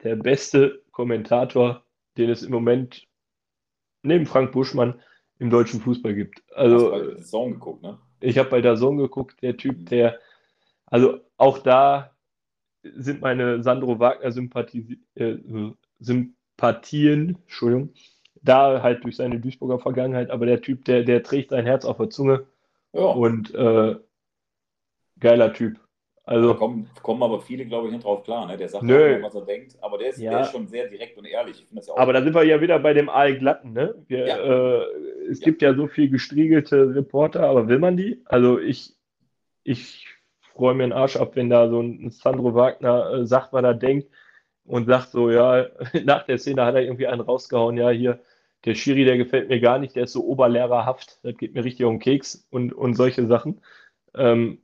der 0.04 0.16
beste 0.16 0.82
Kommentator, 0.92 1.84
den 2.18 2.30
es 2.30 2.42
im 2.42 2.52
Moment 2.52 3.08
neben 4.02 4.26
Frank 4.26 4.52
Buschmann 4.52 5.00
im 5.38 5.50
deutschen 5.50 5.80
Fußball 5.80 6.16
gibt. 6.16 6.44
Also, 6.54 6.92
Hast 6.92 7.02
du 7.02 7.24
Zone 7.24 7.54
geguckt, 7.54 7.84
ne? 7.84 8.00
Ich 8.22 8.38
habe 8.38 8.50
bei 8.50 8.62
der 8.62 8.76
Zone 8.76 9.02
geguckt, 9.02 9.42
der 9.42 9.58
Typ, 9.58 9.88
der, 9.90 10.20
also 10.86 11.20
auch 11.38 11.60
da 11.60 12.16
sind 12.84 13.22
meine 13.22 13.62
Sandro 13.64 14.00
Wagner 14.00 14.32
Sympathie, 14.32 15.00
äh, 15.16 15.38
Sympathien, 16.00 17.38
Entschuldigung, 17.44 17.94
da 18.42 18.82
halt 18.82 19.04
durch 19.04 19.18
seine 19.18 19.40
Duisburger 19.40 19.80
Vergangenheit, 19.80 20.30
aber 20.32 20.46
der 20.46 20.62
Typ, 20.62 20.86
der, 20.86 21.04
der 21.04 21.24
trägt 21.24 21.52
sein 21.52 21.66
Herz 21.66 21.86
auf 21.86 21.98
der 21.98 22.10
Zunge 22.10 22.48
ja. 22.94 23.02
und 23.02 23.54
äh, 23.54 23.96
geiler 25.20 25.54
Typ. 25.54 25.80
Also, 26.24 26.54
da 26.54 26.60
kommen, 26.60 26.88
kommen 27.02 27.24
aber 27.24 27.42
viele, 27.42 27.66
glaube 27.66 27.88
ich, 27.88 27.94
nicht 27.94 28.06
drauf 28.06 28.24
klar. 28.24 28.48
Ne? 28.48 28.56
Der 28.56 28.70
sagt 28.70 28.84
nö. 28.84 29.18
Auch, 29.18 29.24
was 29.24 29.36
er 29.36 29.42
denkt, 29.42 29.76
aber 29.82 29.98
der 29.98 30.10
ist, 30.10 30.20
ja. 30.20 30.32
der 30.32 30.42
ist 30.42 30.52
schon 30.52 30.68
sehr 30.68 30.88
direkt 30.88 31.18
und 31.18 31.26
ehrlich. 31.26 31.66
Ja 31.72 31.82
aber 31.96 32.14
da 32.14 32.22
sind 32.22 32.36
wir 32.36 32.44
ja 32.44 32.62
wieder 32.62 32.78
bei 32.80 32.94
dem 32.94 33.10
Aalglatten. 33.10 33.74
Ne? 33.74 33.96
Wir, 34.08 34.28
ja. 34.28 34.38
äh, 34.38 34.86
es 35.30 35.40
gibt 35.40 35.62
ja 35.62 35.74
so 35.74 35.88
viel 35.88 36.10
gestriegelte 36.10 36.96
Reporter, 36.96 37.44
aber 37.44 37.68
will 37.68 37.80
man 37.80 37.98
die? 37.98 38.22
Also 38.26 38.60
ich, 38.60 38.94
ich 39.64 40.08
freue 40.54 40.76
mir 40.76 40.84
den 40.84 40.94
Arsch 40.94 41.16
ab, 41.16 41.36
wenn 41.36 41.50
da 41.50 41.70
so 41.70 41.82
ein 41.82 42.12
Sandro 42.12 42.54
Wagner 42.54 43.14
äh, 43.14 43.26
sagt, 43.26 43.52
was 43.52 43.64
er 43.64 43.74
denkt 43.74 44.08
und 44.66 44.86
sagt 44.86 45.10
so, 45.10 45.32
ja, 45.32 45.68
nach 46.04 46.24
der 46.24 46.38
Szene 46.38 46.66
hat 46.66 46.76
er 46.76 46.84
irgendwie 46.84 47.08
einen 47.08 47.22
rausgehauen, 47.22 47.78
ja, 47.78 47.90
hier, 47.90 48.20
der 48.66 48.76
Schiri, 48.76 49.06
der 49.06 49.18
gefällt 49.18 49.50
mir 49.50 49.60
gar 49.60 49.80
nicht, 49.80 49.96
der 49.96 50.04
ist 50.04 50.14
so 50.14 50.24
oberlehrerhaft, 50.24 51.20
das 51.24 51.36
geht 51.36 51.56
mir 51.56 51.64
richtig 51.64 51.86
um 51.86 51.96
den 51.96 52.00
Keks 52.00 52.48
und, 52.52 52.74
und 52.74 52.94
solche 52.94 53.26
Sachen. 53.26 53.62
Ähm, 54.14 54.62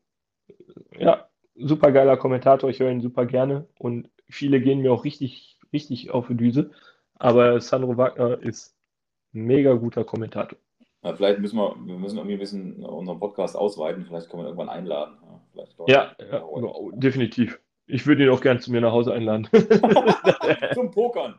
ja, 0.97 1.26
super 1.59 1.91
geiler 1.91 2.17
Kommentator, 2.17 2.69
ich 2.69 2.79
höre 2.79 2.91
ihn 2.91 3.01
super 3.01 3.25
gerne 3.25 3.67
und 3.77 4.09
viele 4.29 4.61
gehen 4.61 4.81
mir 4.81 4.91
auch 4.91 5.03
richtig, 5.03 5.59
richtig 5.73 6.11
auf 6.11 6.27
die 6.27 6.35
Düse. 6.35 6.71
Aber 7.15 7.59
Sandro 7.59 7.97
Wagner 7.97 8.39
ist 8.41 8.75
ein 9.33 9.45
mega 9.45 9.73
guter 9.73 10.03
Kommentator. 10.03 10.57
Ja, 11.03 11.15
vielleicht 11.15 11.39
müssen 11.39 11.57
wir, 11.57 11.75
wir 11.85 11.97
müssen 11.97 12.17
irgendwie 12.17 12.35
ein 12.35 12.39
bisschen 12.39 12.83
unseren 12.83 13.19
Podcast 13.19 13.55
ausweiten, 13.55 14.05
vielleicht 14.05 14.29
können 14.29 14.43
wir 14.43 14.47
irgendwann 14.47 14.69
einladen. 14.69 15.17
Ja, 15.87 16.15
ja, 16.19 16.25
ja 16.29 16.43
definitiv. 16.93 17.59
Ich 17.87 18.05
würde 18.05 18.23
ihn 18.23 18.29
auch 18.29 18.41
gern 18.41 18.59
zu 18.59 18.71
mir 18.71 18.81
nach 18.81 18.91
Hause 18.91 19.13
einladen. 19.13 19.47
Zum 20.73 20.91
Pokern. 20.91 21.35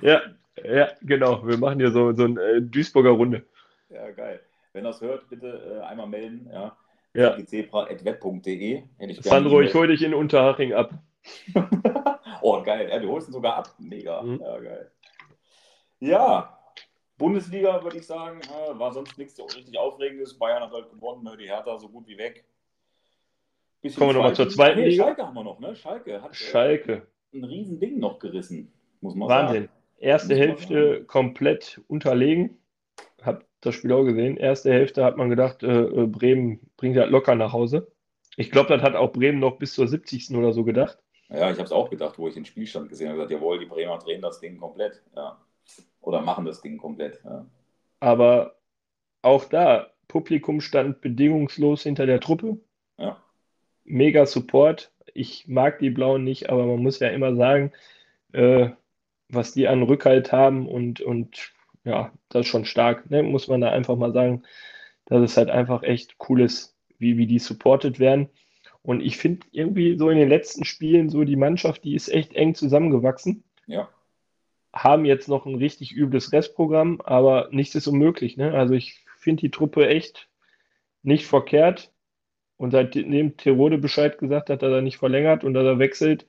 Ja, 0.00 0.20
ja, 0.64 0.88
genau. 1.02 1.46
Wir 1.46 1.56
machen 1.58 1.78
hier 1.78 1.92
so, 1.92 2.12
so 2.12 2.24
eine 2.24 2.42
äh, 2.42 2.60
Duisburger 2.60 3.10
Runde. 3.10 3.46
Ja, 3.88 4.10
geil. 4.10 4.40
Wenn 4.72 4.84
das 4.84 5.00
hört, 5.00 5.28
bitte 5.28 5.80
äh, 5.80 5.86
einmal 5.86 6.08
melden. 6.08 6.50
Ja. 6.52 6.76
Ja. 7.14 7.36
zebra.web.de. 7.44 8.82
Sandro, 9.20 9.60
ich 9.60 9.74
hole 9.74 9.88
dich 9.88 10.02
in 10.02 10.14
Unterhaching 10.14 10.72
ab. 10.72 10.94
oh, 12.42 12.62
geil. 12.62 12.88
Ja, 12.90 12.98
du 12.98 13.10
holst 13.10 13.28
ihn 13.28 13.32
sogar 13.32 13.56
ab. 13.56 13.74
Mega. 13.78 14.22
Mhm. 14.22 14.40
Ja, 14.40 14.58
geil. 14.58 14.90
Ja, 16.00 16.58
Bundesliga 17.18 17.82
würde 17.84 17.98
ich 17.98 18.06
sagen, 18.06 18.40
war 18.72 18.92
sonst 18.92 19.16
nichts 19.18 19.36
so 19.36 19.44
richtig 19.44 19.78
Aufregendes. 19.78 20.36
Bayern 20.36 20.62
hat 20.62 20.72
halt 20.72 20.90
gewonnen, 20.90 21.22
ne, 21.22 21.36
die 21.36 21.46
Hertha 21.46 21.78
so 21.78 21.88
gut 21.88 22.08
wie 22.08 22.18
weg. 22.18 22.44
Bisschen 23.80 23.98
Kommen 23.98 24.10
wir 24.10 24.14
nochmal 24.14 24.34
zur 24.34 24.48
zweiten 24.48 24.80
nee, 24.80 24.88
Liga. 24.88 25.04
Schalke 25.04 25.26
haben 25.26 25.34
wir 25.34 25.44
noch, 25.44 25.60
ne? 25.60 25.76
Schalke 25.76 26.22
hat 26.22 26.34
Schalke. 26.34 27.06
Äh, 27.32 27.38
ein 27.38 27.44
Riesending 27.44 27.98
noch 27.98 28.18
gerissen, 28.18 28.72
muss 29.00 29.14
man 29.14 29.28
Wahnsinn. 29.28 29.66
sagen. 29.66 29.72
Erste 29.98 30.34
Hälfte 30.34 31.04
komplett 31.04 31.80
unterlegen 31.86 32.58
das 33.62 33.74
Spiel 33.76 33.92
auch 33.92 34.04
gesehen. 34.04 34.36
Erste 34.36 34.72
Hälfte 34.72 35.04
hat 35.04 35.16
man 35.16 35.30
gedacht, 35.30 35.62
äh, 35.62 35.82
äh 35.84 36.06
Bremen 36.06 36.60
bringt 36.76 36.96
halt 36.98 37.10
locker 37.10 37.34
nach 37.34 37.52
Hause. 37.52 37.90
Ich 38.36 38.50
glaube, 38.50 38.68
das 38.68 38.82
hat 38.82 38.94
auch 38.94 39.12
Bremen 39.12 39.38
noch 39.38 39.58
bis 39.58 39.74
zur 39.74 39.88
70. 39.88 40.36
oder 40.36 40.52
so 40.52 40.64
gedacht. 40.64 40.98
Ja, 41.28 41.50
ich 41.50 41.56
habe 41.56 41.62
es 41.62 41.72
auch 41.72 41.88
gedacht, 41.88 42.18
wo 42.18 42.28
ich 42.28 42.34
den 42.34 42.44
Spielstand 42.44 42.88
gesehen 42.90 43.08
habe. 43.08 43.18
Gesagt, 43.18 43.32
jawohl, 43.32 43.58
die 43.58 43.66
Bremer 43.66 43.98
drehen 43.98 44.20
das 44.20 44.40
Ding 44.40 44.58
komplett. 44.58 45.02
Ja. 45.16 45.38
Oder 46.00 46.20
machen 46.20 46.44
das 46.44 46.60
Ding 46.60 46.76
komplett. 46.76 47.20
Ja. 47.24 47.46
Aber 48.00 48.56
auch 49.22 49.44
da, 49.44 49.92
Publikum 50.08 50.60
stand 50.60 51.00
bedingungslos 51.00 51.84
hinter 51.84 52.06
der 52.06 52.20
Truppe. 52.20 52.58
Ja. 52.98 53.22
Mega 53.84 54.26
Support. 54.26 54.92
Ich 55.14 55.46
mag 55.46 55.78
die 55.78 55.90
Blauen 55.90 56.24
nicht, 56.24 56.50
aber 56.50 56.66
man 56.66 56.82
muss 56.82 56.98
ja 56.98 57.08
immer 57.08 57.34
sagen, 57.36 57.72
äh, 58.32 58.70
was 59.28 59.52
die 59.52 59.68
an 59.68 59.82
Rückhalt 59.82 60.32
haben 60.32 60.68
und, 60.68 61.00
und 61.00 61.52
ja, 61.84 62.12
das 62.28 62.42
ist 62.42 62.48
schon 62.48 62.64
stark, 62.64 63.10
ne? 63.10 63.22
muss 63.22 63.48
man 63.48 63.60
da 63.60 63.70
einfach 63.70 63.96
mal 63.96 64.12
sagen, 64.12 64.42
dass 65.06 65.22
es 65.22 65.36
halt 65.36 65.50
einfach 65.50 65.82
echt 65.82 66.16
cool 66.28 66.40
ist, 66.40 66.76
wie, 66.98 67.16
wie 67.18 67.26
die 67.26 67.38
supported 67.38 67.98
werden. 67.98 68.28
Und 68.82 69.00
ich 69.00 69.16
finde 69.16 69.46
irgendwie 69.52 69.96
so 69.96 70.10
in 70.10 70.18
den 70.18 70.28
letzten 70.28 70.64
Spielen 70.64 71.08
so 71.08 71.24
die 71.24 71.36
Mannschaft, 71.36 71.84
die 71.84 71.94
ist 71.94 72.08
echt 72.08 72.34
eng 72.34 72.54
zusammengewachsen. 72.54 73.44
Ja. 73.66 73.88
Haben 74.72 75.04
jetzt 75.04 75.28
noch 75.28 75.46
ein 75.46 75.54
richtig 75.54 75.92
übles 75.92 76.32
Restprogramm, 76.32 77.00
aber 77.02 77.48
nichts 77.52 77.74
ist 77.74 77.86
unmöglich. 77.86 78.36
Ne? 78.36 78.52
Also 78.52 78.74
ich 78.74 79.04
finde 79.18 79.42
die 79.42 79.50
Truppe 79.50 79.88
echt 79.88 80.28
nicht 81.02 81.26
verkehrt. 81.26 81.92
Und 82.56 82.70
seitdem 82.70 83.36
Terode 83.36 83.78
Bescheid 83.78 84.18
gesagt 84.18 84.48
hat, 84.48 84.62
dass 84.62 84.72
er 84.72 84.82
nicht 84.82 84.98
verlängert 84.98 85.42
und 85.42 85.54
dass 85.54 85.64
er 85.64 85.80
wechselt, 85.80 86.26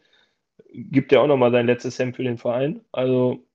gibt 0.74 1.12
er 1.12 1.22
auch 1.22 1.28
nochmal 1.28 1.52
sein 1.52 1.68
letztes 1.68 2.00
Hemd 2.00 2.16
für 2.16 2.24
den 2.24 2.40
Verein. 2.40 2.82
Also 2.92 3.46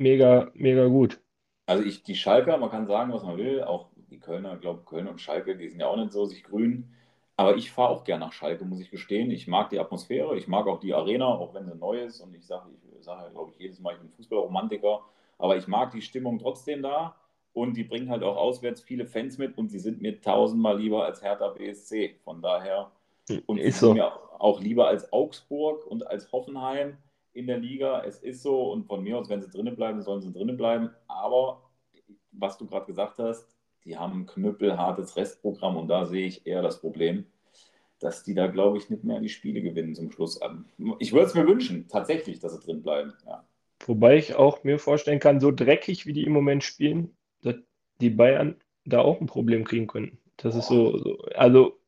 mega, 0.00 0.50
mega 0.54 0.86
gut. 0.86 1.20
Also 1.66 1.84
ich, 1.84 2.02
die 2.02 2.16
Schalker, 2.16 2.56
man 2.56 2.70
kann 2.70 2.86
sagen, 2.86 3.12
was 3.12 3.22
man 3.22 3.36
will, 3.36 3.62
auch 3.62 3.90
die 4.10 4.18
Kölner, 4.18 4.54
ich 4.54 4.60
glaube 4.60 4.82
Köln 4.84 5.06
und 5.06 5.20
Schalke, 5.20 5.56
die 5.56 5.68
sind 5.68 5.80
ja 5.80 5.86
auch 5.86 5.96
nicht 5.96 6.12
so 6.12 6.24
sich 6.24 6.42
grün. 6.42 6.92
Aber 7.36 7.56
ich 7.56 7.70
fahre 7.70 7.90
auch 7.90 8.04
gerne 8.04 8.24
nach 8.24 8.32
Schalke, 8.32 8.64
muss 8.64 8.80
ich 8.80 8.90
gestehen. 8.90 9.30
Ich 9.30 9.46
mag 9.46 9.70
die 9.70 9.78
Atmosphäre, 9.78 10.36
ich 10.36 10.48
mag 10.48 10.66
auch 10.66 10.80
die 10.80 10.92
Arena, 10.92 11.26
auch 11.26 11.54
wenn 11.54 11.66
sie 11.66 11.74
neu 11.74 12.02
ist. 12.02 12.20
Und 12.20 12.34
ich 12.34 12.44
sage, 12.44 12.68
ich 12.98 13.04
sage, 13.04 13.30
glaube 13.30 13.52
ich, 13.52 13.58
jedes 13.58 13.80
Mal, 13.80 13.94
ich 13.94 14.00
bin 14.00 14.10
Fußballromantiker. 14.10 15.00
Aber 15.38 15.56
ich 15.56 15.66
mag 15.66 15.92
die 15.92 16.02
Stimmung 16.02 16.38
trotzdem 16.38 16.82
da. 16.82 17.14
Und 17.52 17.76
die 17.76 17.84
bringen 17.84 18.10
halt 18.10 18.22
auch 18.22 18.36
auswärts 18.36 18.82
viele 18.82 19.06
Fans 19.06 19.38
mit 19.38 19.56
und 19.56 19.68
sie 19.68 19.78
sind 19.78 20.02
mir 20.02 20.20
tausendmal 20.20 20.78
lieber 20.78 21.04
als 21.04 21.22
Hertha 21.22 21.48
BSC. 21.48 22.16
Von 22.24 22.42
daher. 22.42 22.90
Und 23.46 23.58
ist 23.58 23.80
so. 23.80 23.94
mir 23.94 24.12
auch 24.38 24.60
lieber 24.60 24.88
als 24.88 25.12
Augsburg 25.12 25.86
und 25.86 26.06
als 26.06 26.30
Hoffenheim 26.32 26.98
in 27.32 27.46
der 27.46 27.58
Liga. 27.58 28.02
Es 28.04 28.18
ist 28.18 28.42
so 28.42 28.72
und 28.72 28.86
von 28.86 29.02
mir 29.02 29.18
aus, 29.18 29.28
wenn 29.28 29.42
sie 29.42 29.50
drinnen 29.50 29.76
bleiben, 29.76 30.02
sollen 30.02 30.22
sie 30.22 30.32
drinnen 30.32 30.56
bleiben. 30.56 30.90
Aber 31.08 31.62
was 32.32 32.58
du 32.58 32.66
gerade 32.66 32.86
gesagt 32.86 33.18
hast, 33.18 33.46
die 33.84 33.96
haben 33.96 34.20
ein 34.20 34.26
knüppelhartes 34.26 35.16
Restprogramm 35.16 35.76
und 35.76 35.88
da 35.88 36.06
sehe 36.06 36.26
ich 36.26 36.46
eher 36.46 36.62
das 36.62 36.80
Problem, 36.80 37.24
dass 37.98 38.22
die 38.22 38.34
da, 38.34 38.46
glaube 38.46 38.78
ich, 38.78 38.90
nicht 38.90 39.04
mehr 39.04 39.20
die 39.20 39.28
Spiele 39.28 39.62
gewinnen 39.62 39.94
zum 39.94 40.10
Schluss. 40.10 40.40
Ähm, 40.42 40.66
ich 40.98 41.12
würde 41.12 41.26
es 41.26 41.34
mir 41.34 41.46
wünschen, 41.46 41.88
tatsächlich, 41.88 42.40
dass 42.40 42.54
sie 42.54 42.60
drin 42.60 42.82
bleiben. 42.82 43.12
Ja. 43.26 43.44
Wobei 43.86 44.16
ich 44.16 44.34
auch 44.34 44.64
mir 44.64 44.78
vorstellen 44.78 45.20
kann, 45.20 45.40
so 45.40 45.50
dreckig 45.50 46.06
wie 46.06 46.12
die 46.12 46.24
im 46.24 46.32
Moment 46.32 46.64
spielen, 46.64 47.16
dass 47.42 47.56
die 48.00 48.10
Bayern 48.10 48.56
da 48.84 49.00
auch 49.00 49.20
ein 49.20 49.26
Problem 49.26 49.64
kriegen 49.64 49.86
könnten. 49.86 50.18
Das 50.36 50.54
ist 50.54 50.68
so, 50.68 50.98
so 50.98 51.18
also 51.34 51.78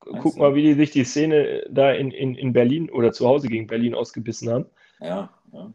guck 0.00 0.36
mal, 0.36 0.54
wie 0.54 0.62
die 0.62 0.74
sich 0.74 0.90
die 0.90 1.04
Szene 1.04 1.64
da 1.70 1.92
in, 1.92 2.10
in, 2.10 2.34
in 2.34 2.52
Berlin 2.52 2.90
oder 2.90 3.12
zu 3.12 3.26
Hause 3.26 3.48
gegen 3.48 3.66
Berlin 3.66 3.94
ausgebissen 3.94 4.48
haben. 4.48 4.66
Ja, 5.00 5.30
ja. 5.52 5.72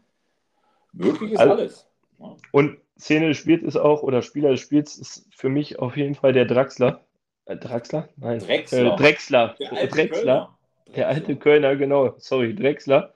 Möglich 0.93 1.31
ist 1.31 1.39
also, 1.39 1.53
alles. 1.53 1.87
Ja. 2.19 2.35
Und 2.51 2.77
Szene 2.97 3.29
des 3.29 3.37
Spiels 3.37 3.63
ist 3.63 3.77
auch, 3.77 4.03
oder 4.03 4.21
Spieler 4.21 4.51
des 4.51 4.59
Spiels 4.59 4.97
ist 4.97 5.27
für 5.33 5.49
mich 5.49 5.79
auf 5.79 5.97
jeden 5.97 6.15
Fall 6.15 6.33
der 6.33 6.45
Draxler. 6.45 7.03
Äh, 7.45 7.57
Draxler? 7.57 8.09
Nein. 8.17 8.39
Drexler. 8.39 8.93
Äh, 8.93 8.97
Drexler. 8.97 9.55
Der 9.59 9.71
alte 9.73 9.87
Drexler. 9.87 10.17
Kölner. 10.17 10.57
Der 10.95 11.07
alte 11.07 11.35
Kölner, 11.35 11.75
genau. 11.75 12.13
Sorry, 12.17 12.55
Drexler. 12.55 13.13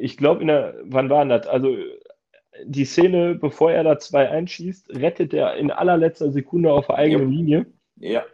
Ich 0.00 0.16
glaube, 0.16 0.42
in 0.42 0.46
der, 0.46 0.76
wann 0.84 1.10
war 1.10 1.24
das? 1.26 1.46
Also 1.46 1.76
die 2.64 2.84
Szene, 2.84 3.34
bevor 3.34 3.72
er 3.72 3.82
da 3.82 3.98
zwei 3.98 4.28
einschießt, 4.28 4.90
rettet 4.90 5.34
er 5.34 5.56
in 5.56 5.70
allerletzter 5.70 6.30
Sekunde 6.30 6.72
auf 6.72 6.86
der 6.86 6.96
eigenen 6.96 7.32
ja. 7.32 7.36
Linie. 7.36 7.66
Ja. 7.96 8.24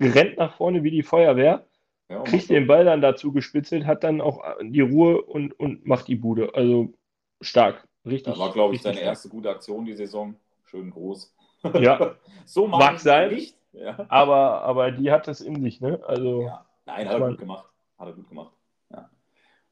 Rennt 0.00 0.36
nach 0.38 0.56
vorne 0.56 0.82
wie 0.82 0.90
die 0.90 1.02
Feuerwehr, 1.02 1.66
ja, 2.08 2.22
kriegt 2.22 2.48
den 2.48 2.66
Ball 2.66 2.84
dann 2.84 3.00
dazu 3.00 3.32
gespitzelt, 3.32 3.86
hat 3.86 4.04
dann 4.04 4.20
auch 4.20 4.42
die 4.62 4.80
Ruhe 4.80 5.22
und, 5.22 5.58
und 5.58 5.86
macht 5.86 6.08
die 6.08 6.16
Bude. 6.16 6.54
Also 6.54 6.92
stark. 7.40 7.86
Richtig. 8.04 8.32
Das 8.32 8.38
war, 8.38 8.52
glaube 8.52 8.74
ich, 8.74 8.82
seine 8.82 9.00
erste 9.00 9.28
gute 9.28 9.50
Aktion 9.50 9.84
die 9.84 9.94
Saison. 9.94 10.34
Schön 10.64 10.90
groß. 10.90 11.34
Ja. 11.74 12.16
so 12.44 12.66
mag 12.66 12.98
sein. 12.98 13.34
Nicht. 13.34 13.56
Ja. 13.72 14.06
Aber, 14.08 14.62
aber 14.62 14.90
die 14.90 15.10
hat 15.10 15.28
es 15.28 15.40
in 15.40 15.60
sich, 15.62 15.80
ne? 15.80 16.00
Also, 16.06 16.42
ja. 16.42 16.66
Nein, 16.86 17.08
hat 17.08 17.20
er 17.20 17.28
gut 17.28 17.38
gemacht. 17.38 17.66
Hat 17.98 18.08
er 18.08 18.14
gut 18.14 18.28
gemacht. 18.28 18.52
Ja. 18.90 19.10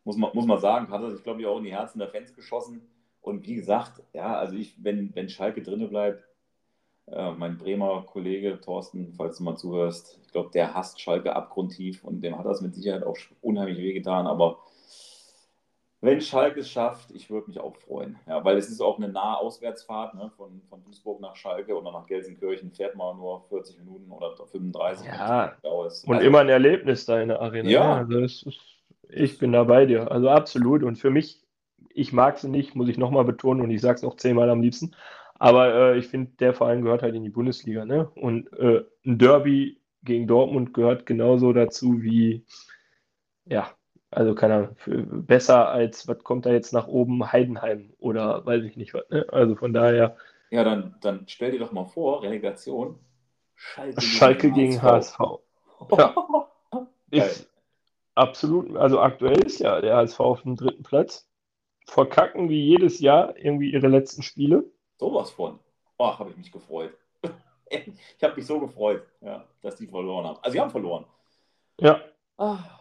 Muss, 0.05 0.17
man, 0.17 0.31
muss 0.35 0.47
man 0.47 0.61
sagen, 0.61 0.91
hat 0.91 1.03
er 1.03 1.11
sich, 1.11 1.23
glaube 1.23 1.41
ich, 1.41 1.47
auch 1.47 1.59
in 1.59 1.65
die 1.65 1.73
Herzen 1.73 1.99
der 1.99 2.09
Fans 2.09 2.35
geschossen. 2.35 2.83
Und 3.21 3.47
wie 3.47 3.55
gesagt, 3.55 4.03
ja, 4.13 4.37
also 4.37 4.55
ich, 4.55 4.77
wenn, 4.85 5.15
wenn 5.15 5.29
Schalke 5.29 5.63
drinne 5.63 5.89
bleibt, 5.89 6.23
äh, 7.07 7.33
mein 7.33 7.59
Bremer 7.59 8.05
Kollege 8.07 8.61
Thorsten, 8.61 9.13
falls 9.17 9.39
du 9.39 9.45
mal 9.45 9.57
zuhörst, 9.57 10.19
ich 10.25 10.33
glaube, 10.33 10.51
der 10.53 10.75
hasst 10.75 11.01
Schalke 11.01 11.35
abgrundtief 11.35 12.05
und 12.05 12.21
dem 12.21 12.37
hat 12.39 12.47
das 12.47 12.61
mit 12.61 12.75
Sicherheit 12.75 13.05
auch 13.05 13.17
unheimlich 13.41 13.79
wehgetan. 13.79 14.27
Aber 14.27 14.59
wenn 16.01 16.21
Schalke 16.21 16.61
es 16.61 16.71
schafft, 16.71 17.11
ich 17.13 17.31
würde 17.31 17.49
mich 17.49 17.59
auch 17.59 17.75
freuen. 17.77 18.19
Ja, 18.27 18.45
weil 18.45 18.59
es 18.59 18.69
ist 18.69 18.81
auch 18.81 18.99
eine 18.99 19.09
nahe 19.09 19.39
Auswärtsfahrt 19.39 20.15
ne, 20.15 20.31
von, 20.37 20.61
von 20.69 20.85
Duisburg 20.85 21.21
nach 21.21 21.37
Schalke 21.37 21.77
oder 21.77 21.91
nach 21.91 22.07
Gelsenkirchen 22.07 22.71
fährt 22.71 22.97
man 22.97 23.17
nur 23.17 23.45
40 23.49 23.79
Minuten 23.79 24.11
oder 24.11 24.37
35. 24.37 25.07
Ja, 25.07 25.55
und 25.63 25.85
also, 25.85 26.13
immer 26.13 26.41
ein 26.41 26.49
Erlebnis 26.49 27.07
da 27.07 27.21
in 27.21 27.29
der 27.29 27.41
Arena. 27.41 27.69
Ja. 27.69 27.95
Also 27.97 28.19
ist, 28.19 28.47
ich 29.09 29.39
bin 29.39 29.53
da 29.53 29.65
bei 29.65 29.87
dir. 29.87 30.11
Also 30.11 30.29
absolut. 30.29 30.83
Und 30.83 30.97
für 30.97 31.11
mich, 31.11 31.41
ich 31.89 32.13
mag 32.13 32.39
sie 32.39 32.51
nicht, 32.51 32.75
muss 32.75 32.89
ich 32.89 32.99
nochmal 32.99 33.25
betonen 33.25 33.63
und 33.63 33.71
ich 33.71 33.81
sage 33.81 33.97
es 33.97 34.05
auch 34.05 34.17
zehnmal 34.17 34.51
am 34.51 34.61
liebsten. 34.61 34.95
Aber 35.39 35.75
äh, 35.75 35.99
ich 35.99 36.07
finde, 36.07 36.33
der 36.41 36.55
Verein 36.55 36.83
gehört 36.83 37.03
halt 37.03 37.15
in 37.15 37.25
die 37.25 37.31
Bundesliga. 37.31 37.85
Ne? 37.85 38.11
Und 38.15 38.53
äh, 38.55 38.85
ein 39.05 39.19
Derby 39.19 39.81
gegen 40.03 40.27
Dortmund 40.27 40.73
gehört 40.73 41.07
genauso 41.07 41.53
dazu 41.53 42.03
wie, 42.03 42.45
ja, 43.45 43.71
also 44.11 44.35
keine 44.35 44.55
Ahnung, 44.55 44.77
besser 45.27 45.69
als, 45.69 46.09
was 46.09 46.23
kommt 46.23 46.47
da 46.47 46.51
jetzt 46.51 46.73
nach 46.73 46.87
oben, 46.87 47.33
Heidenheim 47.33 47.93
oder 47.99 48.47
weiß 48.47 48.65
ich 48.65 48.77
nicht 48.77 48.95
was. 48.95 49.09
Ne? 49.11 49.27
Also 49.31 49.57
von 49.57 49.73
daher. 49.73 50.17
Ja, 50.51 50.65
dann, 50.65 50.95
dann 51.01 51.25
stell 51.27 51.51
dir 51.51 51.59
doch 51.59 51.73
mal 51.73 51.87
vor, 51.87 52.23
Relegation, 52.23 52.99
Schalke, 53.57 54.01
Schalke 54.01 54.53
gegen, 54.53 54.81
HSV. 54.81 55.19
HSV. 55.19 55.99
Ja. 55.99 56.15
ist 57.11 57.51
absolut, 58.15 58.77
also 58.77 59.01
aktuell 59.01 59.45
ist 59.45 59.59
ja 59.59 59.81
der 59.81 59.97
HSV 59.97 60.21
auf 60.21 60.43
dem 60.43 60.57
dritten 60.57 60.83
Platz. 60.83 61.29
Verkacken 61.89 62.49
wie 62.49 62.65
jedes 62.65 63.01
Jahr 63.01 63.37
irgendwie 63.37 63.73
ihre 63.73 63.89
letzten 63.89 64.23
Spiele. 64.23 64.65
Sowas 64.99 65.31
von. 65.31 65.59
Ach, 65.99 66.19
habe 66.19 66.31
ich 66.31 66.37
mich 66.37 66.53
gefreut. 66.53 66.97
ich 67.71 68.23
habe 68.23 68.37
mich 68.37 68.47
so 68.47 68.61
gefreut, 68.61 69.07
ja, 69.21 69.45
dass 69.63 69.77
die 69.77 69.87
verloren 69.87 70.27
haben. 70.27 70.39
Also, 70.43 70.53
sie 70.53 70.61
haben 70.61 70.71
verloren. 70.71 71.05
Ja. 71.81 72.01
Ach 72.39 72.77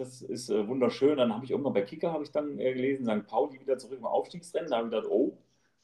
das 0.00 0.22
ist 0.22 0.50
äh, 0.50 0.66
wunderschön. 0.66 1.18
Dann 1.18 1.32
habe 1.32 1.44
ich 1.44 1.50
irgendwann 1.50 1.74
bei 1.74 1.82
Kicker 1.82 2.12
habe 2.12 2.24
ich 2.24 2.32
dann 2.32 2.58
äh, 2.58 2.72
gelesen, 2.72 3.04
St. 3.04 3.26
Pauli 3.28 3.60
wieder 3.60 3.78
zurück 3.78 3.98
im 3.98 4.06
Aufstiegsrennen. 4.06 4.70
Da 4.70 4.78
habe 4.78 4.88
ich 4.88 4.94
gedacht, 4.94 5.10
oh, 5.10 5.36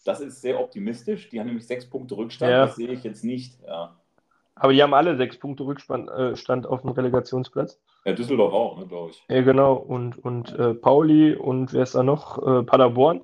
das 0.05 0.20
ist 0.20 0.41
sehr 0.41 0.59
optimistisch. 0.59 1.28
Die 1.28 1.39
haben 1.39 1.47
nämlich 1.47 1.66
sechs 1.66 1.89
Punkte 1.89 2.16
Rückstand. 2.16 2.51
Ja. 2.51 2.66
Das 2.66 2.76
sehe 2.76 2.89
ich 2.89 3.05
jetzt 3.05 3.24
nicht. 3.24 3.61
Ja. 3.64 3.97
Aber 4.55 4.72
die 4.72 4.82
haben 4.82 4.95
alle 4.95 5.16
sechs 5.16 5.39
Punkte 5.39 5.64
Rückstand 5.64 6.09
äh, 6.09 6.68
auf 6.68 6.80
dem 6.80 6.91
Relegationsplatz. 6.91 7.78
Ja, 8.07 8.12
Düsseldorf 8.12 8.53
auch, 8.53 8.78
ne, 8.78 8.87
glaube 8.87 9.11
ich. 9.11 9.22
Ja, 9.28 9.43
genau. 9.43 9.74
Und, 9.74 10.24
und 10.24 10.55
äh, 10.55 10.74
Pauli 10.74 11.34
und 11.34 11.72
wer 11.72 11.82
ist 11.82 11.95
da 11.95 12.03
noch? 12.03 12.39
Äh, 12.39 12.62
Paderborn. 12.62 13.20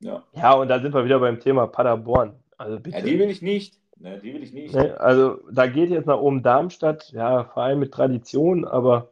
Ja. 0.00 0.22
Ja, 0.32 0.52
und 0.54 0.68
da 0.68 0.80
sind 0.80 0.94
wir 0.94 1.04
wieder 1.04 1.20
beim 1.20 1.40
Thema 1.40 1.66
Paderborn. 1.66 2.34
Also 2.58 2.78
bitte. 2.78 2.98
Ja, 2.98 3.04
die 3.04 3.18
will 3.18 3.30
ich 3.30 3.42
nicht. 3.42 3.78
Ne, 3.96 4.18
die 4.18 4.34
will 4.34 4.42
ich 4.42 4.52
nicht. 4.52 4.74
Ne, 4.74 5.00
also 5.00 5.38
da 5.50 5.66
geht 5.66 5.90
jetzt 5.90 6.06
nach 6.06 6.18
oben 6.18 6.42
Darmstadt, 6.42 7.10
ja, 7.12 7.44
Verein 7.44 7.78
mit 7.78 7.92
Tradition, 7.92 8.64
aber 8.64 9.10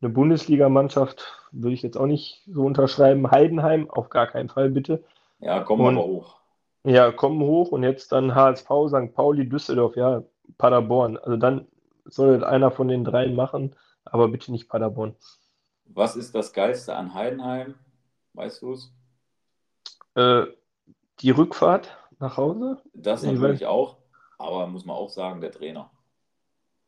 eine 0.00 0.10
Bundesligamannschaft 0.10 1.24
würde 1.52 1.74
ich 1.74 1.82
jetzt 1.82 1.96
auch 1.96 2.06
nicht 2.06 2.42
so 2.46 2.64
unterschreiben. 2.64 3.30
Heidenheim, 3.30 3.90
auf 3.90 4.10
gar 4.10 4.26
keinen 4.26 4.48
Fall 4.48 4.70
bitte. 4.70 5.04
Ja, 5.40 5.60
kommen 5.60 5.84
und, 5.84 5.98
aber 5.98 6.06
hoch. 6.06 6.40
Ja, 6.84 7.12
kommen 7.12 7.40
hoch 7.40 7.70
und 7.72 7.82
jetzt 7.82 8.10
dann 8.12 8.34
HSV, 8.34 8.68
St. 8.88 9.14
Pauli, 9.14 9.48
Düsseldorf, 9.48 9.96
ja, 9.96 10.22
Paderborn. 10.58 11.16
Also 11.18 11.36
dann 11.36 11.66
soll 12.04 12.44
einer 12.44 12.70
von 12.70 12.88
den 12.88 13.04
dreien 13.04 13.34
machen, 13.34 13.76
aber 14.04 14.28
bitte 14.28 14.50
nicht 14.50 14.68
Paderborn. 14.68 15.14
Was 15.84 16.16
ist 16.16 16.34
das 16.34 16.52
Geilste 16.52 16.96
an 16.96 17.14
Heidenheim? 17.14 17.74
Weißt 18.34 18.62
du 18.62 18.72
es? 18.72 18.92
Äh, 20.14 20.46
die 21.20 21.30
Rückfahrt 21.30 21.96
nach 22.18 22.36
Hause? 22.36 22.82
Das 22.94 23.22
natürlich 23.22 23.66
auch, 23.66 23.98
aber 24.38 24.66
muss 24.66 24.84
man 24.84 24.96
auch 24.96 25.10
sagen, 25.10 25.40
der 25.40 25.52
Trainer. 25.52 25.90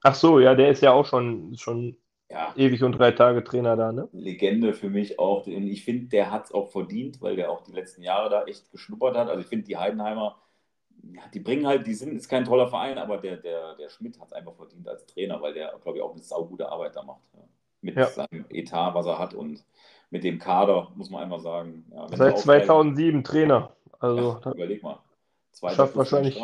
Ach 0.03 0.15
so, 0.15 0.39
ja, 0.39 0.55
der 0.55 0.71
ist 0.71 0.83
ja 0.83 0.93
auch 0.93 1.07
schon, 1.07 1.57
schon 1.57 1.97
ja. 2.31 2.53
ewig 2.57 2.83
und 2.83 2.93
drei 2.93 3.13
Tage 3.13 3.43
Trainer 3.43 3.77
da, 3.77 3.93
ne? 3.93 4.09
Legende 4.13 4.75
für 4.75 4.91
mich 4.91 5.19
auch. 5.19 5.47
Und 5.47 5.69
ich 5.69 5.85
finde, 5.85 6.09
der 6.09 6.31
hat 6.31 6.47
es 6.47 6.53
auch 6.53 6.71
verdient, 6.71 7.23
weil 7.23 7.37
der 7.37 7.51
auch 7.51 7.63
die 7.63 7.73
letzten 7.73 8.03
Jahre 8.03 8.29
da 8.29 8.45
echt 8.45 8.71
geschnuppert 8.71 9.17
hat. 9.17 9.29
Also 9.29 9.41
ich 9.41 9.47
finde, 9.47 9.67
die 9.67 9.77
Heidenheimer, 9.77 10.37
die 11.33 11.41
bringen 11.41 11.67
halt, 11.67 11.87
die 11.87 11.95
sind, 11.95 12.15
ist 12.17 12.29
kein 12.29 12.45
toller 12.45 12.69
Verein, 12.69 12.99
aber 12.99 13.19
der, 13.19 13.37
der, 13.37 13.77
der 13.77 13.89
Schmidt 13.89 14.21
hat 14.21 14.29
es 14.29 14.33
einfach 14.33 14.55
verdient 14.55 14.89
als 14.89 15.07
Trainer, 15.07 15.41
weil 15.41 15.55
der, 15.55 15.79
glaube 15.83 15.99
ich, 15.99 16.05
auch 16.05 16.13
eine 16.13 16.23
saugute 16.23 16.69
Arbeit 16.69 16.97
da 16.97 17.03
macht. 17.03 17.23
Ja. 17.33 17.41
Mit 17.81 17.97
ja. 17.97 18.07
seinem 18.07 18.47
Etat, 18.51 18.95
was 18.95 19.07
er 19.07 19.19
hat 19.19 19.35
und 19.35 19.65
mit 20.15 20.23
dem 20.23 20.39
Kader, 20.39 20.93
muss 20.95 21.11
man 21.11 21.25
einfach 21.25 21.41
sagen. 21.41 21.85
Ja, 21.93 22.07
Seit 22.17 22.39
2007 22.39 23.25
Trainer. 23.25 23.73
Also, 23.99 24.39
überleg 24.47 24.81
mal. 24.81 25.01
Schafft 25.75 25.97
wahrscheinlich. 25.97 26.41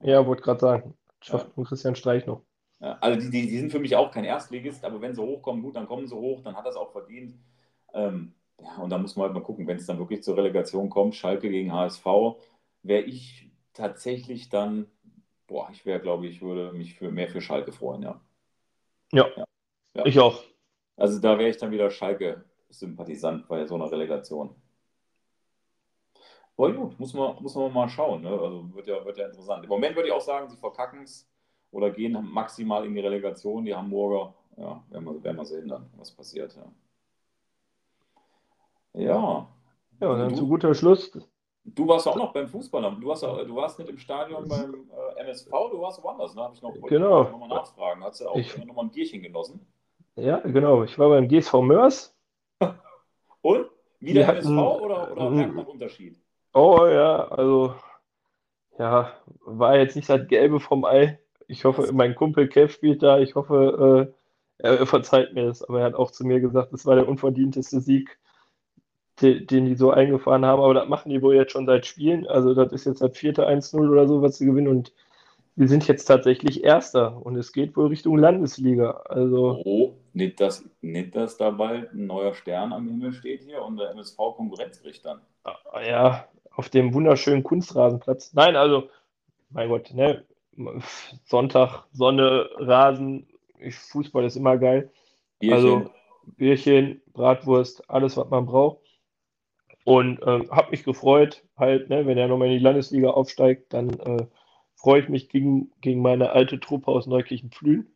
Ja, 0.00 0.24
wollte 0.24 0.42
gerade 0.42 0.60
sagen. 0.60 0.94
Schafft 1.20 1.48
ja. 1.56 1.64
Christian 1.64 1.96
Streich 1.96 2.26
noch. 2.26 2.42
Also 2.78 3.18
die, 3.18 3.30
die, 3.30 3.48
die, 3.48 3.58
sind 3.58 3.72
für 3.72 3.80
mich 3.80 3.96
auch 3.96 4.12
kein 4.12 4.22
Erstligist, 4.22 4.84
aber 4.84 5.00
wenn 5.00 5.16
sie 5.16 5.20
hochkommen, 5.20 5.62
gut, 5.62 5.74
dann 5.74 5.88
kommen 5.88 6.06
sie 6.06 6.14
hoch, 6.14 6.42
dann 6.44 6.56
hat 6.56 6.64
das 6.64 6.76
auch 6.76 6.92
verdient. 6.92 7.34
Ähm, 7.92 8.34
ja, 8.60 8.76
und 8.76 8.90
da 8.90 8.98
muss 8.98 9.16
man 9.16 9.24
halt 9.24 9.34
mal 9.34 9.42
gucken, 9.42 9.66
wenn 9.66 9.78
es 9.78 9.86
dann 9.86 9.98
wirklich 9.98 10.22
zur 10.22 10.36
Relegation 10.36 10.88
kommt, 10.88 11.16
Schalke 11.16 11.50
gegen 11.50 11.72
HSV, 11.72 12.06
wäre 12.84 13.02
ich 13.02 13.50
tatsächlich 13.72 14.48
dann, 14.48 14.86
boah, 15.48 15.68
ich 15.72 15.84
wäre, 15.84 15.98
glaube 15.98 16.28
ich, 16.28 16.40
würde 16.40 16.72
mich 16.72 16.94
für 16.94 17.10
mehr 17.10 17.26
für 17.26 17.40
Schalke 17.40 17.72
freuen, 17.72 18.02
ja. 18.02 18.20
Ja, 19.12 19.26
ja. 19.36 19.44
ja. 19.94 20.06
ich 20.06 20.20
auch. 20.20 20.40
Also 20.96 21.18
da 21.18 21.36
wäre 21.36 21.50
ich 21.50 21.56
dann 21.56 21.72
wieder 21.72 21.90
Schalke-Sympathisant 22.68 23.48
bei 23.48 23.66
so 23.66 23.74
einer 23.74 23.90
Relegation. 23.90 24.54
Aber 26.56 26.72
gut, 26.72 26.98
muss 26.98 27.14
man, 27.14 27.40
muss 27.40 27.54
man 27.54 27.72
mal 27.72 27.88
schauen. 27.88 28.22
Ne? 28.22 28.30
Also 28.30 28.74
wird 28.74 28.88
ja, 28.88 29.04
wird 29.04 29.16
ja 29.16 29.26
interessant. 29.26 29.62
Im 29.64 29.70
Moment 29.70 29.94
würde 29.94 30.08
ich 30.08 30.14
auch 30.14 30.20
sagen, 30.20 30.48
sie 30.48 30.56
verkacken 30.56 31.02
es 31.02 31.28
oder 31.70 31.90
gehen 31.90 32.18
maximal 32.32 32.84
in 32.84 32.94
die 32.94 33.00
Relegation. 33.00 33.64
Die 33.64 33.74
Hamburger, 33.74 34.34
ja, 34.56 34.82
werden 34.88 35.04
wir, 35.04 35.22
werden 35.22 35.36
wir 35.36 35.44
sehen 35.44 35.68
dann, 35.68 35.88
was 35.96 36.10
passiert. 36.10 36.56
Ja. 36.56 36.64
Ja, 38.94 39.48
ja 40.00 40.08
und 40.08 40.18
dann 40.18 40.30
du, 40.30 40.36
zu 40.36 40.48
guter 40.48 40.74
Schluss. 40.74 41.12
Du 41.64 41.86
warst 41.86 42.08
auch 42.08 42.16
noch 42.16 42.32
beim 42.32 42.48
Fußball. 42.48 42.96
Du 43.00 43.06
warst, 43.06 43.22
du 43.22 43.54
warst 43.54 43.78
nicht 43.78 43.90
im 43.90 43.98
Stadion 43.98 44.48
beim 44.48 44.90
äh, 44.90 45.20
MSV, 45.20 45.50
du 45.70 45.80
warst 45.80 46.02
woanders. 46.02 46.34
Da 46.34 46.40
ne? 46.40 46.44
habe 46.46 46.54
ich 46.56 46.62
noch, 46.62 46.74
genau. 46.88 47.22
nochmal 47.24 47.50
nachfragen. 47.50 48.02
Hast 48.02 48.20
du 48.20 48.28
auch 48.28 48.36
ich, 48.36 48.56
nochmal 48.64 48.86
ein 48.86 48.90
Bierchen 48.90 49.22
genossen? 49.22 49.64
Ja, 50.16 50.38
genau. 50.38 50.82
Ich 50.82 50.98
war 50.98 51.10
beim 51.10 51.28
GSV 51.28 51.54
Mörs. 51.60 52.17
Und? 53.42 53.66
Wieder 54.00 54.28
MSV 54.28 54.46
hatten, 54.46 54.58
oder, 54.58 55.12
oder 55.12 55.30
merkt 55.30 55.54
man 55.54 55.66
Unterschied? 55.66 56.16
Oh 56.54 56.86
ja, 56.86 57.28
also 57.28 57.74
ja, 58.78 59.12
war 59.44 59.76
jetzt 59.76 59.96
nicht 59.96 60.08
das 60.08 60.26
Gelbe 60.28 60.60
vom 60.60 60.84
Ei. 60.84 61.18
Ich 61.48 61.64
hoffe, 61.64 61.90
mein 61.92 62.14
Kumpel 62.14 62.48
Kev 62.48 62.72
spielt 62.72 63.02
da. 63.02 63.18
Ich 63.18 63.34
hoffe, 63.34 64.12
äh, 64.58 64.68
er 64.78 64.86
verzeiht 64.86 65.34
mir 65.34 65.46
das. 65.46 65.62
Aber 65.62 65.80
er 65.80 65.86
hat 65.86 65.94
auch 65.94 66.10
zu 66.10 66.24
mir 66.24 66.40
gesagt, 66.40 66.72
es 66.72 66.86
war 66.86 66.94
der 66.94 67.08
unverdienteste 67.08 67.80
Sieg, 67.80 68.18
den, 69.20 69.46
den, 69.46 69.66
die 69.66 69.74
so 69.74 69.90
eingefahren 69.90 70.44
haben. 70.44 70.62
Aber 70.62 70.74
das 70.74 70.88
machen 70.88 71.10
die 71.10 71.22
wohl 71.22 71.34
jetzt 71.34 71.52
schon 71.52 71.66
seit 71.66 71.86
Spielen. 71.86 72.26
Also, 72.26 72.54
das 72.54 72.72
ist 72.72 72.86
jetzt 72.86 73.02
das 73.02 73.16
vierte 73.16 73.48
1-0 73.48 73.88
oder 73.90 74.06
so, 74.06 74.22
was 74.22 74.38
sie 74.38 74.46
gewinnen. 74.46 74.68
Und 74.68 74.92
wir 75.56 75.68
sind 75.68 75.88
jetzt 75.88 76.04
tatsächlich 76.04 76.62
Erster. 76.62 77.24
Und 77.24 77.36
es 77.36 77.52
geht 77.52 77.76
wohl 77.76 77.88
Richtung 77.88 78.16
Landesliga. 78.16 79.02
Also. 79.08 79.60
Oh, 79.64 79.94
nicht, 80.18 80.40
dass, 80.40 80.68
nicht, 80.82 81.14
dass 81.16 81.38
da 81.38 81.50
bald 81.50 81.94
ein 81.94 82.06
neuer 82.06 82.34
Stern 82.34 82.72
am 82.72 82.86
Himmel 82.86 83.12
steht 83.12 83.42
hier 83.42 83.62
und 83.62 83.78
der 83.78 83.90
MSV 83.90 84.16
Konkurrenz 84.16 84.82
kriegt 84.82 85.04
dann. 85.04 85.20
ja, 85.86 86.28
auf 86.50 86.68
dem 86.68 86.92
wunderschönen 86.92 87.44
Kunstrasenplatz. 87.44 88.34
Nein, 88.34 88.56
also, 88.56 88.90
mein 89.50 89.68
Gott, 89.68 89.94
ne? 89.94 90.24
Sonntag, 91.24 91.84
Sonne, 91.92 92.50
Rasen, 92.56 93.28
ich, 93.60 93.76
Fußball 93.76 94.24
ist 94.24 94.36
immer 94.36 94.58
geil. 94.58 94.90
Bierchen. 95.38 95.56
Also 95.56 95.90
Bierchen, 96.36 97.00
Bratwurst, 97.12 97.88
alles, 97.88 98.16
was 98.16 98.28
man 98.28 98.44
braucht. 98.44 98.80
Und 99.84 100.20
ähm, 100.26 100.50
habe 100.50 100.72
mich 100.72 100.84
gefreut, 100.84 101.44
halt, 101.56 101.88
ne, 101.88 102.06
wenn 102.06 102.18
er 102.18 102.28
nochmal 102.28 102.48
in 102.48 102.58
die 102.58 102.64
Landesliga 102.64 103.10
aufsteigt, 103.10 103.72
dann 103.72 103.90
äh, 104.00 104.26
freue 104.74 105.00
ich 105.00 105.08
mich 105.08 105.28
gegen, 105.28 105.70
gegen 105.80 106.02
meine 106.02 106.32
alte 106.32 106.60
Truppe 106.60 106.90
aus 106.90 107.06
Neukirchen 107.06 107.50
Flühen. 107.52 107.94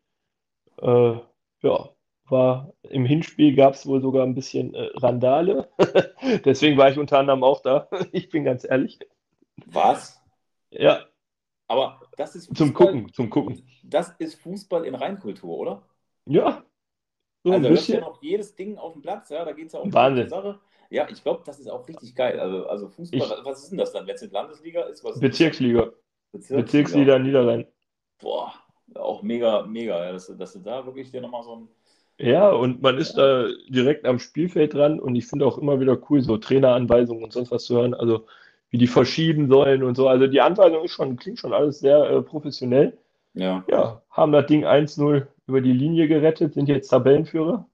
Äh, 0.81 1.17
ja, 1.63 1.91
war 2.29 2.73
im 2.83 3.05
Hinspiel 3.05 3.55
gab 3.55 3.75
es 3.75 3.87
wohl 3.87 4.01
sogar 4.01 4.25
ein 4.25 4.35
bisschen 4.35 4.75
äh, 4.75 4.89
Randale. 4.95 5.69
Deswegen 6.45 6.79
war 6.79 6.91
ich 6.91 6.99
unter 6.99 7.19
anderem 7.19 7.45
auch 7.45 7.61
da. 7.61 7.89
ich 8.13 8.29
bin 8.29 8.45
ganz 8.45 8.65
ehrlich. 8.65 8.99
Was? 9.67 10.23
Ja. 10.71 11.07
Aber 11.69 12.01
das 12.17 12.35
ist 12.35 12.49
Fußball, 12.49 12.67
zum 12.67 12.75
Gucken, 12.75 13.13
zum 13.13 13.31
Gucken. 13.31 13.67
Das 13.85 14.15
ist 14.19 14.35
Fußball 14.41 14.85
in 14.85 14.95
Reinkultur, 14.95 15.59
oder? 15.59 15.83
Ja. 16.27 16.65
So 17.45 17.53
also 17.53 17.69
da 17.69 17.75
ist 17.75 17.89
ja 17.89 18.01
noch 18.01 18.23
jedes 18.23 18.55
Ding 18.55 18.79
auf 18.79 18.93
dem 18.93 19.03
Platz, 19.03 19.31
ja, 19.31 19.45
da 19.45 19.53
geht 19.53 19.67
es 19.67 19.73
ja 19.73 19.81
um 19.81 19.93
Wahnsinn. 19.93 20.25
die 20.25 20.31
Sache. 20.31 20.61
Ja, 20.91 21.09
ich 21.09 21.23
glaube, 21.23 21.43
das 21.45 21.59
ist 21.59 21.69
auch 21.69 21.89
richtig 21.89 22.15
geil. 22.15 22.39
Also, 22.39 22.67
also 22.67 22.89
Fußball, 22.89 23.19
ich, 23.19 23.45
was 23.45 23.63
ist 23.63 23.71
denn 23.71 23.79
das 23.79 23.93
dann, 23.93 24.07
wenn 24.07 24.15
es 24.15 24.23
in 24.23 24.31
Landesliga 24.31 24.83
ist? 24.83 25.03
Was 25.03 25.19
Bezirksliga. 25.19 25.91
Bezirksliga. 26.33 26.63
Bezirksliga 26.63 27.19
Niederrhein. 27.19 27.67
Boah, 28.21 28.53
auch 28.95 29.23
mega, 29.23 29.63
mega, 29.63 30.13
dass, 30.13 30.27
dass 30.37 30.53
du 30.53 30.59
da 30.61 30.85
wirklich 30.85 31.11
dir 31.11 31.23
nochmal 31.23 31.43
so 31.43 31.57
ein. 31.57 31.69
Ja, 32.23 32.51
und 32.51 32.83
man 32.83 32.99
ist 32.99 33.15
da 33.15 33.49
direkt 33.69 34.07
am 34.07 34.21
Spielfeld 34.21 34.75
dran 34.75 35.01
und 35.01 35.17
ich 35.17 35.27
finde 35.27 35.45
auch 35.45 35.59
immer 35.59 35.81
wieder 35.81 35.99
cool, 36.09 36.23
so 36.23 36.37
Traineranweisungen 36.37 37.25
und 37.25 37.33
sonst 37.33 37.51
was 37.51 37.65
zu 37.65 37.75
hören, 37.75 37.95
also 37.95 38.27
wie 38.71 38.79
die 38.79 38.87
verschieben 38.87 39.49
sollen 39.49 39.83
und 39.83 39.97
so. 39.97 40.07
Also 40.07 40.29
die 40.29 40.41
Anweisung 40.41 40.85
ist 40.85 40.93
schon, 40.93 41.17
klingt 41.17 41.41
schon 41.41 41.53
alles 41.53 41.81
sehr 41.81 41.99
äh, 42.09 42.23
professionell. 42.23 42.97
Ja. 43.35 43.65
Ja, 43.69 44.03
haben 44.09 44.31
das 44.31 44.47
Ding 44.47 44.65
1-0 44.65 45.27
über 45.49 45.61
die 45.61 45.73
Linie 45.73 46.07
gerettet, 46.07 46.55
sind 46.55 46.69
jetzt 46.69 46.91
Tabellenführer. 46.91 47.69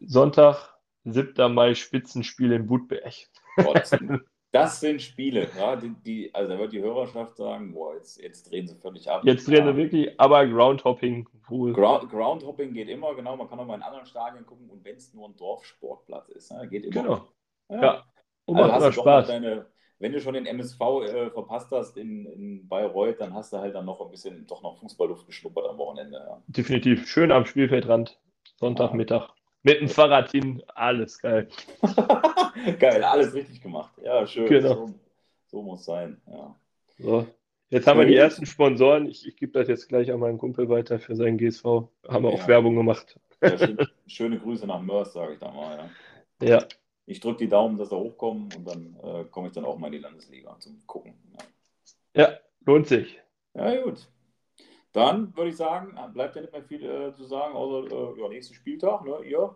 Sonntag, 0.00 0.78
7. 1.04 1.52
Mai, 1.52 1.74
Spitzenspiel 1.74 2.52
in 2.52 2.66
Budberg. 2.66 3.12
Boah, 3.56 3.74
das, 3.74 3.90
das, 4.54 4.80
sind, 4.80 5.02
Spiele, 5.02 5.48
ja, 5.58 5.76
die, 5.76 5.94
die, 6.04 6.34
also 6.34 6.52
da 6.52 6.58
wird 6.58 6.72
die 6.72 6.80
Hörerschaft 6.80 7.36
sagen, 7.36 7.72
boah, 7.72 7.94
jetzt, 7.94 8.22
jetzt 8.22 8.50
drehen 8.50 8.68
sie 8.68 8.76
völlig 8.76 9.10
ab. 9.10 9.22
Jetzt 9.24 9.48
drehen 9.48 9.66
sie 9.66 9.76
wirklich, 9.76 10.20
aber 10.20 10.46
Groundhopping, 10.46 11.28
cool. 11.50 11.72
Ground, 11.72 12.08
Groundhopping 12.10 12.72
geht 12.72 12.88
immer, 12.88 13.14
genau, 13.14 13.36
man 13.36 13.48
kann 13.48 13.58
auch 13.58 13.66
mal 13.66 13.74
in 13.74 13.82
anderen 13.82 14.06
Stadien 14.06 14.46
gucken 14.46 14.70
und 14.70 14.84
wenn 14.84 14.96
es 14.96 15.12
nur 15.12 15.28
ein 15.28 15.36
Dorfsportplatz 15.36 16.28
ist, 16.28 16.52
ne, 16.52 16.68
geht 16.68 16.84
immer. 16.84 17.02
Genau. 17.02 17.28
Ja. 17.68 17.82
ja. 17.82 18.04
Und 18.44 18.58
also 18.58 18.86
macht 18.86 18.94
Spaß. 18.94 19.26
Deine, 19.26 19.66
wenn 19.98 20.12
du 20.12 20.20
schon 20.20 20.34
den 20.34 20.46
MSV 20.46 20.80
äh, 20.80 21.30
verpasst 21.30 21.70
hast 21.72 21.96
in, 21.96 22.26
in 22.26 22.68
Bayreuth, 22.68 23.20
dann 23.20 23.34
hast 23.34 23.52
du 23.52 23.58
halt 23.58 23.74
dann 23.74 23.86
noch 23.86 24.00
ein 24.00 24.10
bisschen 24.10 24.46
doch 24.46 24.62
noch 24.62 24.78
Fußballluft 24.78 25.26
geschnuppert 25.26 25.66
am 25.66 25.78
Wochenende. 25.78 26.18
Ja. 26.18 26.42
Definitiv. 26.46 27.08
Schön 27.08 27.32
am 27.32 27.46
Spielfeldrand. 27.46 28.20
Sonntagmittag. 28.56 29.30
Ja. 29.64 29.72
Mit 29.72 29.80
dem 29.80 29.88
Fahrrad 29.88 30.30
hin, 30.30 30.62
alles 30.74 31.18
geil. 31.20 31.48
geil, 32.78 33.02
alles 33.02 33.34
richtig 33.34 33.60
gemacht. 33.62 33.92
Ja, 34.02 34.26
schön. 34.26 34.46
Genau. 34.46 34.86
So, 34.86 34.94
so 35.46 35.62
muss 35.62 35.84
sein. 35.84 36.20
Ja. 36.30 36.54
So. 36.98 37.26
Jetzt 37.70 37.86
haben 37.86 37.98
wir 37.98 38.06
die 38.06 38.14
ersten 38.14 38.46
Sponsoren. 38.46 39.06
Ich, 39.06 39.26
ich 39.26 39.36
gebe 39.36 39.52
das 39.52 39.66
jetzt 39.68 39.88
gleich 39.88 40.12
an 40.12 40.20
meinen 40.20 40.38
Kumpel 40.38 40.68
weiter 40.68 41.00
für 41.00 41.16
seinen 41.16 41.38
GSV. 41.38 41.64
Haben 42.06 42.24
wir 42.24 42.30
auch 42.30 42.46
Werbung 42.46 42.76
gemacht. 42.76 43.18
Ja, 43.42 43.58
schön, 43.58 43.78
schöne 44.06 44.38
Grüße 44.38 44.66
nach 44.66 44.80
Mörs, 44.80 45.12
sage 45.12 45.32
ich 45.32 45.38
da 45.40 45.50
mal. 45.50 45.90
Ja. 46.40 46.48
ja 46.48 46.68
ich 47.06 47.20
drücke 47.20 47.38
die 47.38 47.48
Daumen, 47.48 47.76
dass 47.76 47.92
er 47.92 47.98
hochkommen 47.98 48.48
und 48.56 48.66
dann 48.66 48.96
äh, 49.02 49.24
komme 49.24 49.48
ich 49.48 49.52
dann 49.52 49.64
auch 49.64 49.78
mal 49.78 49.88
in 49.88 49.94
die 49.94 49.98
Landesliga 49.98 50.56
zum 50.58 50.82
Gucken. 50.86 51.14
Ja, 52.14 52.22
ja 52.22 52.38
lohnt 52.64 52.86
sich. 52.86 53.20
Ja, 53.54 53.82
gut. 53.82 54.08
Dann 54.94 55.36
würde 55.36 55.50
ich 55.50 55.56
sagen, 55.56 55.98
bleibt 56.14 56.36
ja 56.36 56.42
nicht 56.42 56.52
mehr 56.52 56.62
viel 56.62 56.84
äh, 56.84 57.12
zu 57.12 57.24
sagen, 57.24 57.54
außer 57.54 58.16
äh, 58.16 58.20
ja, 58.20 58.28
nächsten 58.28 58.54
Spieltag, 58.54 59.04
ne? 59.04 59.18
Ihr? 59.24 59.54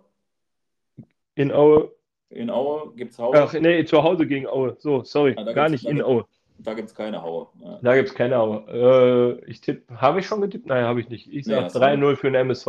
In 1.37 1.53
Aue. 1.53 1.93
In 2.31 2.51
Aue 2.51 2.93
gibt 2.97 3.13
es 3.13 3.21
Haue. 3.21 3.37
Ach, 3.37 3.53
nee, 3.53 3.85
zu 3.85 4.03
Hause 4.03 4.27
gegen 4.27 4.49
Aue. 4.49 4.75
So, 4.81 5.05
sorry, 5.05 5.37
ja, 5.39 5.53
gar 5.53 5.69
nicht 5.69 5.87
in 5.87 6.03
Aue. 6.03 6.27
Da 6.59 6.75
gibt 6.75 6.89
es 6.89 6.95
keine 6.95 7.23
Haue. 7.23 7.47
Ja. 7.61 7.79
Da 7.81 7.95
gibt 7.95 8.09
es 8.09 8.15
keine 8.17 8.37
Haue. 8.37 9.39
Äh, 9.47 9.49
ich 9.49 9.61
tippe, 9.61 10.01
habe 10.01 10.19
ich 10.19 10.27
schon 10.27 10.41
getippt? 10.41 10.67
Nein, 10.67 10.85
habe 10.85 11.01
ich 11.01 11.09
nicht. 11.09 11.33
Ich 11.33 11.45
sage 11.45 11.67
nee, 11.67 12.05
3-0 12.05 12.17
für 12.17 12.31
den 12.33 12.35
MSV. 12.35 12.67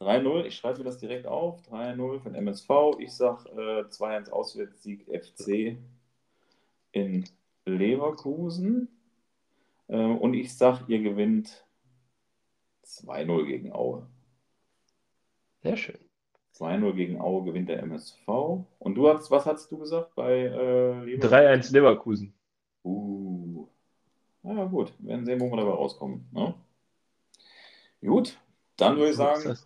3-0, 0.00 0.46
ich 0.46 0.56
schreibe 0.56 0.78
mir 0.78 0.84
das 0.84 0.98
direkt 0.98 1.28
auf. 1.28 1.60
3-0 1.70 2.20
für 2.20 2.30
den 2.30 2.34
MSV. 2.34 2.68
Ich 2.98 3.12
sage 3.12 3.48
äh, 3.50 3.84
2-1 3.84 4.30
Auswärtssieg 4.30 5.06
FC 5.06 5.76
in 6.90 7.24
Leverkusen. 7.64 8.88
Äh, 9.90 9.96
und 9.96 10.34
ich 10.34 10.56
sage, 10.56 10.84
ihr 10.88 11.02
gewinnt 11.02 11.66
2-0 12.84 13.46
gegen 13.46 13.72
Aue. 13.72 14.06
Sehr 15.62 15.76
schön. 15.76 15.98
2-0 16.56 16.92
gegen 16.94 17.20
Aue 17.20 17.44
gewinnt 17.44 17.68
der 17.68 17.80
MSV. 17.80 18.28
Und 18.78 18.94
du 18.94 19.08
hast, 19.08 19.30
was 19.30 19.46
hast 19.46 19.70
du 19.70 19.78
gesagt 19.78 20.14
bei 20.14 20.32
äh, 20.32 21.04
Leverkusen? 21.04 21.34
3-1 21.34 21.72
Leverkusen. 21.72 22.34
Uh. 22.84 23.68
Na 24.42 24.54
ja, 24.54 24.64
gut. 24.64 24.92
Wir 24.98 25.10
werden 25.10 25.26
sehen, 25.26 25.40
wo 25.40 25.50
wir 25.50 25.56
dabei 25.56 25.72
rauskommen. 25.72 26.26
Ne? 26.32 26.54
Gut, 28.00 28.38
dann 28.76 28.96
würde 28.96 29.10
ich 29.10 29.16
sagen, 29.16 29.58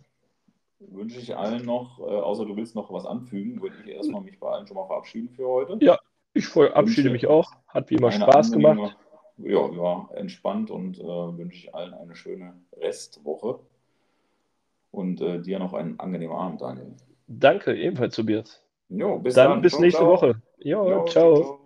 wünsche 0.79 1.19
ich 1.19 1.35
allen 1.35 1.65
noch, 1.65 1.99
äh, 1.99 2.03
außer 2.03 2.45
du 2.45 2.55
willst 2.57 2.75
noch 2.75 2.91
was 2.91 3.05
anfügen, 3.05 3.61
würde 3.61 3.77
ich 3.81 3.91
erstmal 3.91 4.21
mich 4.21 4.37
bei 4.39 4.49
allen 4.49 4.67
schon 4.67 4.75
mal 4.75 4.87
verabschieden 4.87 5.29
für 5.29 5.47
heute. 5.47 5.77
Ja, 5.79 5.97
ich 6.33 6.47
verabschiede 6.47 7.09
mich 7.09 7.27
auch. 7.27 7.49
Hat 7.67 7.89
wie 7.89 7.95
immer 7.95 8.11
Spaß 8.11 8.51
gemacht. 8.51 8.97
Ja, 9.37 9.69
ja, 9.69 10.09
entspannt 10.15 10.71
und 10.71 10.99
äh, 10.99 11.03
wünsche 11.03 11.57
ich 11.57 11.75
allen 11.75 11.93
eine 11.93 12.15
schöne 12.15 12.53
Restwoche. 12.77 13.59
Und 14.91 15.19
äh, 15.19 15.41
dir 15.41 15.59
noch 15.59 15.73
einen 15.73 15.99
angenehmen 15.99 16.35
Abend, 16.35 16.61
Daniel. 16.61 16.93
Danke, 17.27 17.75
ebenfalls, 17.75 18.15
Tobias. 18.15 18.63
Jo, 18.89 19.19
bis 19.19 19.35
dann. 19.35 19.49
Dann 19.49 19.61
bis 19.61 19.73
ciao, 19.73 19.81
nächste 19.81 19.99
ciao. 20.01 20.11
Woche. 20.11 20.41
Jo, 20.59 20.89
jo 20.89 21.05
ciao. 21.05 21.35
ciao. 21.35 21.59